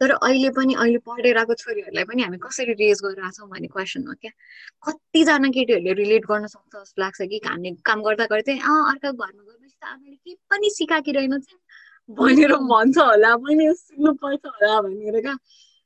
तर 0.00 0.10
अहिले 0.10 0.50
पनि 0.56 0.74
अहिले 0.74 0.98
पढेर 1.06 1.38
आएको 1.38 1.54
छोरीहरूलाई 1.54 2.04
पनि 2.04 2.22
हामी 2.22 2.38
कसरी 2.38 2.72
रेज 2.80 3.00
गरिरहेको 3.04 3.30
छौँ 3.36 3.48
भन्ने 3.50 3.68
क्वेसन 3.68 4.06
हो 4.06 4.14
क्या? 4.22 4.30
कतिजना 4.86 5.48
केटीहरूले 5.50 5.92
रिलेट 5.92 6.26
गर्न 6.26 6.46
सक्छ 6.46 6.74
जस्तो 6.76 7.02
लाग्छ 7.02 7.22
कि 7.22 7.40
हामीले 7.46 7.74
काम 7.84 8.02
गर्दा 8.02 8.26
गर्दै 8.30 8.58
अँ 8.62 8.78
अर्को 8.90 9.12
घरमा 9.12 9.42
गएपछि 9.42 9.76
त 9.82 9.84
आमाले 9.84 10.16
केही 10.16 10.34
पनि 10.50 10.70
सिकाएकी 10.70 11.12
रहेन 11.12 11.40
भनेर 12.08 12.54
भन्छ 12.70 12.98
होला 12.98 13.36
मैले 13.36 13.72
सिक्नु 13.74 14.12
पर्छ 14.22 14.46
होला 14.46 14.80
भनेर 14.82 15.20
क्या? 15.20 15.34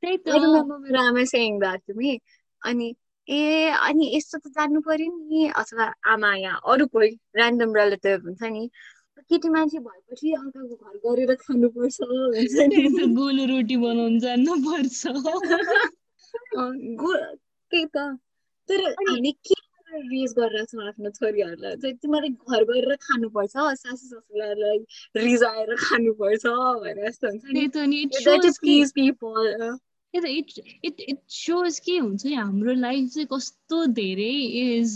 मेरो 0.03 1.01
आमा 1.01 1.25
सेङ 1.25 1.59
द्याट 1.61 1.81
टु 1.88 2.18
अनि 2.62 2.95
ए 3.29 3.68
अनि 3.81 4.11
यस्तो 4.16 4.38
त 4.38 4.53
जान्नु 4.55 4.81
पर्यो 4.81 5.09
नि 5.09 5.49
अथवा 5.57 5.85
आमा 6.12 6.35
या 6.37 6.53
अरू 6.68 6.87
कोही 6.87 7.11
ऱ्यान्डम 7.37 7.75
रिलेटिभ 7.77 8.25
हुन्छ 8.27 8.42
नि 8.42 8.68
केटी 9.31 9.48
मान्छे 9.48 9.79
भएपछि 9.79 10.33
अर्काको 10.33 10.75
घर 10.77 10.96
गरेर 11.05 11.31
खानुपर्छ 11.42 11.98
गोलो 13.18 13.44
रोटी 13.53 13.77
बनाउनु 13.85 14.18
जान्नुपर्छ 14.25 15.01
त्यही 17.70 17.87
त। 17.94 17.96
तर 18.68 18.81
हामीले 18.92 19.33
के 19.33 19.55
रिज 19.92 20.33
गरेर 20.38 20.64
छौँ 20.64 20.83
आफ्नो 20.88 21.11
छोरीहरूलाई? 21.11 21.77
चाहिँ 21.77 21.96
तिमीहरूले 22.03 22.31
घर 22.48 22.62
गएर 22.64 22.94
खानुपर्छ 22.96 23.53
सासु 23.53 24.05
ससुरालाई 24.07 24.78
रिजाएर 25.16 25.70
खानुपर्छ 25.76 26.45
भनेर 26.47 26.99
यस्तो 27.07 27.26
हुन्छ 27.28 27.45
नि। 27.53 28.01
इट 30.12 30.24
इट 30.84 30.97
इट 31.01 31.18
सोज 31.28 31.78
के 31.80 31.97
हुन्छ 31.99 32.22
हाम्रो 32.26 32.72
लाइफ 32.74 33.05
चाहिँ 33.12 33.28
कस्तो 33.32 33.76
धेरै 33.97 34.34
इज 34.62 34.91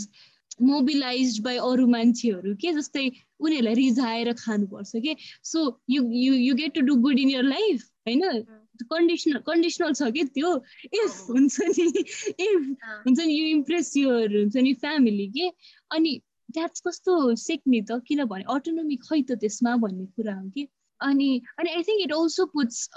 मोबिलाइज 0.61 1.39
बाई 1.41 1.57
अरू 1.63 1.87
मान्छेहरू 1.87 2.55
के 2.57 2.73
जस्तै 2.73 3.11
उनीहरूलाई 3.41 3.75
रिझाएर 3.75 4.33
खानुपर्छ 4.33 4.93
के 4.97 5.17
so 5.45 5.65
you 5.91 6.05
you 6.13 6.35
you 6.35 6.55
get 6.55 6.75
to 6.75 6.81
do 6.81 6.97
good 7.01 7.19
in 7.19 7.31
your 7.31 7.43
life 7.45 7.91
होइन? 8.09 8.47
कन्डिसनल 8.85 9.39
कन्डिसनल 9.47 9.93
छ 9.93 10.11
कि 10.13 10.25
त्यो 10.35 10.55
इफ 10.95 11.19
हुन्छ 11.31 11.61
नि 11.69 11.87
इफ 11.89 12.89
हुन्छ 13.07 13.19
नि 13.21 13.35
यु 13.35 13.47
इम्प्रेस 13.49 13.97
युर 13.97 14.37
हुन्छ 14.37 14.57
नि 14.57 14.73
फ्यामिली 14.81 15.27
के 15.29 15.51
अनि 15.91 16.21
द्याट्स 16.51 16.81
कस्तो 16.81 17.35
सिक्ने 17.37 17.81
त 17.83 18.01
किनभने 18.09 18.45
अटोनोमी 18.55 18.97
खै 18.97 19.23
त 19.23 19.39
त्यसमा 19.41 19.77
भन्ने 19.77 20.07
कुरा 20.17 20.35
हो 20.35 20.49
कि 20.51 20.67
अनि 21.01 21.31
अनि 21.59 21.71
I 21.71 21.83
think 21.83 22.03
it 22.03 22.13
also 22.13 22.47
puts 22.47 22.89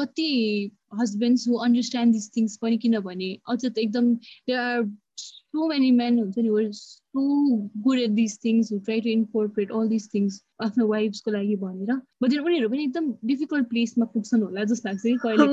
कति 0.00 0.30
husbands 1.00 1.48
who 1.48 1.58
understand 1.66 2.12
this 2.12 2.30
things 2.36 2.56
पनि 2.62 2.78
किनभने 2.78 3.32
अझ 3.48 3.60
त 3.64 3.78
एकदम 3.78 4.14
they 4.14 4.54
are 4.54 4.82
so 5.18 5.66
many 5.68 5.90
men 5.90 6.18
हुन्छ 6.18 6.38
नि 6.38 6.72
so 6.72 7.20
good 7.82 7.98
at 7.98 8.10
this 8.10 8.38
things 8.44 8.72
who 8.72 8.78
try 8.78 9.00
to 9.00 9.08
incorporate 9.08 9.72
all 9.72 9.88
this 9.88 10.14
things 10.14 10.42
आफ्नो 10.62 10.86
वाइफ्सको 10.86 11.30
लागि 11.30 11.56
भनेर 11.56 11.94
बट 12.22 12.38
उनीहरू 12.38 12.68
पनि 12.68 12.84
एकदम 12.84 13.12
डिफिकल्ट 13.24 13.68
प्लेसमा 13.68 14.04
पुग्छन् 14.04 14.42
होला 14.42 14.64
जस्तो 14.64 14.88
लाग्छ 14.88 15.02
कि 15.02 15.16
कहिले 15.16 15.46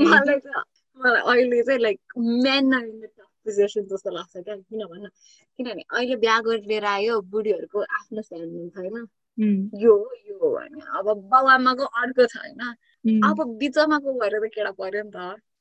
मलाई 0.99 1.21
अहिले 1.21 1.63
चाहिँ 1.63 1.79
लाइक 1.79 1.99
मेन 2.17 2.71
पोजिसन 3.45 3.81
जस्तो 3.81 4.09
लाग्छ 4.11 4.37
क्या 4.37 4.55
किन 4.55 4.85
भन्न 4.85 5.07
किनभने 5.57 5.83
अहिले 5.91 6.15
बिहा 6.15 6.39
गरेर 6.39 6.85
आयो 6.85 7.21
बुढीहरूको 7.21 7.81
आफ्नो 7.81 8.21
फ्यामिली 8.21 8.69
छैन 8.69 9.07
यो 9.81 9.93
यो 10.29 10.37
हो 10.37 10.49
भने 10.55 10.81
अब 10.99 11.29
बाउ 11.31 11.45
आमाको 11.47 11.83
अर्को 11.83 12.25
छ 12.25 12.37
होइन? 12.37 12.61
अब 13.25 13.43
बिचमाको 13.59 14.13
भएर 14.19 14.39
त 14.39 14.51
केटा 14.55 14.71
पर्यो 14.71 15.03
नि 15.03 15.11
त। 15.11 15.17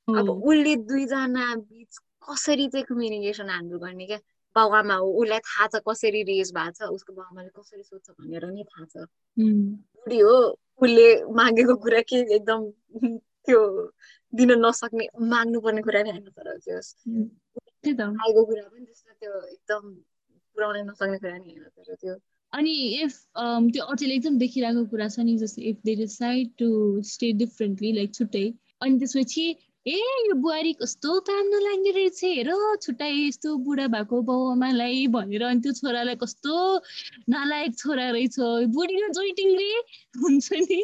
अब 0.08 0.30
उसले 0.30 0.76
दुईजना 0.76 1.54
बिच 1.56 1.98
कसरी 2.28 2.68
चाहिँ 2.68 2.84
कम्युनिकेसन 2.88 3.48
ह्यान्डल 3.50 3.76
गर्ने 3.84 4.06
क्या? 4.06 4.18
बाउ 4.56 4.70
आमा 4.78 4.94
हो 4.94 5.06
उसलाई 5.20 5.38
थाहा 5.48 5.66
छ 5.72 5.82
कसरी 5.88 6.22
रेज 6.30 6.52
भएको 6.52 6.72
छ 6.78 6.90
उसको 6.96 7.12
बाउ 7.12 7.26
आमाले 7.32 7.50
कसरी 7.58 7.82
सोध्छ 7.82 8.10
भनेर 8.10 8.44
नि 8.52 8.64
थाहा 8.70 8.84
छ। 8.92 9.06
बुढी 9.36 10.18
हो 10.20 10.34
उसले 10.82 11.06
मागेको 11.34 11.74
कुरा 11.84 12.00
के 12.08 12.16
एकदम 12.36 12.60
त्यो 13.46 13.60
दिन 14.32 14.50
नसक्ने 14.60 15.06
माग्नुपर्ने 15.30 15.82
कुरा 15.82 16.02
नि 16.02 16.10
होइन 16.10 16.28
तर 16.36 16.58
त्यो 16.58 16.76
आएको 18.02 18.44
कुरा 18.44 18.62
पनि 18.62 18.84
त्यस्तो 18.84 19.12
त्यो 19.20 19.32
एकदम 19.46 19.82
पुऱ्याउन 20.56 20.76
नसक्ने 20.90 21.18
कुरा 21.18 21.36
नि 21.38 21.50
होइन 21.50 21.64
तर 21.64 21.94
त्यो। 21.94 22.14
अनि 22.52 22.72
इफ 23.02 23.12
त्यो 23.74 23.84
अचेल 23.92 24.10
एकदम 24.12 24.38
देखिरहेको 24.38 24.84
कुरा 24.92 25.08
छ 25.08 25.26
नि 25.26 25.36
जस्तै 25.42 25.62
if 25.70 25.76
they 25.84 25.94
decide 25.96 26.50
to 26.58 26.68
stay 27.10 27.32
differently 27.42 27.92
like 27.92 28.14
छुट्टै 28.14 28.46
अनि 28.80 28.98
त्यसपछि 28.98 29.44
ए 29.86 29.94
यो 30.26 30.34
बुहारी 30.42 30.72
कस्तो 30.72 31.18
काम 31.26 31.46
नलाग्ने 31.52 31.90
रहेछ। 31.90 32.18
हेर 32.24 32.50
छुट्टाइ 32.82 33.14
यस्तो 33.28 33.54
बुढा 33.66 33.86
भएको 33.94 34.20
बाउ 34.28 34.50
आमालाई 34.50 35.06
भनेर 35.14 35.42
अनि 35.42 35.60
त्यो 35.60 35.72
छोरालाई 35.78 36.14
कस्तो 36.22 36.54
नालायक 37.28 37.74
छोरा 37.78 38.08
रहेछ। 38.10 38.36
बुढी 38.76 38.96
र 39.02 39.08
हुन्छ 40.22 40.52
नि। 40.52 40.78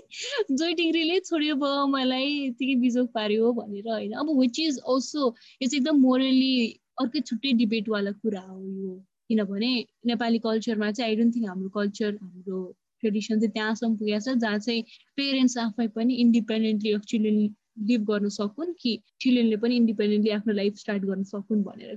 जोइटिङ्ग्रेले 0.53 1.20
छोड्यो 1.20 1.55
बाउ 1.62 1.76
आमालाई 1.82 2.26
यतिकै 2.49 2.74
बिजोग 2.82 3.07
पार्यो 3.14 3.53
भनेर 3.61 3.88
होइन। 3.88 4.12
अब 4.18 4.34
विच 4.40 4.59
इज 4.61 4.78
अल्सो 4.86 5.22
यो 5.62 5.68
चाहिँ 5.68 5.80
एकदम 5.80 6.01
मोरली 6.03 6.53
अर्कै 6.99 7.20
छुट्टै 7.20 7.53
डिबेटवाला 7.62 8.12
कुरा 8.18 8.42
हो 8.51 8.59
यो। 8.59 8.99
किनभने 9.30 9.72
नेपाली 10.07 10.38
कल्चरमा 10.49 10.90
चाहिँ 10.90 11.11
आई 11.11 11.16
डोन्ट 11.16 11.34
थिङ्क 11.36 11.49
हाम्रो 11.49 11.68
कल्चर 11.78 12.18
हाम्रो 12.22 12.61
ट्रेडिसन 13.03 13.40
चाहिँ 13.40 13.53
त्यहाँसम्म 13.53 13.96
पुगेको 13.96 14.20
छ 14.26 14.36
जहाँ 14.42 14.59
चाहिँ 14.59 14.82
पेरेन्ट्स 15.16 15.57
आफै 15.64 15.86
पनि 15.94 16.14
इन्डिपेन्डेन्टली 16.26 16.94
एक्चुली 16.94 17.32
लिभ 17.79 18.03
गर्न 18.11 18.29
सकुन् 18.29 18.72
कि 18.81 18.93
चिल्ड्रेनले 19.20 19.57
पनि 19.62 19.76
इन्डिपेन्डेन्टली 19.76 20.31
आफ्नो 20.31 20.53
लाइफ 20.55 20.74
स्टार्ट 20.76 21.03
गर्न 21.05 21.22
सकुन् 21.24 21.62
भनेर 21.64 21.89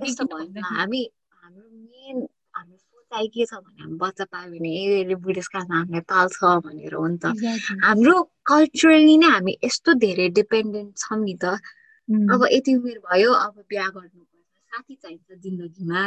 हामी 0.62 1.02
हाम्रो 1.42 1.68
मेन 1.70 2.16
हाम्रो 2.54 2.76
सोचाइ 2.76 3.26
के 3.34 3.44
छ 3.46 3.54
भने 3.54 3.82
हामी 3.82 3.96
बच्चा 3.98 4.24
पायो 4.24 4.50
भने 4.52 4.70
ए 5.10 5.14
बुढेसकालमा 5.14 5.76
हामीलाई 5.76 6.00
पाल्छ 6.12 6.38
भनेर 6.66 6.94
हो 6.94 7.06
नि 7.06 7.18
त। 7.18 7.24
हाम्रो 7.84 8.16
कल्चरली 8.46 9.16
नै 9.18 9.28
हामी 9.36 9.52
यस्तो 9.64 9.90
धेरै 10.04 10.28
डिपेन्डेन्ट 10.40 10.92
छौँ 10.98 11.18
नि 11.24 11.34
त। 11.42 11.44
अब 12.32 12.40
यति 12.52 12.74
उमेर 12.76 12.98
भयो 13.08 13.32
अब 13.32 13.54
बिहा 13.68 13.88
गर्नुपर्छ। 13.88 14.30
साथी 14.72 14.94
चाहिन्छ 14.94 15.28
जिन्दगीमा। 15.44 16.00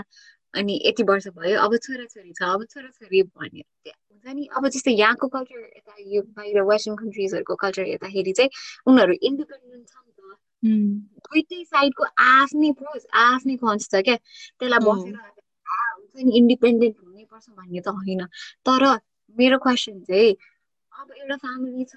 अनि 0.55 0.73
यति 0.85 1.03
वर्ष 1.03 1.27
भयो 1.37 1.59
अब 1.59 1.77
छोराछोरी 1.77 2.31
छ 2.33 2.41
अब 2.55 2.65
छोराछोरी 2.71 3.21
भनेर 3.23 3.65
हुन्छ 3.85 4.35
नि। 4.35 4.43
अब 4.57 4.67
जस्तै 4.69 4.91
यहाँको 4.93 5.27
कल्चर 5.27 5.59
यता 5.77 5.93
यो 6.13 6.21
बाहिर 6.35 6.61
वेस्टर्न 6.71 6.95
कन्ट्रिजहरूको 6.97 7.55
कल्चर 7.63 7.83
हेर्दाखेरि 7.85 8.33
चाहिँ 8.33 8.49
उनीहरू 8.87 9.13
इन्डिपेन्डेन्ट 9.21 9.85
छ 9.87 9.95
नि 9.97 10.11
त। 10.11 10.21
दुइटै 11.25 11.63
साइडको 11.65 12.03
आफ्नै 12.25 12.71
प्रोस 12.79 13.03
आफ्नै 13.21 13.55
कन्स 13.63 13.89
छ 13.91 14.01
क्या। 14.05 14.17
त्यसलाई 14.59 14.81
बसेर 14.87 15.15
हुन्छ 15.95 16.25
नि 16.25 16.31
इन्डिपेन्डेन्ट 16.39 16.95
हुनैपर्छ 16.99 17.45
भन्ने 17.51 17.81
त 17.81 17.87
होइन। 17.97 18.21
तर 18.65 18.83
मेरो 19.37 19.57
क्वेसन 19.59 19.99
चाहिँ 20.09 20.31
अब 20.91 21.07
एउटा 21.13 21.35
फ्यामिली 21.37 21.85
छ 21.85 21.95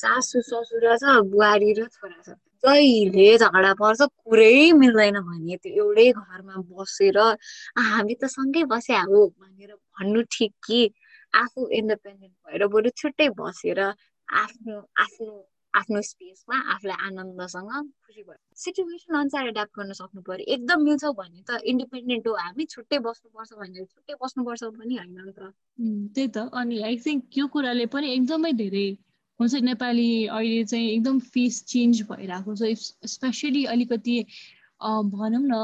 सासु 0.00 0.40
ससुरा 0.50 0.94
छ 1.02 1.04
बुहारी 1.32 1.70
र 1.78 1.86
छोरा 1.96 2.18
छ 2.26 2.36
जहिले 2.64 3.26
झगडा 3.38 3.72
पर्छ 3.80 4.00
कुरै 4.20 4.72
मिल्दैन 4.82 5.16
भने 5.28 5.56
त्यो 5.62 5.72
एउटै 5.82 6.06
घरमा 6.12 6.56
बसेर 6.70 7.18
हामी 7.88 8.14
त 8.20 8.30
सँगै 8.36 8.64
बस्या 8.72 9.00
हो 9.10 9.20
भनेर 9.40 9.72
भन्नु 9.96 10.20
ठिक 10.34 10.52
कि? 10.66 10.80
आफू 11.34 11.66
इन्डिपेन्डेन्ट 11.78 12.34
भएर 12.46 12.62
बरु 12.74 12.90
छुट्टै 13.00 13.28
बसेर 13.40 13.80
आफ्नो 14.28 14.76
आफ्नो 15.04 15.32
आफ्नो 15.74 16.00
स्पेसमा 16.08 16.56
आफूलाई 16.72 16.98
आनन्दसँग 17.06 17.70
खुसी 18.04 18.22
भयो 18.22 18.38
सिचुएसन 18.64 19.14
अनुसार 19.20 19.46
एड्याप्ट 19.48 19.72
गर्न 19.78 19.92
सक्नु 20.00 20.20
पर्यो। 20.28 20.44
एकदम 20.54 20.82
मिल्छौ 20.88 21.12
भने 21.20 21.40
त 21.48 21.58
इन्डिपेन्डेन्ट 21.72 22.26
हो 22.28 22.34
हामी 22.42 22.64
छुट्टै 22.74 22.98
बस्नुपर्छ 23.06 23.50
भनेर 23.62 23.84
छुट्टै 23.92 24.14
बस्नुपर्छ 24.22 24.62
पनि 24.78 24.94
होइन 24.98 25.18
नि 25.18 25.32
त। 25.32 25.40
त्यही 26.14 26.28
त। 26.36 26.38
अनि 26.60 26.76
आई 26.88 26.96
थिङ्क 27.06 27.38
यो 27.38 27.46
कुराले 27.54 27.86
पनि 27.94 28.06
एकदमै 28.16 28.52
धेरै 28.62 28.86
हुन्छ 29.40 29.54
नेपाली 29.62 30.08
अहिले 30.26 30.64
चाहिँ 30.64 30.90
एकदम 30.90 31.18
फेस 31.30 31.64
चेन्ज 31.68 32.02
भइरहेको 32.10 32.54
छ। 32.56 32.74
स्पेसली 33.10 33.64
अलिकति 33.72 34.18
भनौँ 34.84 35.40
न 35.42 35.54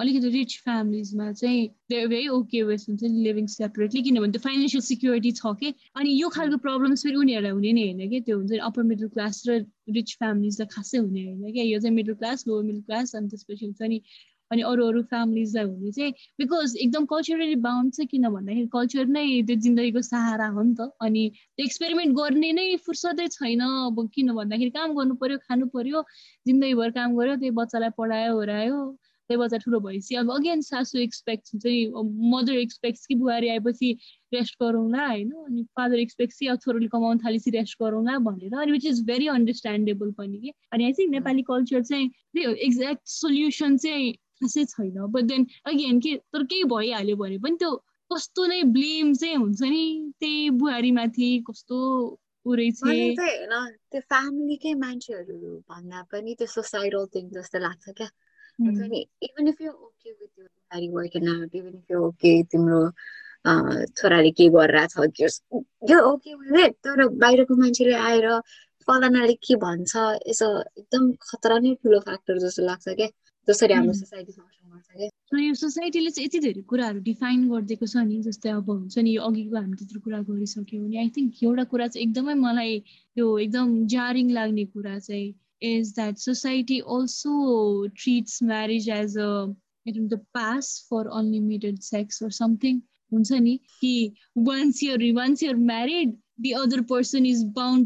अलिकति 0.00 0.28
रिच 0.28 0.56
फ्यामिलीजमा 0.64 1.30
चाहिँ 1.32 1.66
दे 1.90 2.06
भेरी 2.06 2.28
ओके 2.28 2.62
वेस 2.62 2.86
हुन्छ 2.88 3.02
नि 3.02 3.22
लिभिङ 3.22 3.46
सेपरेटली 3.46 4.02
किनभने 4.02 4.32
त्यो 4.32 4.40
फाइनेन्सियल 4.44 4.82
सिक्योरिटी 4.82 5.32
छ 5.32 5.54
कि। 5.60 5.72
अनि 5.96 6.10
यो 6.20 6.28
खालको 6.28 6.56
प्रब्लम्स 6.66 7.02
फेरि 7.02 7.16
उनीहरूलाई 7.16 7.52
हुने 7.52 7.72
नै 7.72 7.84
होइन 7.84 8.10
कि। 8.10 8.20
त्यो 8.20 8.36
हुन्छ 8.38 8.50
नि 8.50 8.58
अप्पर 8.68 8.82
मिडल 8.90 9.08
क्लास 9.14 9.42
र 9.48 9.58
रिच 9.94 10.16
फ्यामिलीजलाई 10.18 10.68
खासै 10.74 10.98
हुने 10.98 11.24
होइन 11.24 11.52
क्या 11.52 11.64
यो 11.64 11.80
चाहिँ 11.80 11.94
middle 11.94 12.14
class 12.20 12.44
lower 12.48 12.62
middle 12.64 12.80
class 12.82 13.14
अनि 13.16 13.28
त्यसपछि 13.28 13.64
हुन्छ 13.64 13.82
नि 13.82 14.00
अनि 14.50 14.62
अरू 14.70 14.86
अरू 14.88 15.02
फ्यामिलीजलाई 15.10 15.64
हुने 15.64 15.92
चाहिँ 15.92 16.12
बिकज 16.40 16.76
एकदम 16.76 17.04
कल्चरली 17.12 17.54
बााउन्ड 17.66 17.94
छ 17.94 18.06
किन 18.10 18.28
भन्दाखेरि 18.28 18.66
कल्चर 18.74 19.06
नै 19.16 19.24
त्यो 19.46 19.56
जिन्दगीको 19.64 20.02
सहारा 20.08 20.48
हो 20.56 20.62
नि 20.62 20.74
त। 20.74 20.90
अनि 21.00 21.22
त्यो 21.36 21.64
एक्सपेरिमेन्ट 21.64 22.16
गर्ने 22.18 22.52
नै 22.58 22.66
फुर्सदै 22.86 23.28
छैन। 23.38 23.60
अब 23.62 24.04
किन 24.14 24.34
भन्दाखेरि 24.34 24.70
काम 24.76 24.94
गर्नु 24.98 25.14
पर्यो 25.22 25.38
खानु 25.48 25.66
पर्यो 25.78 26.04
जिन्दगीभर 26.46 26.90
काम 27.00 27.16
गर्यो 27.18 27.36
त्यही 27.36 27.50
बच्चालाई 27.60 27.90
पढायो 27.98 28.38
ओऱ्यायो 28.40 28.84
त्यही 29.30 29.38
बच्चा 29.40 29.56
ठुलो 29.56 29.78
भएपछि 29.80 30.14
अब 30.20 30.30
अगेन 30.32 30.60
सासु 30.60 30.98
एक्सपेक्ट 31.00 31.48
हुन्छ 31.52 31.66
नि 31.66 31.76
मदर 32.32 32.54
एक्सपेक्ट्स 32.54 33.06
कि 33.06 33.14
बुहारी 33.20 33.48
आएपछि 33.48 33.92
रेस्ट 34.34 34.56
गरौँला 34.62 35.06
होइन? 35.06 35.30
अनि 35.30 35.62
फादर 35.76 35.98
एक्सपेक्ट्स 35.98 36.38
कि 36.38 36.46
अब 36.46 36.58
छोरोले 36.64 36.88
कमाउनु 36.92 37.24
थालेपछि 37.24 37.50
रेस्ट 37.50 37.76
गरौँला 37.82 38.18
भनेर 38.28 38.54
अनि 38.62 38.72
विच 38.72 38.86
इज 38.86 39.00
भेरी 39.06 39.26
अन्डरस्ट्यान्डेबल 39.36 40.10
पनि 40.18 40.38
कि। 40.38 40.52
अनि 40.72 40.84
आई 40.84 40.92
थिङ्क 40.92 41.10
नेपाली 41.10 41.42
कल्चर 41.48 41.82
चाहिँ 41.82 42.08
त्यही 42.08 42.44
हो 42.44 42.52
एक्ज्याक्ट 42.68 43.02
सोल्युसन 43.14 43.76
चाहिँ 43.86 44.12
खासै 44.44 44.64
छैन। 44.72 44.96
बट 45.16 45.24
देन 45.32 45.46
अगेन 45.72 46.00
के 46.06 46.16
तर 46.32 46.42
केही 46.52 46.64
भइहाल्यो 46.74 47.16
भने 47.22 47.38
पनि 47.46 47.56
त्यो 47.62 47.72
कस्तो 48.10 48.46
नै 48.46 48.62
ब्लेम 48.76 49.14
चाहिँ 49.20 49.36
हुन्छ 49.36 49.62
नि। 49.62 49.84
त्यही 50.20 50.50
बुहारीमाथि 50.60 51.30
कस्तो 51.48 51.78
होइन 52.46 53.16
त्यो 53.16 54.00
फ्यामिलीकै 54.00 54.72
मान्छेहरू 54.80 55.36
भन्दा 55.70 56.00
पनि 56.12 56.34
त्यो 56.38 56.46
सोसाइटल 56.54 57.04
थिङ 57.14 57.28
जस्तो 57.36 57.58
लाग्छ 57.58 57.84
क्या। 57.98 58.08
Even 59.26 59.48
if 59.48 59.60
you 59.62 59.70
okay 59.70 60.10
with 60.10 60.32
यो 60.38 60.44
बुहारी 60.44 60.88
working 60.96 61.28
out 61.28 61.54
even 61.56 61.74
if 61.78 61.90
you 61.90 62.02
okay 62.08 62.32
तिम्रो 62.52 62.80
छोराले 63.96 64.30
के 64.36 64.48
गरिरहेछ 64.56 65.40
यो 65.90 65.98
ओके 66.12 66.34
विथ 66.52 66.72
तर 66.84 67.06
बाहिरको 67.24 67.56
मान्छेले 67.62 67.94
आएर 68.10 68.28
फलानाले 68.88 69.34
के 69.46 69.56
भन्छ 69.64 69.92
यसो 70.28 70.48
एकदम 70.78 71.10
खतरा 71.24 71.58
नै 71.64 71.74
ठुलो 71.82 72.00
फ्याक्टर 72.06 72.38
जस्तो 72.44 72.62
लाग्छ 72.66 72.86
क्या। 73.00 73.08
यो 73.48 73.54
सोसाइटीले 75.54 76.10
चाहिँ 76.10 76.26
यति 76.26 76.38
धेरै 76.38 76.62
कुराहरू 76.62 77.00
डिफाइन 77.00 77.48
गरिदिएको 77.48 77.86
छ 77.86 77.96
नि 77.96 78.22
जस्तै 78.22 78.48
अब 78.48 78.70
हुन्छ 78.70 78.98
नि 78.98 79.16
अघिको 79.16 79.56
हामी 79.56 79.74
त्यत्रो 79.74 80.00
कुरा 80.00 80.20
गरिसक्यौँ 80.20 81.22
एउटा 81.42 81.64
कुरा 81.64 81.88
चाहिँ 81.88 82.08
एकदमै 82.08 82.34
मलाई 82.34 82.80
त्यो 82.80 83.38
एकदम 83.38 83.86
जारिङ 83.86 84.30
लाग्ने 84.30 84.64
कुरा 84.64 84.98
चाहिँ 84.98 85.34
is 85.62 85.94
that 85.94 86.16
society 86.16 86.78
also 86.78 87.86
treats 87.86 88.42
marriage 88.42 88.88
as 88.88 89.18
a 89.18 90.16
pass 90.16 90.86
for 90.90 91.06
unlimited 91.06 91.78
sex 91.78 92.22
for 92.22 92.30
something 92.30 92.80
हुन्छ 93.12 93.32
नि 93.32 93.60
कि 93.80 94.12
once 94.38 94.82
यन्स 94.82 95.44
married 95.44 96.16
the 96.40 96.50
other 96.50 96.80
person 96.80 97.26
is 97.26 97.44
बा 97.44 97.76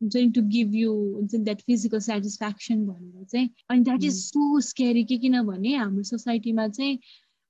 हुन्छ 0.00 0.16
टु 0.34 0.42
गिभ 0.54 0.74
यु 0.74 0.92
हुन्छ 0.92 1.34
द्याट 1.34 1.60
फिजिकल 1.66 2.00
सेटिस्फ्याक्सन 2.06 2.84
भनेर 2.86 3.24
चाहिँ 3.32 3.48
अनि 3.70 3.82
द्याट 3.88 4.04
इज 4.04 4.20
सो 4.22 4.60
स्केरी 4.68 5.04
के 5.10 5.18
किनभने 5.18 5.74
हाम्रो 5.74 6.02
सोसाइटीमा 6.12 6.68
चाहिँ 6.68 6.98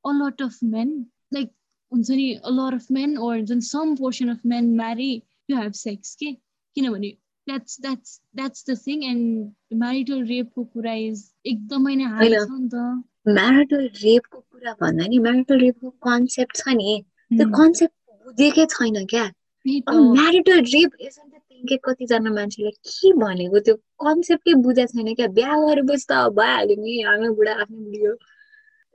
अलट 0.05 0.43
अफ 0.43 0.59
मेन 0.73 0.91
लाइक 1.35 1.51
हुन्छ 1.93 2.11
नि 2.11 2.33
अलट 2.53 2.75
अफ 2.75 2.91
मेन 2.99 3.17
ओर 3.29 3.41
जुन 3.53 3.61
some 3.69 3.95
portion 3.97 4.29
of 4.29 4.47
men 4.55 4.75
marry 4.77 5.13
to 5.49 5.57
have 5.57 5.73
sex 5.85 6.15
के 6.23 6.33
किनभने 6.33 7.11
that's 7.47 7.81
that's 7.81 8.21
that's 8.37 8.65
the 8.71 8.77
thing 8.87 9.03
and 9.05 9.77
marital 9.83 10.23
Repco 10.27 10.65
कुरा 10.65 10.95
इज 11.03 11.25
एकदमै 11.47 11.95
नै 11.97 12.05
हाई 12.15 12.31
छ 12.31 12.47
नि 12.51 12.69
त। 12.73 13.35
म्यारिटल 13.37 13.85
रेपको 14.03 14.39
कुरा 14.41 14.73
भन्दा 14.81 15.07
नि 15.13 15.19
म्यारिटल 15.27 15.59
रेपको 15.61 15.91
कन्सेप्ट 16.07 16.57
छ 16.57 16.75
नि। 16.81 16.97
त्यो 17.31 17.47
कन्सेप्ट 17.53 17.95
बुझेकै 18.27 18.67
छैन 18.75 19.05
क्या। 19.13 19.27
म्यारिटल 19.67 20.61
रेप 20.75 20.91
इजन्ट 21.07 21.36
के 21.71 21.77
कतिजना 21.85 22.31
मान्छेले 22.39 22.71
के 22.71 23.13
भनेको? 23.23 23.59
त्यो 23.67 23.75
कन्सेप्टै 24.05 24.55
बुझाएको 24.67 24.93
छैन 24.93 25.15
क्या। 25.15 25.29
बिहा 25.39 25.55
गरेपछि 25.65 26.07
त 26.11 26.13
भइहाल्यो 26.39 26.77
नि 26.83 27.03
आफ्नो 27.13 27.33
बुढा 27.39 27.53
आफ्नो 27.63 27.79
बुढी 27.85 28.01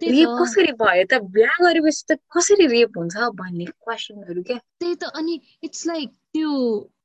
रेप 0.01 0.30
कसरी 0.41 0.72
भयो 0.82 1.03
त? 1.12 1.14
बिहा 1.36 1.55
गरेपछि 1.64 2.03
त 2.09 2.20
कसरी 2.36 2.66
रेप 2.76 2.97
हुन्छ 2.97 3.16
भन्ने 3.41 3.66
क्वेसनहरू 3.66 4.41
क्या? 4.49 4.57
त्यही 4.80 4.95
त। 4.95 5.03
अनि 5.20 5.39
इट्स 5.64 5.86
लाइक 5.88 6.09
त्यो 6.34 6.49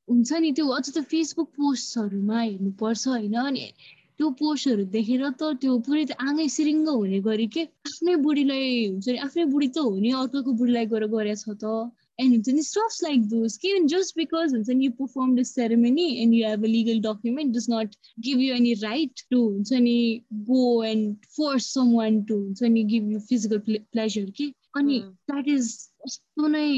हुन्छ 0.09 0.29
नि 0.45 0.51
त्यो 0.57 0.67
अझ 0.77 0.85
त 0.89 1.03
फेसबुक 1.11 1.49
पोस्टहरूमा 1.57 2.41
हेर्नुपर्छ 2.41 3.07
होइन। 3.07 3.35
अनि 3.43 3.63
त्यो 4.17 4.29
पोस्टहरू 4.39 4.83
देखेर 4.97 5.23
त 5.29 5.51
त्यो 5.61 5.77
पुरै 5.85 6.03
त 6.09 6.11
आँगै 6.27 6.47
सिरिङ्ग 6.57 6.89
हुने 6.89 7.19
गरी 7.29 7.47
के? 7.55 7.63
आफ्नै 7.89 8.15
बुढीलाई 8.25 8.69
हुन्छ 8.87 9.07
नि 9.09 9.17
आफ्नै 9.27 9.45
बुढी 9.53 9.67
त 9.67 9.77
हो 9.85 9.93
नि 10.05 10.11
अर्काको 10.21 10.51
बुढीलाई 10.59 10.85
गएर 10.93 11.05
गरेछ 11.13 11.43
त। 11.49 11.65
And 12.18 12.32
हुन्छ 12.34 12.48
नि 12.54 12.62
stuffs 12.62 12.98
like 13.02 13.22
those. 13.28 13.58
Even 13.68 13.86
just 13.88 14.14
because 14.16 14.52
हुन्छ 14.52 14.68
नि 14.68 14.84
you 14.84 14.92
perform 14.98 15.34
the 15.36 15.44
ceremony 15.44 16.22
and 16.22 16.34
you 16.38 16.44
have 16.44 16.62
a 16.62 16.72
legal 16.72 17.00
document 17.06 17.52
does 17.58 17.68
not 17.68 17.96
give 18.20 18.38
you 18.46 18.52
any 18.54 18.74
right 18.82 19.22
to 19.32 19.38
हुन्छ 19.48 19.72
नि 19.86 19.96
go 20.50 20.82
and 20.90 21.16
force 21.38 21.66
someone 21.78 22.24
to 22.26 22.34
हुन्छ 22.42 22.62
नि 22.76 22.84
give 22.94 23.04
you 23.14 23.20
physical 23.30 23.60
ple- 23.68 23.84
pleasure 23.96 24.26
के 24.40 24.52
अनि 24.80 25.00
Mm. 25.00 25.14
that 25.32 25.48
is 25.56 25.72
कस्तो 26.04 26.46
नै 26.48 26.68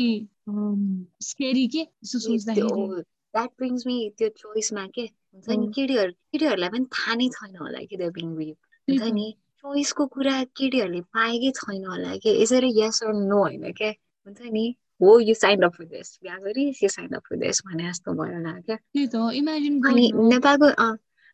स्केरी 1.30 1.66
के 1.74 1.80
यसो 1.80 2.18
सोच्दाखेरि 2.26 3.02
द्याट 3.34 3.50
ब्रिङ्स 3.58 3.86
मी 3.86 3.96
त्यो 4.18 4.28
चोइसमा 4.40 4.86
के 4.96 5.02
हुन्छ 5.02 5.48
नि 5.48 5.66
Mm. 5.66 5.72
केटीहरू 5.76 6.12
केटीहरूलाई 6.12 6.70
पनि 6.74 6.86
थाहा 6.96 7.14
नै 7.20 7.28
छैन 7.36 7.56
होला 7.62 7.78
कि 7.90 7.96
त्यो 8.02 8.10
बिङ 8.18 8.28
रेप 8.38 8.56
त्यही 8.88 8.98
हुन्छ 8.98 9.10
त। 9.10 9.14
नि 9.18 9.26
चोइसको 9.64 10.06
कुरा 10.16 10.36
केटीहरूले 10.60 11.00
पाएकै 11.18 11.50
छैन 11.60 11.84
होला 11.92 12.16
कि 12.24 12.30
यसरी 12.42 12.70
यस 12.80 13.02
अर 13.08 13.12
नो 13.32 13.38
होइन 13.44 13.72
क्या 13.80 13.90
हुन्छ 14.26 14.40
नि 14.56 14.64
हो 15.01 15.19
yo 15.19 15.33
sign 15.35 15.61
up 15.63 15.73
for 15.75 15.85
this 15.87 16.17
बिहा 16.23 16.37
गरिस 16.39 16.83
yo 16.83 16.89
sign 16.89 17.15
up 17.15 17.23
for 17.29 17.37
this 17.43 17.61
भने 17.67 17.89
जस्तो 17.89 18.13
भयो 18.13 18.35
होला 18.35 18.53
क्या 18.61 18.77
अनि 19.89 20.11
नेपालको 20.29 20.69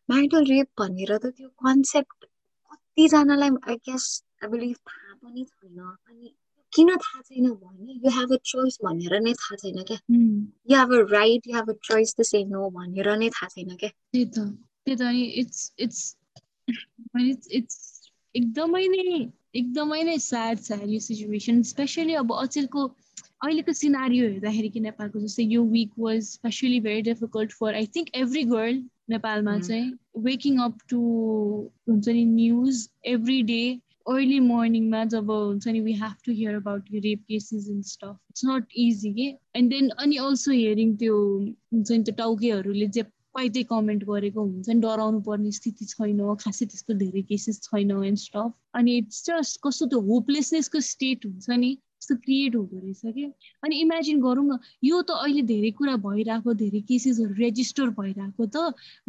म्यारिटल 0.08 0.44
रेप 0.50 0.68
भनेर 0.80 1.16
त 1.18 1.32
त्यो 1.36 1.48
कन्सेप्ट 1.64 2.24
कतिजनालाई 2.72 3.50
आई 3.70 3.76
गेस 3.88 4.04
आई 4.42 4.48
बिलिभ 4.50 4.76
थाहा 4.90 5.14
पनि 5.14 5.44
छैन 5.44 5.80
अनि 5.80 6.34
किन 6.72 6.94
थाहा 6.96 7.20
छैन 7.22 7.48
भने 7.54 7.92
यु 7.94 8.10
हेभ 8.10 8.32
अ 8.32 8.38
चोइस 8.44 8.78
भनेर 8.84 9.18
नै 9.20 9.32
थाहा 9.40 9.56
छैन 9.56 9.82
क्या 9.90 9.98
you 10.10 10.76
have 10.76 10.92
a 10.92 11.00
right 11.12 11.48
you 11.48 11.56
have 11.56 11.70
a 11.70 11.76
choice 11.82 12.14
to 12.16 12.28
say 12.30 12.44
no 12.44 12.70
भनेर 12.70 13.10
नै 13.16 13.30
थाहा 13.30 13.48
छैन 13.48 13.74
क्या 13.76 13.90
त्यही 13.90 14.24
त 14.26 14.46
त्यही 14.84 14.96
त 14.96 15.02
अनि 15.02 15.24
इट्स 15.42 15.72
इट्स 15.78 16.04
इट्स 17.24 17.48
इट्स 17.52 17.80
एकदमै 18.34 18.86
नै 18.88 19.04
एकदमै 19.54 20.02
नै 20.02 20.16
स्याड 20.20 20.58
स्याड 20.60 20.86
यो 20.88 21.00
सिचुएसन 21.00 21.62
स्पेसली 21.72 22.14
अब 22.22 22.32
अचेलको 22.38 22.86
अहिलेको 23.40 23.72
सिनारियो 23.72 24.28
हेर्दाखेरि 24.28 24.68
कि 24.74 24.80
नेपालको 24.80 25.20
जस्तै 25.20 25.44
यो 25.44 25.64
week 25.72 25.90
was 25.98 26.22
specially 26.26 26.80
very 26.80 27.02
difficult 27.08 27.52
for 27.52 27.74
I 27.74 27.86
think 27.96 28.08
every 28.14 28.42
girl 28.52 28.84
नेपालमा 29.10 29.56
Mm. 29.56 29.66
चाहिँ 29.68 29.92
वेकिङ 30.24 30.58
अप 30.60 30.78
टु 30.88 31.00
हुन्छ 31.88 32.08
नि 32.08 32.24
न्युज 32.24 32.88
एभ्री 33.06 33.42
डे 33.50 33.58
अर्ली 34.08 34.38
मर्निङमा 34.40 35.04
जब 35.12 35.30
हुन्छ 35.30 35.68
नि 35.68 35.80
we 35.80 35.92
have 35.92 36.14
to 36.24 36.32
hear 36.32 36.54
about 36.54 36.90
rape 37.04 37.22
cases 37.28 37.68
and 37.70 37.84
stuff 37.84 38.16
it's 38.30 38.44
not 38.44 38.66
easy 38.76 39.12
के? 39.12 39.28
एन्ड 39.56 39.70
देन 39.70 39.88
अनि 39.98 40.16
अल्सो 40.26 40.52
हियरिङ 40.52 40.96
त्यो 40.96 41.16
हुन्छ 41.18 41.90
नि 41.90 42.02
त्यो 42.02 42.14
टाउकेहरूले 42.18 42.86
जे 42.98 43.02
पाइ 43.34 43.48
त्यही 43.48 43.64
कमेन्ट 43.70 44.04
गरेको 44.04 44.42
हुन्छ 44.42 44.68
नि 44.68 44.80
डराउनु 44.80 45.20
पर्ने 45.20 45.50
स्थिति 45.52 45.84
छैन 45.86 46.20
खासै 46.40 46.66
त्यस्तो 46.66 46.94
धेरै 47.00 47.22
केसेस 47.22 47.60
छैन 47.62 47.90
एन्ड 47.90 48.18
स्टफ 48.18 48.52
अनि 48.74 48.96
इट्स 48.98 49.24
जस्ट 49.26 49.60
कस्तो 49.66 49.86
त्यो 49.86 50.00
होपलेसनेसको 50.12 50.80
स्टेट 50.88 51.26
हुन्छ 51.26 51.50
नि 51.64 51.76
त्यस्तो 52.06 52.22
क्रिएट 52.24 52.54
हुँदो 52.54 52.78
रहेछ 52.78 53.14
कि? 53.14 53.24
अनि 53.64 53.80
इमेजिन 53.80 54.20
गरौँ 54.20 54.46
न 54.46 54.58
यो 54.84 55.02
त 55.02 55.10
अहिले 55.10 55.42
धेरै 55.42 55.70
कुरा 55.78 55.96
भइरहेको 56.06 56.54
धेरै 56.54 56.80
केसेसहरू 56.86 57.34
रेजिस्टर 57.34 57.88
भइरहेको 57.98 58.46
त 58.46 58.56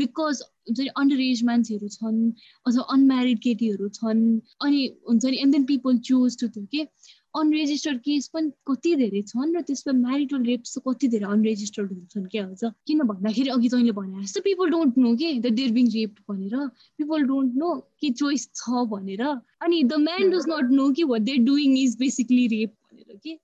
बिकज 0.01 0.41
हुन्छ 0.67 0.79
नि 0.79 0.89
अन्डर 0.97 1.21
एज 1.29 1.43
मान्छेहरू 1.45 1.87
छन् 1.97 2.17
अथवा 2.65 2.83
अनम्यारिड 2.95 3.39
केटीहरू 3.45 3.89
छन् 3.99 4.23
अनि 4.65 4.81
हुन्छ 5.09 5.25
नि 5.25 5.37
and 5.45 5.53
then 5.53 5.63
people 5.73 5.97
choose 6.09 6.37
to 6.41 6.47
त्यो 6.57 6.65
के? 6.73 6.85
अनरेजिस्टर्ड 7.37 7.99
केस 8.01 8.27
पनि 8.33 8.49
कति 8.67 8.91
धेरै 8.99 9.21
छन् 9.29 9.55
र 9.55 9.61
त्यसमा 9.61 9.93
म्यारिटल 9.97 10.43
रेप्स 10.49 10.77
कति 10.85 11.07
धेरै 11.07 11.25
अनरेजिस्टर्ड 11.33 11.91
हुन्छन् 11.91 12.25
क्या 12.33 12.45
हुन्छ 12.45 12.71
किन 12.87 13.03
भन्दाखेरि 13.11 13.49
अघि 13.55 13.69
तैँले 13.69 13.91
भने 13.97 14.23
जस्तो 14.23 14.41
पिपल 14.41 14.69
डोन्ट 14.73 14.97
नो 14.97 15.13
के? 15.15 15.29
द 15.39 15.53
देयर 15.59 15.71
बिङ 15.77 15.87
रेप्ड 15.93 16.19
भनेर। 16.29 16.55
पिपल 16.97 17.23
डोन्ट 17.29 17.55
नो 17.61 17.69
के 18.01 18.09
चोइस 18.21 18.49
छ 18.55 18.85
भनेर। 18.89 19.21
अनि 19.61 19.83
the 19.83 20.01
man 20.07 20.29
does 20.33 20.49
not 20.49 20.71
know 20.79 20.89
कि 20.97 21.03
what 21.13 21.21
they're 21.29 21.45
doing 21.45 21.77
is 21.77 21.95
basically 21.99 22.47
rape 22.55 22.73
भनेर 23.07 23.17
कि 23.23 23.37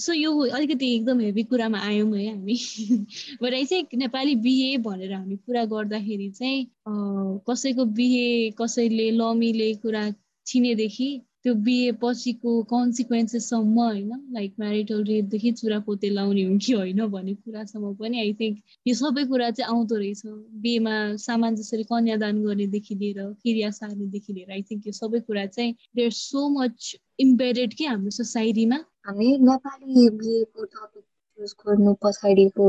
सो 0.00 0.12
यो 0.14 0.32
अलिकति 0.48 0.94
एकदम 0.94 1.20
हेभी 1.20 1.42
कुरामा 1.44 1.78
आयौँ 1.82 2.16
है 2.16 2.26
हामी। 2.28 2.56
आई 3.54 3.64
चाहिँ 3.64 3.86
नेपाली 3.96 4.34
बिहे 4.44 4.76
भनेर 4.80 5.12
हामी 5.12 5.36
कुरा 5.38 5.64
गर्दाखेरि 5.66 6.30
चाहिँ 6.32 6.64
अँ, 6.88 7.40
कसैको 7.50 7.84
बिहे 7.94 8.50
कसैले 8.60 9.10
लमीले 9.12 9.74
कुरा 9.76 10.10
छिनेदेखि 10.46 11.08
त्यो 11.44 11.54
बिहे 11.56 11.90
पछिको 12.02 12.52
कन्सिक्वेन्सेससम्म 12.64 13.78
होइन 13.78 14.10
लाइक 14.34 14.54
म्यारिटल 14.60 15.02
रेपदेखि 15.04 15.52
चुरापोते 15.52 16.08
लाउने 16.10 16.42
हो 16.44 16.56
कि 16.58 16.72
होइन 16.72 17.06
भन्ने 17.08 17.34
कुरासम्म 17.36 17.94
पनि 17.94 18.20
आई 18.20 18.32
थिङ्क 18.34 18.58
यो 18.86 18.94
सबै 18.94 19.24
कुरा 19.24 19.50
चाहिँ 19.50 19.70
आउँदो 19.70 19.96
रहेछ। 19.96 20.22
बिहेमा 20.64 20.94
सामान 21.16 21.54
जसरी 21.56 21.82
कन्यादान 21.84 22.42
गर्नेदेखि 22.44 22.94
लिएर 22.94 23.22
क्रिया 23.42 23.70
सार्नेदेखि 23.70 24.32
लिएर 24.32 24.50
आई 24.52 24.62
थिङ्क 24.62 24.86
यो 24.86 24.92
सबै 24.94 25.20
कुरा 25.20 25.46
चाहिँ 25.48 25.74
देयर 25.96 26.10
सो 26.12 26.48
मच 26.50 26.94
इम्बेडेड 27.18 27.74
के 27.74 27.84
हाम्रो 27.86 28.10
सोसाइटीमा 28.10 28.78
हामी 29.08 29.26
नेपाली 29.40 30.08
बिहेको 30.18 30.64
टपिक 30.64 31.04
चुज 31.38 31.52
गर्नु 31.60 31.92
पछाडिको 32.02 32.66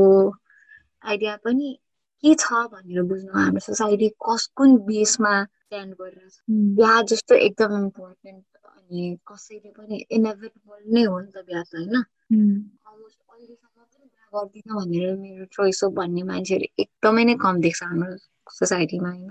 आइडिया 1.04 1.34
पनि 1.44 1.68
के 2.24 2.34
छ 2.34 2.60
भनेर 2.72 3.02
बुझ्नु 3.10 3.32
हाम्रो 3.32 3.60
सोसाइटी 3.60 4.08
कस 4.24 4.46
कुन 4.56 4.76
बेसमा 4.86 5.32
स्ट्यान्ड 5.44 5.92
गरिरहेछ 6.00 6.36
बिहा 6.78 6.96
जस्तो 7.12 7.34
एकदम 7.46 7.76
इम्पोर्टेन्ट 7.78 8.44
अनि 8.70 9.04
कसैले 9.28 9.70
पनि 9.76 10.00
इनेभिटेबल 10.10 10.80
नै 10.94 11.04
हो 11.04 11.20
नि 11.20 11.30
त 11.30 11.44
बिहा 11.44 11.62
त 11.62 11.76
होइन? 11.76 11.94
अलमोस्ट 12.88 13.20
अहिलेसम्म 13.28 13.84
पनि 13.84 14.06
बिहा 14.06 14.40
गर्दिनँ 14.40 14.80
भनेर 14.80 15.14
मेरो 15.18 15.44
चोइस 15.52 15.84
हो 15.84 15.90
भन्ने 16.00 16.22
मान्छेहरू 16.32 16.72
एकदमै 16.78 17.24
नै 17.24 17.36
कम 17.44 17.60
देख्छ 17.60 17.82
हाम्रो 17.84 18.16
सोसाइटीमा 18.56 19.10
होइन? 19.10 19.30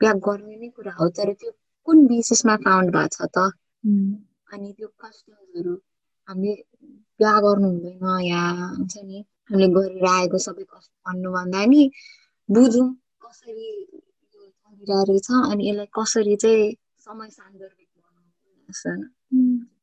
बिहा 0.00 0.12
गर्ने 0.28 0.56
नै 0.56 0.68
कुरा 0.76 0.92
हो 1.00 1.08
तर 1.16 1.32
त्यो 1.40 1.50
कुन 1.88 2.06
बेसिसमा 2.06 2.56
फाउन्ड 2.64 2.96
भएको 2.96 3.16
छ 3.16 3.34
त? 3.34 3.50
अनि 4.52 4.72
त्यो 4.78 4.88
कस्टम्सहरू 5.00 5.74
हामीले 6.28 6.54
बिहा 7.20 7.34
गर्नु 7.40 7.68
हुँदैन 7.68 8.04
या 8.26 8.42
हुन्छ 8.70 8.94
नि 9.02 9.18
हामीले 9.50 9.68
गरेर 9.74 10.06
आएको 10.10 10.38
सबै 10.40 10.64
कस्ट 10.66 10.90
भन्नुभन्दा 11.06 11.64
नि 11.66 11.82
बुझौँ 12.48 12.88
कसरी 13.22 13.68
यो 14.34 14.44
चलिरहेको 14.60 15.42
अनि 15.50 15.62
यसलाई 15.68 15.88
कसरी 15.94 16.36
चाहिँ 16.36 16.72
समय 17.00 17.28
सान्दर्भिक। 17.30 17.86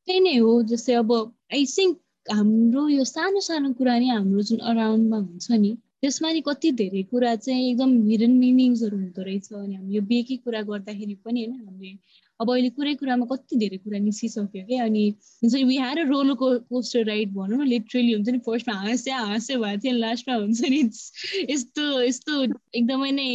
त्यही 0.06 0.20
नै 0.20 0.36
हो 0.36 0.50
जस्तै 0.70 0.94
अब 0.94 1.10
आई 1.52 1.64
थिङ्क 1.68 1.94
हाम्रो 2.26 2.82
यो 2.88 3.04
सानो 3.06 3.40
सानो 3.40 3.68
कुरा 3.72 3.94
नि 3.98 4.08
हाम्रो 4.08 4.42
जुन 4.42 4.60
अराउन्डमा 4.70 5.18
हुन्छ 5.18 5.46
नि 5.58 5.70
त्यसमा 6.00 6.28
नि 6.32 6.40
कति 6.40 6.72
धेरै 6.72 7.02
कुरा 7.10 7.34
चाहिँ 7.38 7.64
एकदम 7.70 7.90
हिडन 8.02 8.32
मिनिङ्सहरू 8.38 8.96
हुँदो 8.96 9.22
रहेछ 9.22 9.48
अनि 9.54 9.74
हामी 9.74 9.94
यो 9.94 10.02
बेकै 10.04 10.36
कुरा 10.44 10.60
गर्दाखेरि 10.62 11.14
पनि 11.24 11.44
होइन 11.44 11.54
हामीले 11.58 11.92
अब 12.40 12.50
अहिले 12.50 12.70
कुरै 12.76 12.94
कुरामा 12.94 13.26
कति 13.26 13.56
धेरै 13.56 13.76
कुरा 13.78 13.98
निस्किसक्यो 14.04 14.62
क्या 14.66 14.84
अनि 14.84 15.02
हुन्छ 15.42 15.54
नि 15.54 15.62
we 15.64 15.76
had 15.76 15.98
roller 16.08 16.34
coaster 16.68 17.04
ride 17.06 17.32
भनौँ 17.34 17.58
न 17.58 17.68
लिटरली 17.68 18.12
हुन्छ 18.12 18.28
नि 18.28 18.38
फर्स्टमा 18.46 18.74
हाँस्या 18.76 19.18
हाँस्या 19.18 19.58
भएको 19.58 19.82
थियो 19.84 19.96
लास्टमा 19.98 20.34
हुन्छ 20.34 20.60
नि 20.64 20.80
यस्तो 21.50 21.84
यस्तो 22.02 22.42
एकदमै 22.44 23.10
नै 23.12 23.28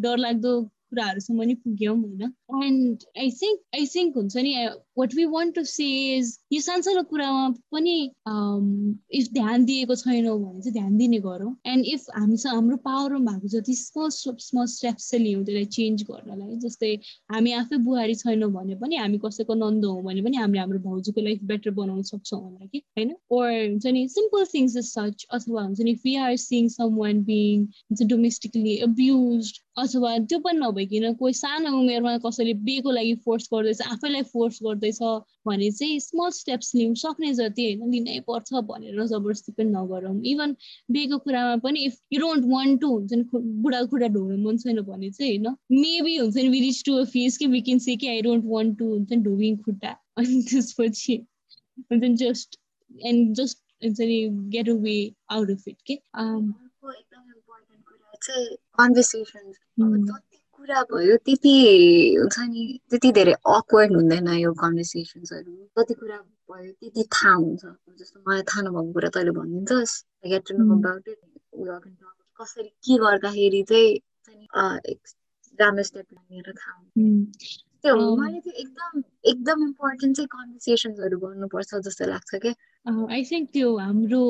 डरलाग्दो 0.00 0.54
कुराहरूसम्म 0.90 1.42
नि 1.42 1.54
पुग्यौँ 1.64 1.96
होइन। 1.96 2.22
And 2.64 3.02
I 3.18 3.30
think 3.40 3.60
I 3.74 3.86
think 3.94 4.16
हुन्छ 4.16 4.36
नि 4.38 4.54
what 4.98 5.14
we 5.14 5.24
want 5.32 5.54
to 5.54 5.64
say 5.64 5.86
is 6.16 6.38
यो 6.52 6.60
सानसानो 6.60 7.02
कुरामा 7.10 7.48
पनि 7.72 7.96
इफ 9.18 9.28
ध्यान 9.32 9.64
दिएको 9.64 9.94
छैनौँ 9.96 10.38
भने 10.38 10.60
चाहिँ 10.60 10.72
ध्यान 10.72 10.96
दिने 10.98 11.18
गरौँ। 11.20 11.54
एन्ड 11.66 11.86
इफ 11.86 12.06
हामीसँग 12.16 12.54
हाम्रो 12.54 12.76
पावरमा 12.86 13.32
भएको 13.32 13.48
जति 13.48 13.74
स्मल 13.74 14.08
स्मल 14.10 14.66
स्टेप्स 14.74 15.10
चाहिँ 15.10 15.24
लियौँ 15.24 15.44
त्यसलाई 15.44 15.64
चेन्ज 15.76 16.02
गर्नलाई। 16.10 16.56
जस्तै 16.64 16.92
हामी 17.32 17.52
आफै 17.52 17.76
बुहारी 17.84 18.14
छैनौँ 18.14 18.50
भने 18.52 18.74
पनि 18.82 18.96
हामी 18.96 19.18
कसैको 19.24 19.54
नन्द 19.54 19.84
हौँ 19.84 20.02
भने 20.02 20.22
पनि 20.22 20.36
हामीले 20.36 20.60
हाम्रो 20.60 20.78
भाउजूको 20.88 21.20
लाइफ 21.20 21.42
बेटर 21.52 21.70
बनाउन 21.78 22.02
सक्छौँ 22.10 22.40
होला 22.40 22.66
कि 22.66 22.78
होइन? 22.78 23.14
ओर 23.30 23.50
हुन्छ 23.50 23.86
नि 23.86 24.06
सिम्पल 24.08 24.44
थिङ्स 24.54 24.76
इज 24.76 24.84
सच 24.86 25.26
अथवा 25.30 25.62
हुन्छ 25.62 25.80
नि 25.80 25.92
we 26.04 26.16
are 26.26 26.36
seeing 26.48 26.68
someone 26.96 27.22
being 27.30 27.66
domestically 28.08 28.76
abuse 28.88 29.52
अथवा 29.78 30.16
त्यो 30.18 30.38
पनि 30.44 30.58
नभइकन 30.58 31.12
कोही 31.14 31.32
सानो 31.38 31.70
उमेरमा 31.78 32.16
कसैले 32.24 32.54
बिहेको 32.66 32.90
लागि 32.90 33.14
फोर्स 33.24 33.48
गर्दैछ 33.52 33.80
आफैलाई 33.94 34.22
फोर्स 34.32 34.58
गर्दैछ 34.90 35.24
भने 35.46 35.70
चाहिँ 35.70 36.00
स्मल 36.00 36.30
स्टेप्स 36.30 36.74
लिउँ 36.74 36.94
सक्ने 36.94 37.32
जति 37.34 37.64
होइन 37.64 37.90
लिनै 37.90 38.20
पर्छ 38.20 38.52
भनेर 38.54 39.04
जबरजस्ती 39.06 39.52
पनि 39.52 39.70
नगरौँ. 39.70 40.20
इभन 40.24 40.56
बिहेको 40.90 41.18
कुरामा 41.18 41.56
पनि 41.56 41.84
if 41.84 41.98
you 42.12 42.20
don't 42.20 42.44
want 42.46 42.80
to 42.80 42.88
हुन्छ 42.88 43.12
नि 43.12 43.24
बुढा 43.62 43.84
खुट्टा 43.84 44.08
ढोग्नु 44.08 44.36
मन 44.48 44.56
छैन 44.58 44.80
भने 44.82 45.10
चाहिँ 45.10 45.38
होइन 45.38 45.56
मेबी 45.80 46.16
हुन्छ 46.16 46.36
नि 46.36 46.48
we 46.48 46.60
reach 46.60 46.82
to 46.84 46.94
a 46.94 47.04
phase 47.04 47.36
कि 47.36 47.46
वी 47.46 47.60
क्यान 47.60 47.78
से 47.78 47.96
कि 47.96 48.08
आई 48.08 48.22
डोन्ट 48.22 48.44
वान्ट 48.46 48.78
टु 48.78 48.84
हुन्छ 48.84 49.12
नि 49.12 49.22
ढोगिङ 49.22 49.56
खुट्टा 49.56 49.96
अनि 50.18 50.42
त्यसपछि 50.42 51.16
हुन्छ 51.80 52.02
नि 52.02 52.14
जस्ट 52.16 52.58
एन्ड 52.90 53.34
जस्ट 53.34 53.58
हुन्छ 53.84 54.00
नि 54.00 54.28
get 54.50 54.68
a 54.68 54.72
way 54.72 54.96
out 55.30 55.50
of 55.50 55.68
it 55.68 55.82
के 55.86 56.00
कन्भर्सेसन 58.78 59.52
कुरा 60.68 60.82
भयो 60.92 61.16
त्यति 61.26 61.52
हुन्छ 62.20 62.38
नि 62.52 62.62
त्यति 62.90 63.12
धेरै 63.12 63.32
अक्वर्ड 63.56 63.92
हुँदैन 63.96 64.28
यो 64.38 64.52
कन्भर्सेसन्सहरू 64.62 65.52
जति 65.78 65.94
कुरा 65.94 66.18
भयो 66.50 66.72
त्यति 66.72 67.02
थाहा 67.14 67.34
हुन्छ 67.34 67.64
जस्तो 68.00 68.20
मलाई 68.28 68.42
थाहा 68.50 68.62
नभएको 68.68 68.92
कुरा 68.92 69.08
तैँले 69.16 69.32
भनिदिन्छस् 69.38 69.94
get 70.28 70.42
to 70.48 70.58
know. 70.58 70.64
About 70.76 71.08
it 71.08 71.20
कसरी 72.40 72.68
के 72.84 72.98
गर्दाखेरि 72.98 73.62
चाहिँ 73.70 73.92
राम्रो 75.58 75.82
स्टेप 75.84 76.06
थाहा 76.14 76.74
हुन्छ. 76.76 77.67
त्यो 77.84 77.94
Um, 77.94 78.20
मैले 78.20 78.40
चाहिँ 78.40 78.60
एकदम 78.60 79.02
एकदम 79.30 79.62
इम्पोर्टेन्ट 79.64 80.16
चाहिँ 80.16 80.28
कन्भर्सेसन्सहरू 80.28 81.18
गर्नुपर्छ 81.18 81.74
जस्तो 81.86 82.06
लाग्छ 82.06 82.40
क्या 82.44 82.54
आई 83.10 83.24
थिङ्क 83.24 83.50
त्यो 83.52 83.76
हाम्रो 83.78 84.22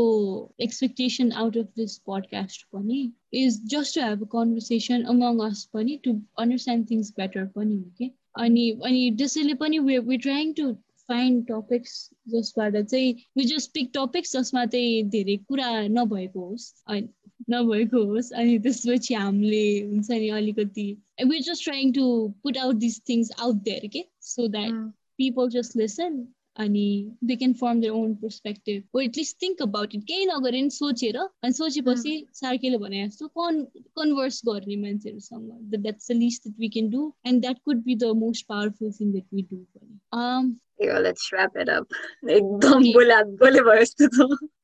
expectation 0.60 1.32
out 1.42 1.56
of 1.56 1.70
this 1.76 1.96
podcast 2.08 2.66
पनि 2.72 3.00
is 3.42 3.60
just 3.70 3.94
to 3.94 4.04
have 4.04 4.22
a 4.22 4.28
conversation 4.32 5.04
among 5.14 5.40
us 5.46 5.64
पनि 5.72 5.96
टु 6.04 6.14
अन्डरस्ट्यान्ड 6.38 6.90
थिङ्स 6.90 7.12
बेटर 7.16 7.46
पनि 7.56 7.76
हो 7.76 7.90
कि? 7.98 8.10
अनि 8.38 8.70
अनि 8.84 9.10
त्यसैले 9.18 9.54
पनि 9.62 9.78
way 9.88 9.98
we 10.10 10.18
trying 10.26 10.52
to 10.52 10.72
find 11.08 11.46
topics 11.48 11.94
जसबाट 12.28 12.76
चाहिँ 12.76 13.14
वी 13.36 13.44
जस्ट 13.44 13.72
पिक 13.74 13.90
टपिक्स 13.94 14.36
जसमा 14.36 14.66
चाहिँ 14.66 15.02
धेरै 15.10 15.36
कुरा 15.48 15.70
नभएको 15.90 16.48
होस्। 16.48 16.72
अनि 16.86 17.08
नभएको 17.48 18.04
होस् 18.04 18.32
अनि 18.34 18.58
त्यसपछि 18.58 19.14
हामीले 19.14 19.64
हुन्छ 19.82 20.10
नि 20.12 20.28
अलिकति 20.38 20.86
we 21.24 21.40
just 21.40 21.64
trying 21.64 21.92
to 21.92 22.06
put 22.42 22.58
out 22.58 22.76
this 22.78 23.00
things 23.08 23.30
out 23.38 23.62
there 23.62 23.86
के 23.88 24.04
so 24.24 24.48
that 24.48 24.74
people 25.18 25.48
just 25.50 25.76
listen 25.76 26.26
अनि 26.56 26.86
they 27.24 27.36
can 27.36 27.52
form 27.54 27.80
their 27.80 27.92
own 27.92 28.14
perspective 28.14 29.00
at least 29.00 29.36
think 29.42 29.62
about 29.62 29.94
it 29.94 30.04
केही 30.04 30.24
नगरे 30.26 30.62
नि 30.62 30.70
सोचेर 30.70 31.16
अनि 31.16 31.52
सोचेपछि 31.52 32.14
सार्केले 32.34 32.78
भने 32.78 33.06
जस्तो 33.06 33.28
कन् 33.38 33.62
कन्भर्स 33.96 34.40
गर्ने 34.46 34.76
मान्छेहरूसँग 34.76 35.76
that's 35.76 36.10
the 36.10 36.16
list 36.16 36.48
that 36.48 36.60
we 36.60 36.68
can 36.68 36.90
do 36.90 37.12
and 37.26 37.40
that 37.40 37.62
could 37.64 37.82
be 37.84 37.96
the 37.96 38.12
most 38.16 38.46
powerful 38.46 38.92
thing 38.92 39.12
that 39.12 39.34
we 39.34 39.42
do 39.42 39.64
पनि 40.12 40.58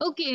ओके 0.07 0.31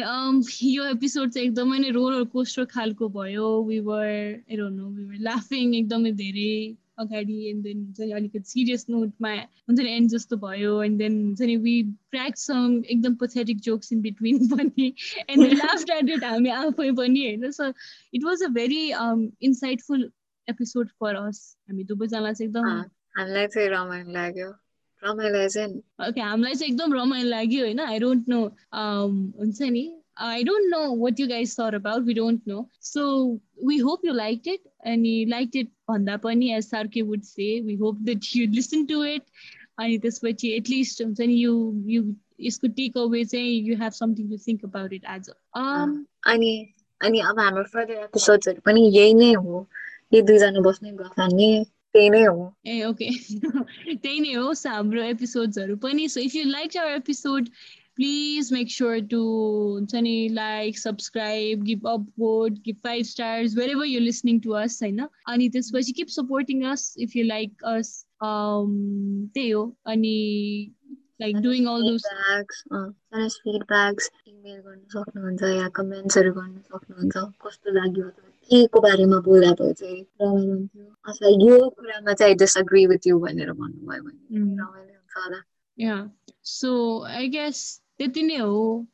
यो 0.74 0.86
एपिसोड 0.86 1.32
चाहिँ 1.32 1.48
एकदमै 1.48 1.80
नै 1.80 1.90
रोलर 1.90 2.24
कोस्टर 2.34 2.66
खालको 2.66 3.10
भयो। 3.10 3.64
वी 3.64 3.80
वर 3.80 4.44
वी 4.50 4.58
वर 4.58 5.18
लाफिङ 5.20 5.76
एकदमै 5.76 6.12
धेरै 6.12 6.78
अगाडि 7.00 7.50
एन्ड 7.50 7.64
देन 7.64 7.78
हुन्छ 7.78 8.00
नि 8.00 8.12
अलिकति 8.12 8.50
सिरियस 8.50 8.86
नोटमा 8.90 9.34
हुन्छ 9.34 9.80
नि 9.80 9.90
एन्ड 9.90 10.10
जस्तो 10.10 10.38
भयो। 10.38 10.84
एन्ड 10.84 11.00
देन 11.00 11.26
हुन्छ 11.26 11.42
नि 11.42 11.58
वी 11.58 11.84
क्र्याक 11.84 12.38
सम 12.38 12.84
एकदम 12.86 13.16
पथेटिक 13.16 13.60
जोक्स 13.60 13.94
इन 13.94 14.02
बिट्विन 14.02 14.48
पनि। 14.48 14.94
एन्ड 15.30 15.44
देन 15.44 15.58
लास्ट 15.58 15.90
इट 15.90 16.24
हामी 16.24 16.50
आफै 16.50 16.92
पनि 16.92 17.26
होइन? 17.26 17.52
So 17.52 17.74
it 18.14 18.24
was 18.24 18.44
a 18.44 18.48
very 18.48 18.92
insightful 19.48 20.12
episode 20.48 20.90
for 21.00 21.16
us 21.16 21.58
हामी 21.70 21.84
दुवैजना 21.84 22.34
चाहिँ 22.34 22.50
एकदम 22.50 22.84
हामीलाई 23.18 23.48
चाहिँ 23.48 23.70
रमाइलो 23.70 24.12
लाग्यो। 24.12 24.54
ओके 26.08 26.22
हामीलाई 26.22 26.56
चाहिँ 26.56 26.72
एकदम 26.74 26.94
रमाइलो 26.94 27.30
लाग्यो 27.30 27.66
होइन 27.66 27.80
आई 27.80 28.00
डोन्ट 28.00 28.30
नो 28.30 28.44
हुन्छ 28.74 29.62
नि 29.62 29.88
don't 30.44 30.70
know 30.70 30.92
what 30.92 31.20
you 31.20 31.26
guys 31.28 31.54
thought 31.56 31.74
about. 31.74 32.04
We 32.04 32.14
don't 32.14 32.46
know. 32.46 32.68
So 32.80 33.40
we 33.64 33.80
hope 33.80 34.02
you 34.04 34.14
liked 34.14 34.48
it 34.48 34.62
and 34.84 35.08
you 35.08 35.26
liked 35.28 35.56
it 35.56 35.70
भन्दा 35.90 36.18
पनि 36.22 36.54
as 36.54 36.70
Sarke 36.70 37.06
would 37.06 37.26
say. 37.26 37.62
We 37.62 37.78
hope 37.78 38.02
that 38.02 38.34
you 38.36 38.48
listen 38.52 38.86
to 38.88 39.04
it. 39.04 39.24
अनि 39.80 39.98
त्यसपछि 40.00 40.50
at least 40.56 41.02
हुन्छ 41.02 41.20
नि 41.22 41.34
you 41.34 41.52
you 41.88 42.02
यसको 42.40 42.68
take 42.80 42.98
away 42.98 43.24
चाहिँ 43.26 43.52
you 43.68 43.76
have 43.78 43.92
something 43.94 44.30
to 44.30 44.38
think 44.48 44.64
about 44.66 44.94
it 44.94 45.06
as 45.10 45.30
अनि 46.34 46.52
अनि 47.02 47.20
अब 47.30 47.40
हाम्रो 47.40 47.64
फर्दर 47.76 48.04
एपिसोड्सहरू 48.04 48.62
पनि 48.66 48.82
यही 48.98 49.14
नै 49.14 49.32
हो 49.46 49.66
यो 50.14 50.22
दुईजना 50.32 50.62
बस्ने 50.68 50.92
गफ 51.00 51.20
हान्ने 51.20 51.50
त्यही 51.96 52.10
नै 52.10 52.24
हो 52.24 52.46
ए 52.68 52.82
ओके 52.84 53.10
त्यही 53.96 54.20
नै 54.20 54.34
होस् 54.34 54.66
हाम्रो 54.68 55.04
एपिसोड्सहरू 55.08 55.76
पनि 55.80 56.08
so 56.10 56.20
if 56.22 56.36
you 56.36 56.44
like 56.48 56.78
our 56.78 56.96
episode 56.96 57.50
please 57.96 58.52
make 58.54 58.70
sure 58.72 59.00
to 59.08 59.22
हुन्छ 59.22 60.02
नि 60.04 60.14
like 60.34 60.78
subscribe 60.78 61.64
give 61.64 61.88
upvote 61.88 62.60
give 62.66 62.76
five 62.84 63.06
stars 63.06 63.58
wherever 63.74 63.86
you 63.86 64.00
listening 64.00 64.40
to 64.40 64.52
us 64.60 64.80
होइन 64.84 65.08
अनि 65.28 65.50
त्यसपछि 65.50 65.92
keep 65.92 66.14
supporting 66.14 66.64
us 66.66 66.94
if 67.00 67.16
you 67.16 67.24
like 67.26 67.66
us 67.74 67.92
त्यही 68.24 69.50
हो 69.50 69.66
अनि 69.88 70.16
like 71.22 71.38
doing 71.42 71.68
all 71.68 71.84
those 71.84 73.38
feedbacks 73.38 74.12
email 74.28 74.60
गर्न 74.60 74.82
सक्नुहुन्छ 74.94 75.54
या 75.54 75.68
कमेन्ट्सहरू 75.76 76.34
गर्न 76.34 76.58
सक्नुहुन्छ 76.68 77.30
कस्तो 77.46 77.72
लाग्यो 77.74 78.10
के 78.51 78.67
को 78.73 78.81
बारेमा 78.81 79.19
बोल्दा 79.27 79.53
भयो 79.61 79.73
चाहिँ 79.81 80.01
रमाइलो 80.23 80.53
हुन्थ्यो 80.53 80.85
अथवा 81.11 81.29
यो 81.45 81.69
कुरामा 81.77 82.13
चाहिँ 82.21 82.35
डिसएग्री 82.45 82.87
विथ 82.93 83.07
यु 83.07 83.19
भनेर 83.27 83.53
भन्नुभयो 83.53 84.03
भने 84.03 84.39
रमाइलो 84.41 84.95
हुन्छ 84.95 85.25
होला 85.25 85.43
Yeah. 85.77 86.03
So 86.43 87.03
I 87.03 87.27
guess 87.27 87.81
त्यति 88.01 88.23
नै 88.23 88.37
हो 88.39 88.87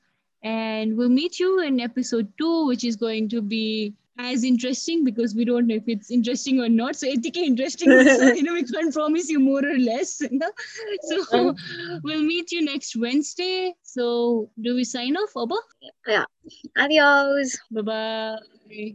and 0.43 0.97
we'll 0.97 1.11
meet 1.11 1.39
you 1.39 1.61
in 1.61 1.81
episode 1.81 2.29
two 2.39 2.67
which 2.67 2.85
is 2.85 2.97
going 2.97 3.29
to 3.29 3.43
be 3.43 3.95
as 4.19 4.45
interesting 4.45 5.05
because 5.05 5.35
we 5.35 5.45
don't 5.45 5.67
know 5.67 5.75
if 5.75 5.85
it's 5.87 6.11
interesting 6.11 6.61
or 6.61 6.69
not 6.69 6.97
so 6.97 7.07
it's 7.09 7.29
interesting 7.37 7.91
you 7.91 8.43
know 8.43 8.55
we 8.55 8.65
can't 8.65 8.93
promise 8.95 9.29
you 9.29 9.39
more 9.39 9.65
or 9.65 9.79
less 9.79 10.21
you 10.21 10.39
know? 10.39 10.51
so 11.29 11.55
we'll 12.05 12.23
meet 12.23 12.53
you 12.53 12.65
next 12.65 12.97
wednesday 12.97 13.75
so 13.83 14.51
do 14.61 14.75
we 14.75 14.85
sign 14.85 15.17
off 15.17 15.37
Oba? 15.37 15.57
yeah 16.07 16.25
adios 16.77 17.59
bye 17.71 17.83
bye 17.83 18.95